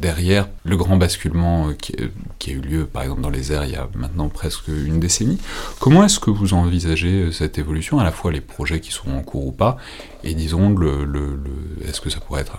[0.01, 2.09] derrière le grand basculement euh, qui, euh,
[2.39, 4.99] qui a eu lieu par exemple dans les airs il y a maintenant presque une
[4.99, 5.39] décennie.
[5.81, 9.23] Comment est-ce que vous envisagez cette évolution, à la fois les projets qui sont en
[9.23, 9.77] cours ou pas,
[10.25, 11.39] et disons le, le,
[11.87, 12.59] est-ce que ça pourrait être,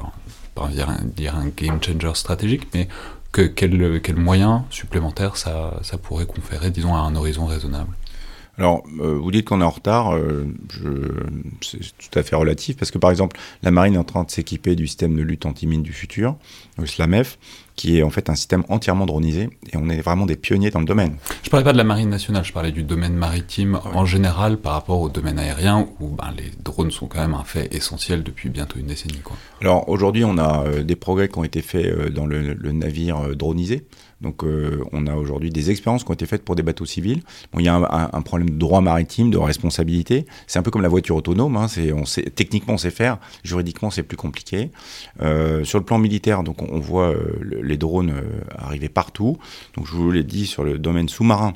[0.53, 2.87] pas dire un, dire un game changer stratégique, mais
[3.31, 7.89] que, quel, quel moyen supplémentaire ça, ça pourrait conférer, disons, à un horizon raisonnable?
[8.57, 10.45] Alors, euh, vous dites qu'on est en retard, euh,
[11.61, 14.31] c'est tout à fait relatif, parce que par exemple, la marine est en train de
[14.31, 16.35] s'équiper du système de lutte anti-mine du futur,
[16.77, 17.37] le SLAMEF,
[17.75, 20.79] qui est en fait un système entièrement dronisé, et on est vraiment des pionniers dans
[20.79, 21.15] le domaine.
[21.43, 24.73] Je parlais pas de la marine nationale, je parlais du domaine maritime en général par
[24.73, 28.49] rapport au domaine aérien où ben, les drones sont quand même un fait essentiel depuis
[28.49, 29.19] bientôt une décennie.
[29.23, 29.35] Quoi.
[29.61, 32.71] Alors aujourd'hui, on a euh, des progrès qui ont été faits euh, dans le, le
[32.71, 33.85] navire euh, dronisé.
[34.21, 37.21] Donc euh, on a aujourd'hui des expériences qui ont été faites pour des bateaux civils.
[37.57, 40.25] Il y a un, problème de droit maritime, de responsabilité.
[40.47, 41.57] C'est un peu comme la voiture autonome.
[41.57, 43.17] Hein, on sait, techniquement, on sait faire.
[43.43, 44.71] Juridiquement, c'est plus compliqué.
[45.21, 48.13] Euh, sur le plan militaire, donc on, voit euh, le- les drones
[48.57, 49.37] arriver partout.
[49.75, 51.53] Donc je vous l'ai dit sur le domaine sous-marin.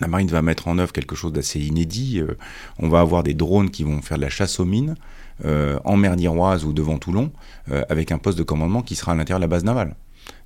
[0.00, 2.22] La marine va mettre en œuvre quelque chose d'assez inédit.
[2.78, 4.94] On va avoir des drones qui vont faire de la chasse aux mines
[5.44, 7.30] en mer d'Iroise ou devant Toulon,
[7.90, 9.94] avec un poste de commandement qui sera à l'intérieur de la base navale.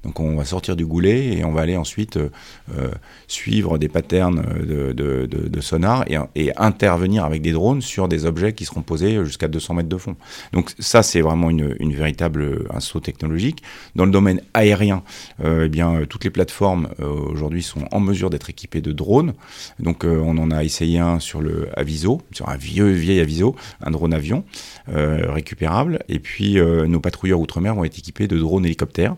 [0.06, 2.30] Donc on va sortir du goulet et on va aller ensuite euh,
[2.78, 2.90] euh,
[3.26, 8.64] suivre des patterns de, de, sonar et, intervenir avec des drones sur des objets qui
[8.64, 10.16] seront posés jusqu'à 200 mètres de fond.
[10.52, 13.62] Donc ça c'est vraiment une, véritable un saut technologique.
[13.94, 15.02] Dans le domaine aérien,
[15.44, 19.34] euh, eh bien toutes les plateformes euh, aujourd'hui sont en mesure d'être équipées de drones.
[19.80, 23.56] Donc euh, on en a essayé un sur le Aviso, sur un vieux vieil Aviso,
[23.80, 24.44] un drone avion
[24.88, 26.00] euh, récupérable.
[26.08, 29.16] Et puis euh, nos patrouilleurs outre-mer vont être équipés de drones hélicoptères euh,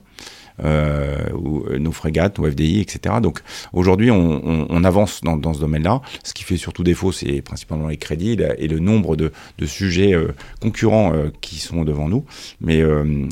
[0.63, 3.17] ou, nos frégates, nos FDI, etc.
[3.23, 3.41] Donc
[3.73, 6.01] aujourd'hui, on, avance dans, ce domaine-là.
[6.23, 9.33] Ce qui fait surtout défaut, c'est principalement les crédits et le nombre de,
[9.67, 12.25] sujets euh, concurrents euh, qui sont devant nous.
[12.61, 13.27] Mais euh,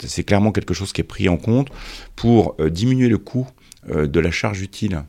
[0.00, 1.68] c'est clairement quelque chose qui est pris en compte
[2.16, 3.46] pour euh, diminuer le coût
[3.90, 5.04] euh, de la charge utile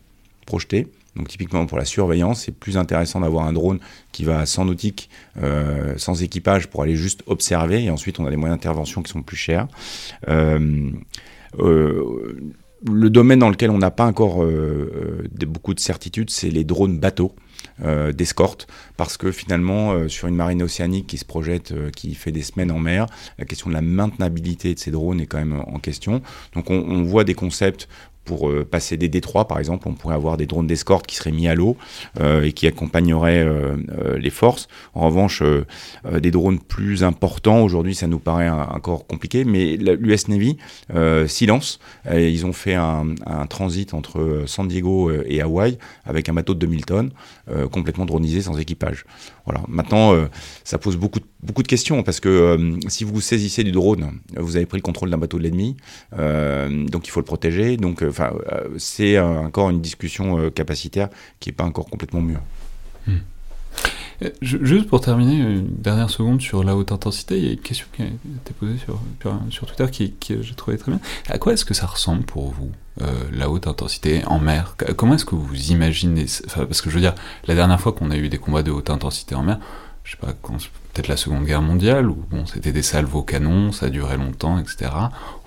[0.45, 0.87] projetée.
[1.15, 3.79] Donc typiquement pour la surveillance, c'est plus intéressant d'avoir un drone
[4.11, 5.09] qui va sans nautique,
[5.41, 7.83] euh, sans équipage pour aller juste observer.
[7.83, 9.67] Et ensuite, on a des moyens d'intervention qui sont plus chers.
[10.29, 10.91] Euh, euh,
[11.57, 16.63] le domaine dans lequel on n'a pas encore euh, de, beaucoup de certitudes, c'est les
[16.63, 17.33] drones bateaux.
[17.83, 22.13] Euh, d'escorte parce que finalement euh, sur une marine océanique qui se projette, euh, qui
[22.13, 23.07] fait des semaines en mer,
[23.39, 26.21] la question de la maintenabilité de ces drones est quand même en question.
[26.53, 27.87] Donc on, on voit des concepts
[28.25, 31.31] pour euh, passer des détroits, par exemple, on pourrait avoir des drones d'escorte qui seraient
[31.31, 31.77] mis à l'eau
[32.19, 33.75] euh, et qui accompagneraient euh,
[34.17, 34.67] les forces.
[34.93, 35.43] En revanche,
[36.11, 40.57] des drones plus importants, aujourd'hui, ça nous paraît encore compliqué, mais l'US Navy,
[41.27, 41.79] silence,
[42.11, 43.05] ils ont fait un,
[43.49, 47.11] transit entre San Diego et Hawaï avec un bateau de 2000 tonnes,
[47.71, 49.05] complètement dronisé, sans équipage.
[49.45, 49.61] Voilà.
[49.67, 50.13] Maintenant,
[50.63, 54.19] ça pose beaucoup de, beaucoup de questions, parce que euh, si vous saisissez du drone,
[54.35, 55.77] vous avez pris le contrôle d'un bateau de l'ennemi,
[56.17, 61.49] euh, donc il faut le protéger, donc enfin, euh, c'est encore une discussion capacitaire qui
[61.49, 62.41] n'est pas encore complètement mûre.
[63.07, 63.17] Hmm.
[64.43, 67.87] Juste pour terminer, une dernière seconde sur la haute intensité, il y a une question
[67.91, 68.75] qui a été posée
[69.49, 71.01] sur, Twitter qui, qui j'ai trouvé très bien.
[71.27, 72.71] À quoi est-ce que ça ressemble pour vous,
[73.33, 74.75] la haute intensité en mer?
[74.95, 77.15] Comment est-ce que vous imaginez enfin, Parce que je veux dire,
[77.47, 79.57] la dernière fois qu'on a eu des combats de haute intensité en mer,
[80.11, 80.33] je sais pas,
[80.93, 84.91] peut-être la Seconde Guerre mondiale, où c'était des salves au canon, ça durait longtemps, etc.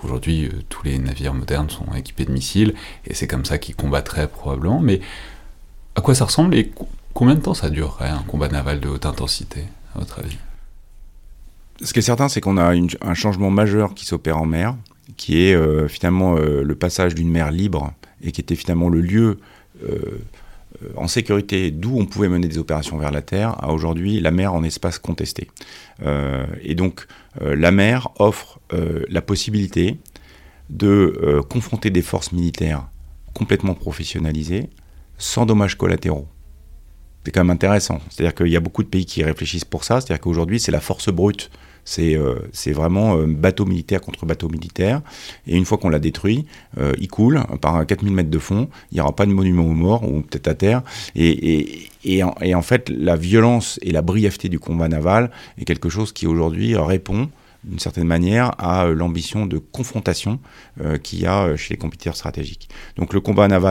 [0.03, 2.73] Aujourd'hui, euh, tous les navires modernes sont équipés de missiles,
[3.05, 5.01] et c'est comme ça qu'ils combattraient probablement, mais
[5.97, 8.89] À quoi ça ressemble et co- combien de temps ça durerait un combat naval de
[8.89, 9.65] haute intensité,
[9.95, 10.37] à votre avis?
[11.83, 14.75] Ce qui est certain, c'est qu'on a un changement majeur qui s'opère en mer,
[15.15, 18.99] qui est euh, finalement euh, le passage d'une mer libre et qui était finalement le
[19.01, 19.39] lieu
[20.95, 24.53] en sécurité d'où on pouvait mener des opérations vers la terre, à aujourd'hui la mer
[24.53, 25.49] en espace contesté.
[26.03, 27.07] Euh, et donc
[27.41, 29.97] euh, la mer offre euh, la possibilité
[30.69, 32.87] de euh, confronter des forces militaires
[33.33, 34.69] complètement professionnalisées,
[35.17, 36.27] sans dommages collatéraux.
[37.23, 37.99] C'est quand même intéressant.
[38.09, 39.99] C'est-à-dire qu'il y a beaucoup de pays qui réfléchissent pour ça.
[39.99, 41.49] C'est-à-dire qu'aujourd'hui, c'est la force brute.
[41.85, 45.01] C'est euh, c'est vraiment euh, bateau militaire contre bateau militaire.
[45.47, 46.45] Et une fois qu'on l'a détruit,
[46.79, 48.67] euh, il coule par 4000 mètres de fond.
[48.91, 50.81] Il n'y aura pas de monument aux morts, ou peut-être à terre.
[51.15, 55.29] Et, et, et, en, et en fait, la violence et la brièveté du combat naval
[55.59, 57.29] est quelque chose qui aujourd'hui répond
[57.65, 60.39] d'une certaine manière à euh, l'ambition de confrontation
[60.81, 62.69] euh, qu'il y a euh, chez les compétiteurs stratégiques.
[62.95, 63.65] Donc le combat naval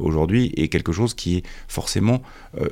[0.00, 2.22] aujourd'hui est quelque chose qui est forcément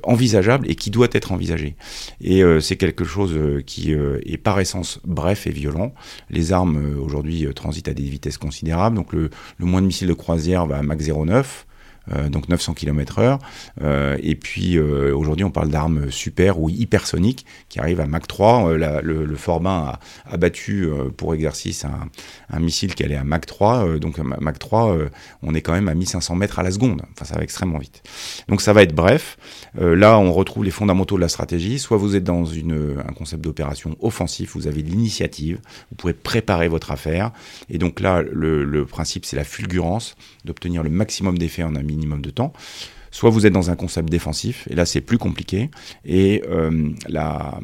[0.03, 1.77] envisageable et qui doit être envisagé.
[2.21, 5.95] Et c'est quelque chose qui est par essence bref et violent.
[6.29, 8.97] Les armes aujourd'hui transitent à des vitesses considérables.
[8.97, 11.45] Donc le, le moins de missiles de croisière va à Mach 0,9.
[12.13, 13.39] Euh, donc 900 km/h.
[13.83, 18.27] Euh, et puis euh, aujourd'hui, on parle d'armes super ou hypersoniques qui arrivent à Mach
[18.27, 18.71] 3.
[18.71, 20.01] Euh, la- le, le Forbin a,
[20.33, 23.87] a battu pour exercice un, missile qui allait à Mach 3.
[23.87, 25.09] euh, donc à Ma- Mach 3, euh,
[25.43, 27.03] on est quand même à 1500 mètres à la seconde.
[27.13, 28.03] Enfin, ça va extrêmement vite.
[28.49, 29.37] Donc ça va être bref.
[29.79, 31.79] Là, on retrouve les fondamentaux de la stratégie.
[31.79, 35.61] Soit vous êtes dans une, un concept d'opération offensif, vous avez l'initiative,
[35.91, 37.31] vous pouvez préparer votre affaire.
[37.69, 41.83] Et donc là, le, le principe, c'est la fulgurance, d'obtenir le maximum d'effets en un
[41.91, 42.53] minimum de temps.
[43.13, 45.69] Soit vous êtes dans un concept défensif, et là c'est plus compliqué.
[46.05, 47.59] Et euh, la,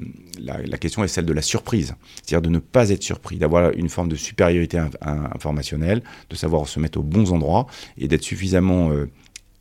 [0.80, 4.08] question est celle de la surprise, c'est-à-dire de ne pas être surpris, d'avoir une forme
[4.08, 7.66] de supériorité in- in- informationnelle, de savoir se mettre aux bons endroits
[7.96, 9.08] et d'être suffisamment euh,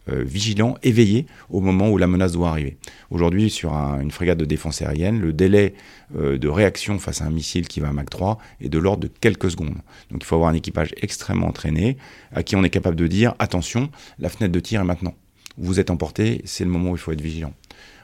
[0.09, 2.77] euh, vigilant, éveillé au moment où la menace doit arriver.
[3.09, 5.73] Aujourd'hui, sur un- une frégate de défense aérienne, le délai
[6.15, 9.03] euh, de réaction face à un missile qui va à Mach 3 est de l'ordre
[9.03, 9.75] de quelques secondes.
[10.11, 11.97] Donc il faut avoir un équipage extrêmement entraîné,
[12.31, 15.15] à qui on est capable de dire attention, la fenêtre de tir est maintenant.
[15.57, 17.53] Vous êtes emporté, c'est le moment où il faut être vigilant.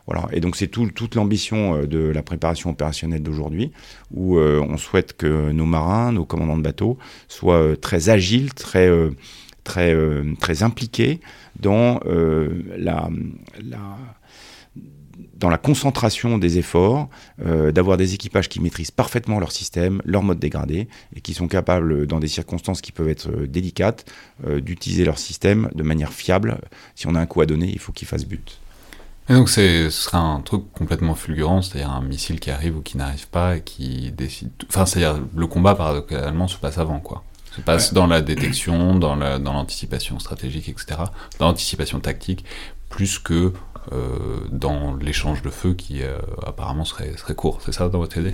[0.07, 0.27] Voilà.
[0.33, 3.71] Et donc c'est tout- toute l'ambition euh, de la préparation opérationnelle d'aujourd'hui,
[4.09, 6.97] où on souhaite que nos marins, nos commandants de bateaux
[7.27, 8.89] soient très agiles, très,
[9.63, 11.21] très, euh, très impliqués
[11.59, 13.09] dans euh, la,
[15.37, 17.09] dans la concentration des efforts,
[17.45, 21.47] euh, d'avoir des équipages qui maîtrisent parfaitement leur système, leur mode dégradé, et qui sont
[21.47, 24.05] capables, dans des circonstances qui peuvent être délicates,
[24.47, 26.59] d'utiliser leur système de manière fiable.
[26.95, 28.59] Si on a un coup à donner, il faut qu'il fasse but.
[29.29, 32.97] Et donc ce serait un truc complètement fulgurant, c'est-à-dire un missile qui arrive ou qui
[32.97, 34.49] n'arrive pas et qui décide...
[34.67, 37.23] Enfin, c'est-à-dire le combat, paradoxalement, se passe avant, quoi.
[37.55, 41.01] Se passe dans la détection, dans, la, dans l'anticipation stratégique, etc.,
[41.37, 42.45] dans l'anticipation tactique,
[42.89, 43.53] plus que
[44.51, 47.61] dans l'échange de feu qui euh, apparemment serait, serait court.
[47.65, 48.33] C'est ça dans votre idée?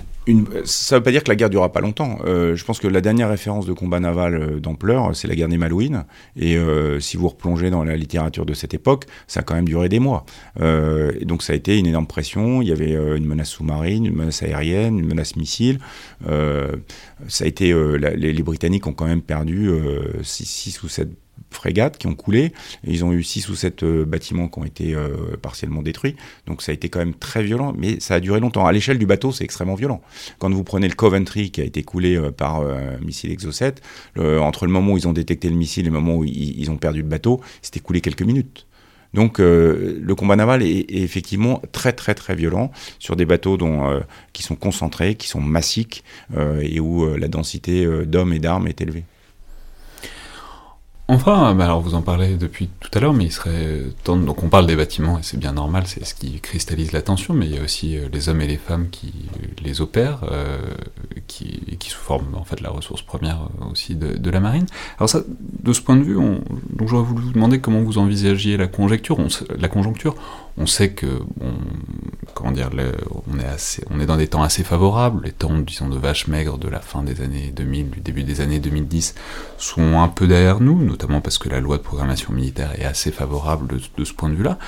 [0.64, 2.18] Ça ne veut pas dire que la guerre durera pas longtemps.
[2.26, 5.48] Euh, je pense que la dernière référence de combat naval euh, d'ampleur, c'est la guerre
[5.48, 6.04] des Malouines.
[6.36, 9.68] Et euh, si vous replongez dans la littérature de cette époque, ça a quand même
[9.68, 10.26] duré des mois.
[10.60, 12.60] Euh, donc ça a été une énorme pression.
[12.60, 15.78] Il y avait euh, une menace sous-marine, une menace aérienne, une menace missile.
[16.28, 16.76] Euh,
[17.26, 19.70] ça a été, euh, les, les Britanniques ont quand même perdu
[20.22, 21.08] 6 ou 7
[21.50, 22.52] frégates qui ont coulé.
[22.86, 26.16] Ils ont eu 6 ou 7 euh, bâtiments qui ont été euh, partiellement détruits.
[26.46, 28.66] Donc ça a été quand même très violent, mais ça a duré longtemps.
[28.66, 30.00] À l'échelle du bateau, c'est extrêmement violent.
[30.38, 33.74] Quand vous prenez le Coventry qui a été coulé euh, par un missile Exocet,
[34.16, 36.76] entre le moment où ils ont détecté le missile et le moment où ils, ont
[36.76, 38.66] perdu le bateau, c'était coulé quelques minutes.
[39.14, 44.00] Donc le combat naval est, effectivement très très très violent sur des bateaux dont,
[44.32, 46.04] qui sont concentrés, qui sont massiques
[46.36, 49.04] et où la densité d'hommes et d'armes est élevée.
[51.10, 54.18] Enfin, bah alors vous en parlez depuis tout à l'heure, mais il serait temps.
[54.18, 57.46] Donc on parle des bâtiments et c'est bien normal, c'est ce qui cristallise l'attention, mais
[57.46, 59.14] il y a aussi euh, les hommes et les femmes qui
[59.64, 60.58] les opèrent, euh,
[61.26, 64.66] qui, qui sous forme en fait la ressource première euh, aussi de, la marine.
[64.98, 65.22] Alors ça,
[65.62, 66.42] de ce point de vue, on,
[66.76, 69.16] donc j'aurais voulu vous demander comment vous envisagiez la conjecture.
[69.58, 70.14] La conjoncture,
[70.58, 71.06] on sait que,
[71.36, 71.54] bon,
[72.34, 72.70] comment dire,
[73.30, 75.24] on est assez, on est dans des temps assez favorables.
[75.24, 78.40] Les temps, disons, de vaches maigres de la fin des années 2000, du début des
[78.40, 79.14] années 2010
[79.56, 83.12] sont un peu derrière nous, notamment parce que la loi de programmation militaire est assez
[83.12, 83.66] favorable
[83.96, 84.58] de, ce point de vue-là.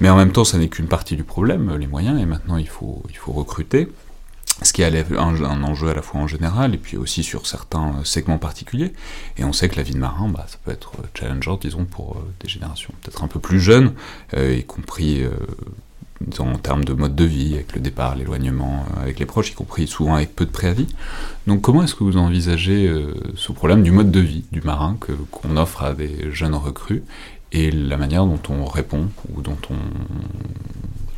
[0.00, 2.68] Mais en même temps, ça n'est qu'une partie du problème, les moyens, et maintenant il
[2.68, 3.88] faut recruter,
[4.62, 7.94] ce qui est un, enjeu à la fois en général et puis aussi sur certains
[7.98, 8.92] euh, segments particuliers.
[9.36, 11.84] Et on sait que la vie de marin, bah, ça peut être euh, challengeant, disons,
[11.84, 13.92] pour euh, des générations peut-être un peu plus jeunes,
[14.36, 15.24] y compris
[16.38, 19.86] en termes de mode de vie, avec le départ, l'éloignement, avec les proches, y compris
[19.86, 20.88] souvent avec peu de préavis.
[21.46, 22.92] Donc comment est-ce que vous envisagez
[23.36, 27.02] ce problème du mode de vie du marin que, qu'on offre à des jeunes recrues
[27.52, 29.76] et la manière dont on répond ou dont on,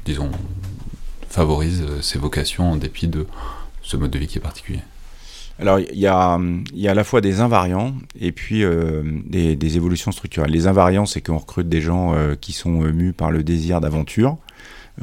[0.05, 0.31] disons,
[1.31, 3.27] favorise ces vocations en dépit de
[3.83, 4.81] ce mode de vie qui est particulier
[5.59, 6.41] alors, il y a,
[6.73, 10.51] y a à la fois des invariants et puis euh, des, évolutions structurelles.
[10.51, 13.83] Les invariants, c'est qu'on recrute des gens euh, qui sont euh, mus par le désir
[13.83, 14.39] d'aventure.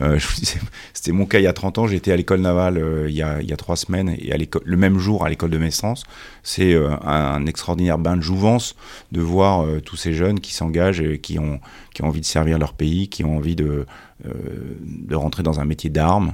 [0.01, 0.19] Euh,
[0.93, 1.87] C'était mon cas il y a 30 ans.
[1.87, 4.37] J'étais à l'école navale euh, il, y a, il y a trois semaines et à
[4.37, 6.03] le même jour à l'école de Messence.
[6.43, 8.75] C'est euh, un, un, extraordinaire bain de jouvence
[9.11, 11.59] de voir tous ces jeunes qui s'engagent et qui ont,
[11.93, 13.85] qui ont envie de servir leur pays, qui ont envie de,
[14.23, 16.33] de rentrer dans un métier d'armes,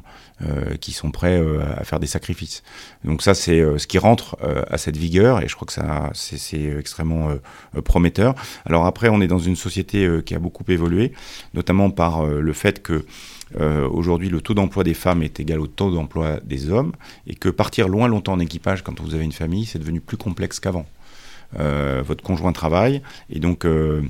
[0.80, 1.42] qui sont prêts
[1.78, 2.64] à faire des sacrifices.
[3.04, 4.38] Donc ça, c'est ce qui rentre
[4.70, 7.30] à cette vigueur et je crois que ça, c'est extrêmement
[7.84, 8.36] prometteur.
[8.66, 11.12] Alors après, on est dans une société qui a beaucoup évolué,
[11.54, 13.06] notamment par le fait que
[13.60, 16.94] euh, aujourd'hui le taux d'emploi des femmes est égal au taux d'emploi des hommes,
[17.28, 20.18] et que partir loin longtemps en équipage quand vous avez une famille, c'est devenu plus
[20.18, 20.86] complexe qu'avant.
[21.60, 24.08] Euh, votre conjoint travaille, et donc euh, euh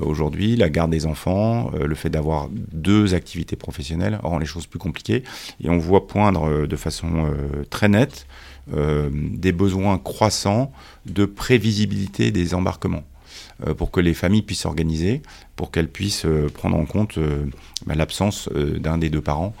[0.00, 4.66] aujourd'hui, la garde des enfants, euh, le fait d'avoir deux activités professionnelles rend les choses
[4.66, 5.24] plus compliquées,
[5.62, 7.30] et on voit poindre euh, de façon
[7.70, 8.26] très nette
[8.68, 10.72] des besoins croissants
[11.04, 13.04] de prévisibilité des embarquements.
[13.66, 15.22] Euh, pour que les familles puissent s'organiser,
[15.54, 17.44] pour qu'elles puissent euh, prendre en compte euh,
[17.86, 19.54] bah, l'absence d'un des deux parents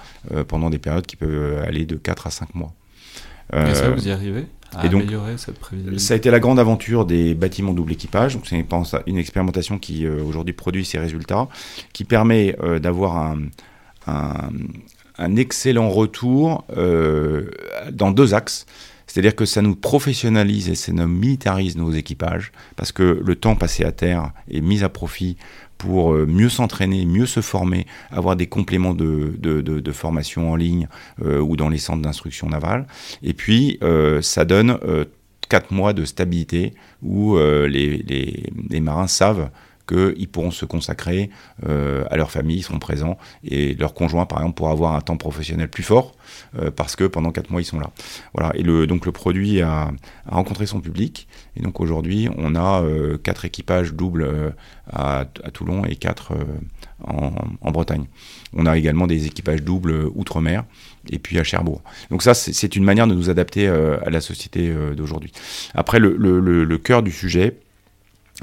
[0.48, 2.72] pendant des périodes qui peuvent aller de 4 à 5 mois.
[3.52, 4.46] Et ça, vous y arrivez?
[4.72, 5.04] À et donc,
[5.36, 8.38] cette Ça a été la grande aventure des bâtiments double équipage.
[8.44, 8.66] C'est une,
[9.06, 11.48] une, expérimentation qui aujourd'hui produit ses résultats,
[11.92, 13.38] qui permet d'avoir un,
[14.06, 14.50] un,
[15.18, 16.64] un, excellent retour
[17.92, 18.66] dans deux axes.
[19.06, 23.54] C'est-à-dire que ça nous professionnalise et ça nous militarise nos équipages, parce que le temps
[23.54, 25.36] passé à terre est mis à profit
[25.84, 30.88] pour euh, mieux s'entraîner, mieux se former, avoir des compléments de, formation en ligne
[31.22, 32.86] euh, ou dans les centres d'instruction navale.
[33.22, 34.78] Et puis, euh, ça donne
[35.48, 39.50] 4 mois de stabilité où les marins savent
[39.86, 41.30] qu'ils pourront se consacrer
[41.66, 45.00] euh, à leur famille, ils seront présents, et leur conjoint, par exemple, pourra avoir un
[45.00, 46.14] temps professionnel plus fort,
[46.58, 47.90] euh, parce que pendant quatre mois, ils sont là.
[48.32, 48.52] Voilà.
[48.56, 49.90] Et le, donc le produit a,
[50.26, 54.50] rencontré son public, et donc aujourd'hui, on a euh, quatre équipages doubles euh,
[54.90, 56.44] à, Toulon et quatre euh,
[57.06, 58.06] en, en, Bretagne.
[58.54, 60.64] On a également des équipages doubles outre-mer,
[61.10, 61.82] et puis à Cherbourg.
[62.10, 65.32] Donc ça, c'est une manière de nous adapter à la société d'aujourd'hui.
[65.74, 67.58] Après, le cœur du sujet,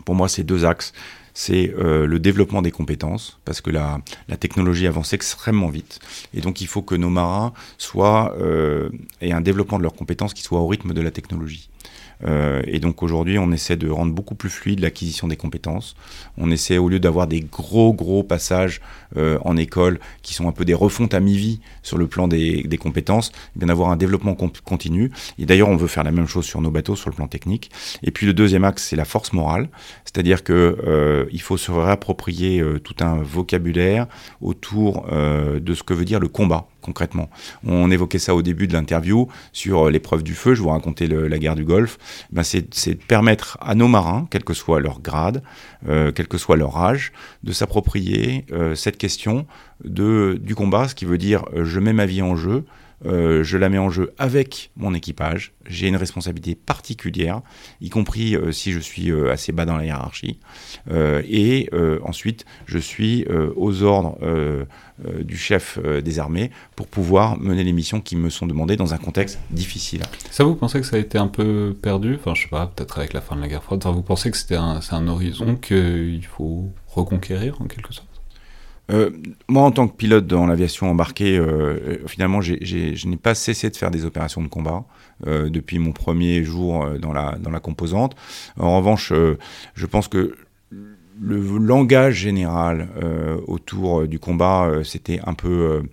[0.05, 0.93] pour moi, c'est deux axes
[1.33, 5.99] c'est euh, le développement des compétences, parce que la, la, technologie avance extrêmement vite.
[6.33, 8.89] Et donc il faut que nos marins soient, euh,
[9.21, 11.69] aient un développement de leurs compétences qui soit au rythme de la technologie.
[12.26, 15.95] Euh, et donc aujourd'hui, on essaie de rendre beaucoup plus fluide l'acquisition des compétences.
[16.38, 18.81] On essaie, au lieu d'avoir des gros, gros passages
[19.18, 22.64] euh, en école qui sont un peu des refontes à mi-vie sur le plan des,
[22.64, 25.11] des compétences, eh bien d'avoir un développement continu.
[25.38, 27.72] Et d'ailleurs, on veut faire la même chose sur nos bateaux, sur le plan technique.
[28.03, 29.69] Et puis le deuxième axe, c'est la force morale.
[30.06, 34.07] C'est-à-dire que euh, faut se réapproprier euh, tout un vocabulaire
[34.41, 37.29] autour euh, de ce que veut dire le combat concrètement.
[37.65, 41.07] On évoquait ça au début de l'interview sur euh, l'épreuve du feu, je vous racontais
[41.07, 41.97] la guerre du Golfe.
[42.31, 45.43] Ben c'est de permettre à nos marins, quel que soit leur grade,
[45.87, 47.11] euh, quel que soit leur âge,
[47.43, 49.45] de s'approprier euh, cette question
[49.83, 52.65] de, du combat, ce qui veut dire je mets ma vie en jeu,
[53.05, 55.53] euh, je la mets en jeu avec mon équipage.
[55.67, 57.41] J'ai une responsabilité particulière,
[57.79, 60.39] y compris euh, si je suis euh, assez bas dans la hiérarchie.
[60.89, 61.69] Et
[62.03, 63.25] ensuite, je suis
[63.55, 64.17] aux ordres
[65.23, 68.97] du chef des armées pour pouvoir mener les missions qui me sont demandées dans un
[68.97, 70.01] contexte difficile.
[70.29, 72.15] Ça, vous pensez que ça a été un peu perdu?
[72.15, 73.83] Enfin, je sais pas, peut-être avec la fin de la guerre froide.
[73.85, 78.10] Vous pensez que c'était un horizon qu'il faut reconquérir en quelque sorte?
[78.91, 79.09] Euh,
[79.47, 83.35] moi, en tant que pilote dans l'aviation embarquée, euh, finalement, j ai, je n'ai pas
[83.35, 84.84] cessé de faire des opérations de combat
[85.27, 88.15] euh, depuis mon premier jour euh, dans la, dans la composante.
[88.59, 89.38] En revanche, euh,
[89.76, 90.35] je pense que
[91.22, 95.84] le langage général euh, autour du combat, c'était un peu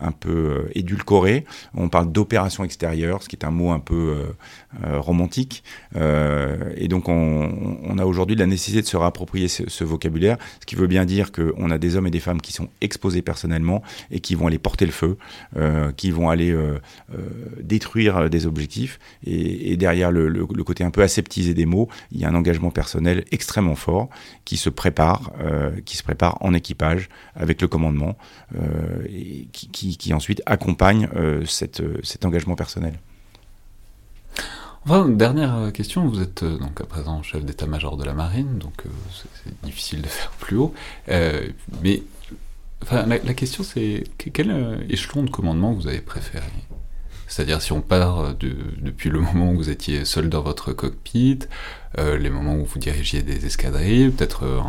[0.00, 1.44] un peu euh, édulcoré.
[1.74, 5.62] On parle d'opération extérieure, ce qui est un mot un peu euh, euh, romantique.
[5.94, 10.86] Et donc, on, a aujourd'hui la nécessité de se réapproprier ce, vocabulaire, ce qui veut
[10.86, 14.34] bien dire qu'on a des hommes et des femmes qui sont exposés personnellement et qui
[14.34, 15.16] vont aller porter le feu,
[15.96, 16.56] qui vont aller
[17.60, 19.00] détruire des objectifs.
[19.26, 23.24] Et, derrière le, côté un peu aseptisé des mots, il y a un engagement personnel
[23.32, 24.08] extrêmement fort
[24.44, 25.32] qui se prépare,
[25.84, 28.16] qui se prépare en équipage avec le commandement
[29.08, 31.44] et qui qui, ensuite accompagne euh,
[31.80, 32.98] euh, cet engagement personnel.
[34.90, 38.86] Enfin, dernière question, vous êtes euh, donc à présent chef d'état-major de la marine, donc
[38.86, 40.72] euh, c'est difficile de faire plus haut,
[41.10, 41.46] euh,
[41.82, 42.02] mais
[42.82, 46.46] enfin, la, question c'est quel échelon de commandement vous avez préféré?
[47.26, 51.40] C'est-à-dire si on part de, depuis le moment où vous étiez seul dans votre cockpit,
[51.98, 54.62] euh, les moments où vous dirigiez des escadrilles, peut-être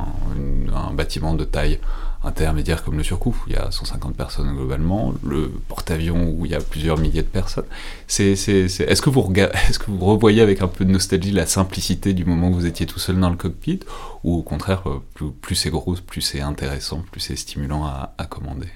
[0.76, 1.80] un, bâtiment de taille
[2.24, 6.52] intermédiaire comme le Surcouf, où il y a 150 personnes globalement, le porte-avions où il
[6.52, 7.66] y a plusieurs milliers de personnes.
[8.10, 12.26] Est-ce, que vous est-ce que vous revoyez avec un peu de nostalgie la simplicité du
[12.26, 13.80] moment où vous étiez tout seul dans le cockpit,
[14.24, 14.84] ou au contraire,
[15.14, 18.68] plus, plus c'est gros, plus c'est intéressant, plus c'est stimulant à, commander?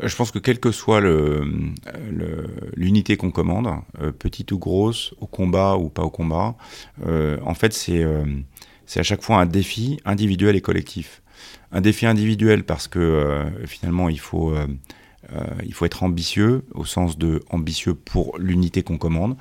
[0.00, 1.02] Je pense que quelle que soit
[2.76, 3.68] l'unité qu'on commande,
[4.00, 6.54] euh, petite ou grosse, au combat ou pas au combat,
[7.04, 8.24] euh, en fait c'est, euh,
[8.86, 11.20] c'est à chaque fois un défi individuel et collectif.
[11.70, 14.54] Un défi individuel parce que euh, finalement il faut
[15.32, 19.36] euh, il faut être ambitieux, au sens de ambitieux pour l'unité qu'on commande,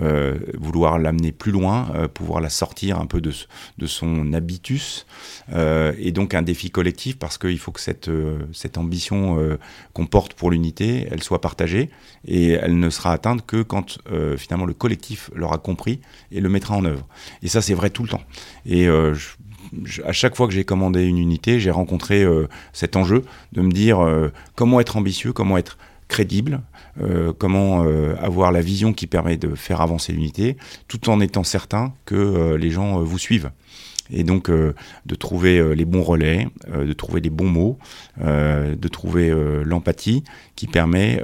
[0.00, 3.32] euh, vouloir l'amener plus loin, euh, pouvoir la sortir un peu de,
[3.78, 5.06] de son habitus,
[5.52, 9.58] euh, et donc un défi collectif parce qu'il faut que cette, euh, cette ambition euh,
[9.94, 11.90] qu'on porte pour l'unité, elle soit partagée,
[12.26, 13.98] et elle ne sera atteinte que quand
[14.36, 16.00] finalement le collectif l'aura compris
[16.32, 17.06] et le mettra en œuvre.
[17.42, 18.22] Et ça, c'est vrai tout le temps.
[18.66, 19.14] Et je,
[20.04, 23.70] à chaque fois que j'ai commandé une unité, j'ai rencontré euh, cet enjeu de me
[23.70, 25.78] dire euh, comment être ambitieux, comment être
[26.08, 26.60] crédible,
[27.00, 27.84] euh, comment
[28.20, 30.56] avoir la vision qui permet de faire avancer l'unité,
[30.88, 33.52] tout en étant certain que les gens vous suivent
[34.12, 34.74] et donc euh,
[35.06, 37.78] de trouver euh, les bons relais, euh, de trouver les bons mots,
[38.18, 39.32] de trouver
[39.64, 40.24] l'empathie
[40.56, 41.22] qui permet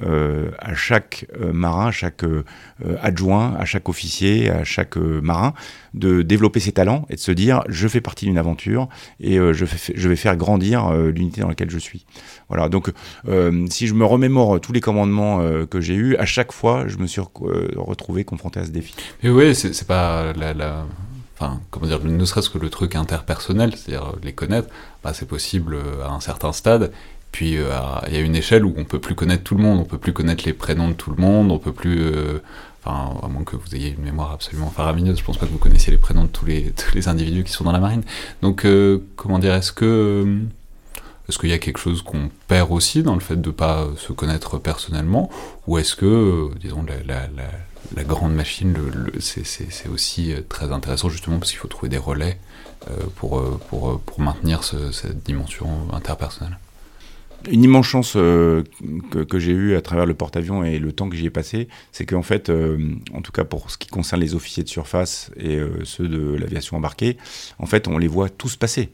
[0.59, 2.25] à chaque marin, à chaque
[3.03, 5.53] adjoint, à chaque officier, à chaque marin
[5.95, 8.89] de développer ses talents et de se dire je fais partie d'une aventure
[9.21, 12.07] et je, vais faire grandir l'unité dans laquelle je suis.
[12.49, 12.93] Voilà, donc
[13.69, 17.07] si je me remémore tous les commandements que j'ai eus, à chaque fois je me
[17.07, 17.21] suis
[17.77, 18.95] retrouvé confronté à ce défi.
[19.23, 20.87] Et oui, c'est pas la
[21.39, 24.69] enfin, comment dire, ne serait-ce que le truc interpersonnel, c'est-à-dire les connaître,
[25.05, 26.93] bah, c'est possible à un certain stade.
[27.37, 27.69] Puis euh,
[28.07, 29.99] il y a une échelle où on peut plus connaître tout le monde, on peut
[29.99, 32.39] plus connaître les prénoms de tout le monde, on peut plus, euh,
[32.83, 35.59] enfin, à moins que vous ayez une mémoire absolument faramineuse, je pense pas que vous
[35.59, 36.73] connaissiez les prénoms de tous les,
[37.09, 38.05] individus qui sont dans la marine.
[38.41, 40.27] Donc, euh, comment dire, est-ce que
[41.29, 44.15] est-ce qu'il y a quelque chose qu'on perd aussi dans le fait de pas se
[44.15, 45.29] connaître personnellement,
[45.67, 47.29] ou est-ce que, disons, la
[47.95, 48.75] la grande machine,
[49.21, 52.39] c'est aussi très intéressant justement parce qu'il faut trouver des relais
[52.91, 56.59] euh, pour, pour, pour maintenir ce, cette dimension interpersonnelle.
[57.51, 58.65] Une immense chance euh,
[59.11, 62.05] que, j'ai eue à travers le porte-avions et le temps que j'y ai passé, c'est
[62.05, 65.57] qu'en fait, euh, en tout cas pour ce qui concerne les officiers de surface et
[65.57, 67.17] euh, ceux de l'aviation embarquée,
[67.59, 68.91] en fait, on les voit tous passer.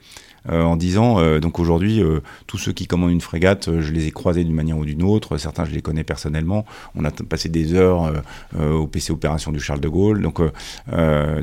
[0.50, 4.08] Euh, en disant euh, donc aujourd'hui euh, tous ceux qui commandent une frégate je les
[4.08, 6.64] ai croisés d'une manière ou d'une autre certains je les connais personnellement.
[6.96, 8.12] On a passé des heures
[8.58, 10.20] au PC opération du Charles de Gaulle.
[10.22, 10.40] Donc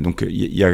[0.00, 0.72] donc il y a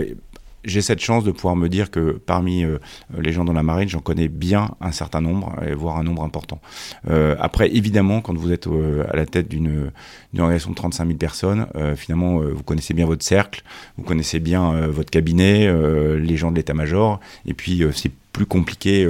[0.67, 2.79] j'ai cette chance de pouvoir me dire que parmi euh,
[3.19, 6.61] les gens dans la marine, j'en connais bien un certain nombre, voire un nombre important.
[7.09, 9.91] Euh, après, évidemment, quand vous êtes euh, à la tête d'une
[10.37, 11.67] organisation de 35 000 personnes,
[11.97, 13.63] finalement, vous connaissez bien votre cercle,
[13.97, 15.73] vous connaissez bien votre cabinet,
[16.19, 19.09] les gens de l'état-major, et puis c'est plus compliqué.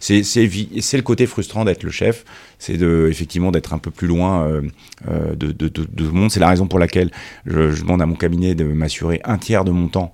[0.00, 2.24] C'est le côté frustrant d'être le chef,
[2.58, 4.62] c'est effectivement d'être un peu plus loin
[5.06, 6.32] de, de, de, de monde.
[6.32, 7.10] C'est la raison pour laquelle
[7.46, 10.12] je, demande à mon cabinet de m'assurer un tiers de mon temps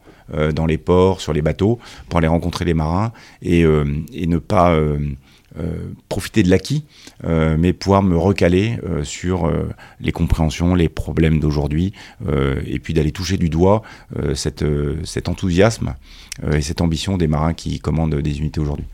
[0.52, 1.78] dans les ports, sur les bateaux,
[2.08, 3.12] pour aller rencontrer les marins
[3.42, 4.98] et, euh, et ne pas euh,
[5.58, 6.84] euh, profiter de l'acquis,
[7.24, 9.68] euh, mais pouvoir me recaler euh, sur euh,
[10.00, 11.92] les compréhensions, les problèmes d'aujourd'hui,
[12.28, 13.82] euh, et puis d'aller toucher du doigt
[14.16, 15.94] euh, cette, euh, cet enthousiasme
[16.44, 18.86] euh, et cette ambition des marins qui commandent des unités aujourd'hui.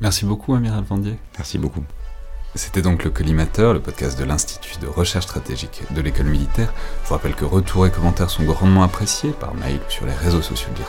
[0.00, 1.14] Merci beaucoup, Amiral Vendier.
[1.38, 1.84] Merci beaucoup.
[2.56, 6.72] C'était donc le Collimateur, le podcast de l'Institut de recherche stratégique de l'école militaire.
[7.04, 10.12] Je vous rappelle que retours et commentaires sont grandement appréciés par mail ou sur les
[10.12, 10.82] réseaux sociaux de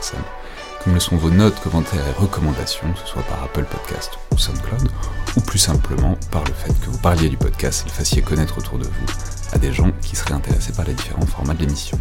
[0.84, 4.38] comme le sont vos notes, commentaires et recommandations, que ce soit par Apple Podcast ou
[4.38, 4.90] SoundCloud,
[5.38, 8.58] ou plus simplement par le fait que vous parliez du podcast et le fassiez connaître
[8.58, 9.06] autour de vous
[9.54, 12.00] à des gens qui seraient intéressés par les différents formats de l'émission.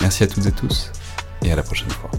[0.00, 0.90] Merci à toutes et tous,
[1.42, 2.10] et à la prochaine fois.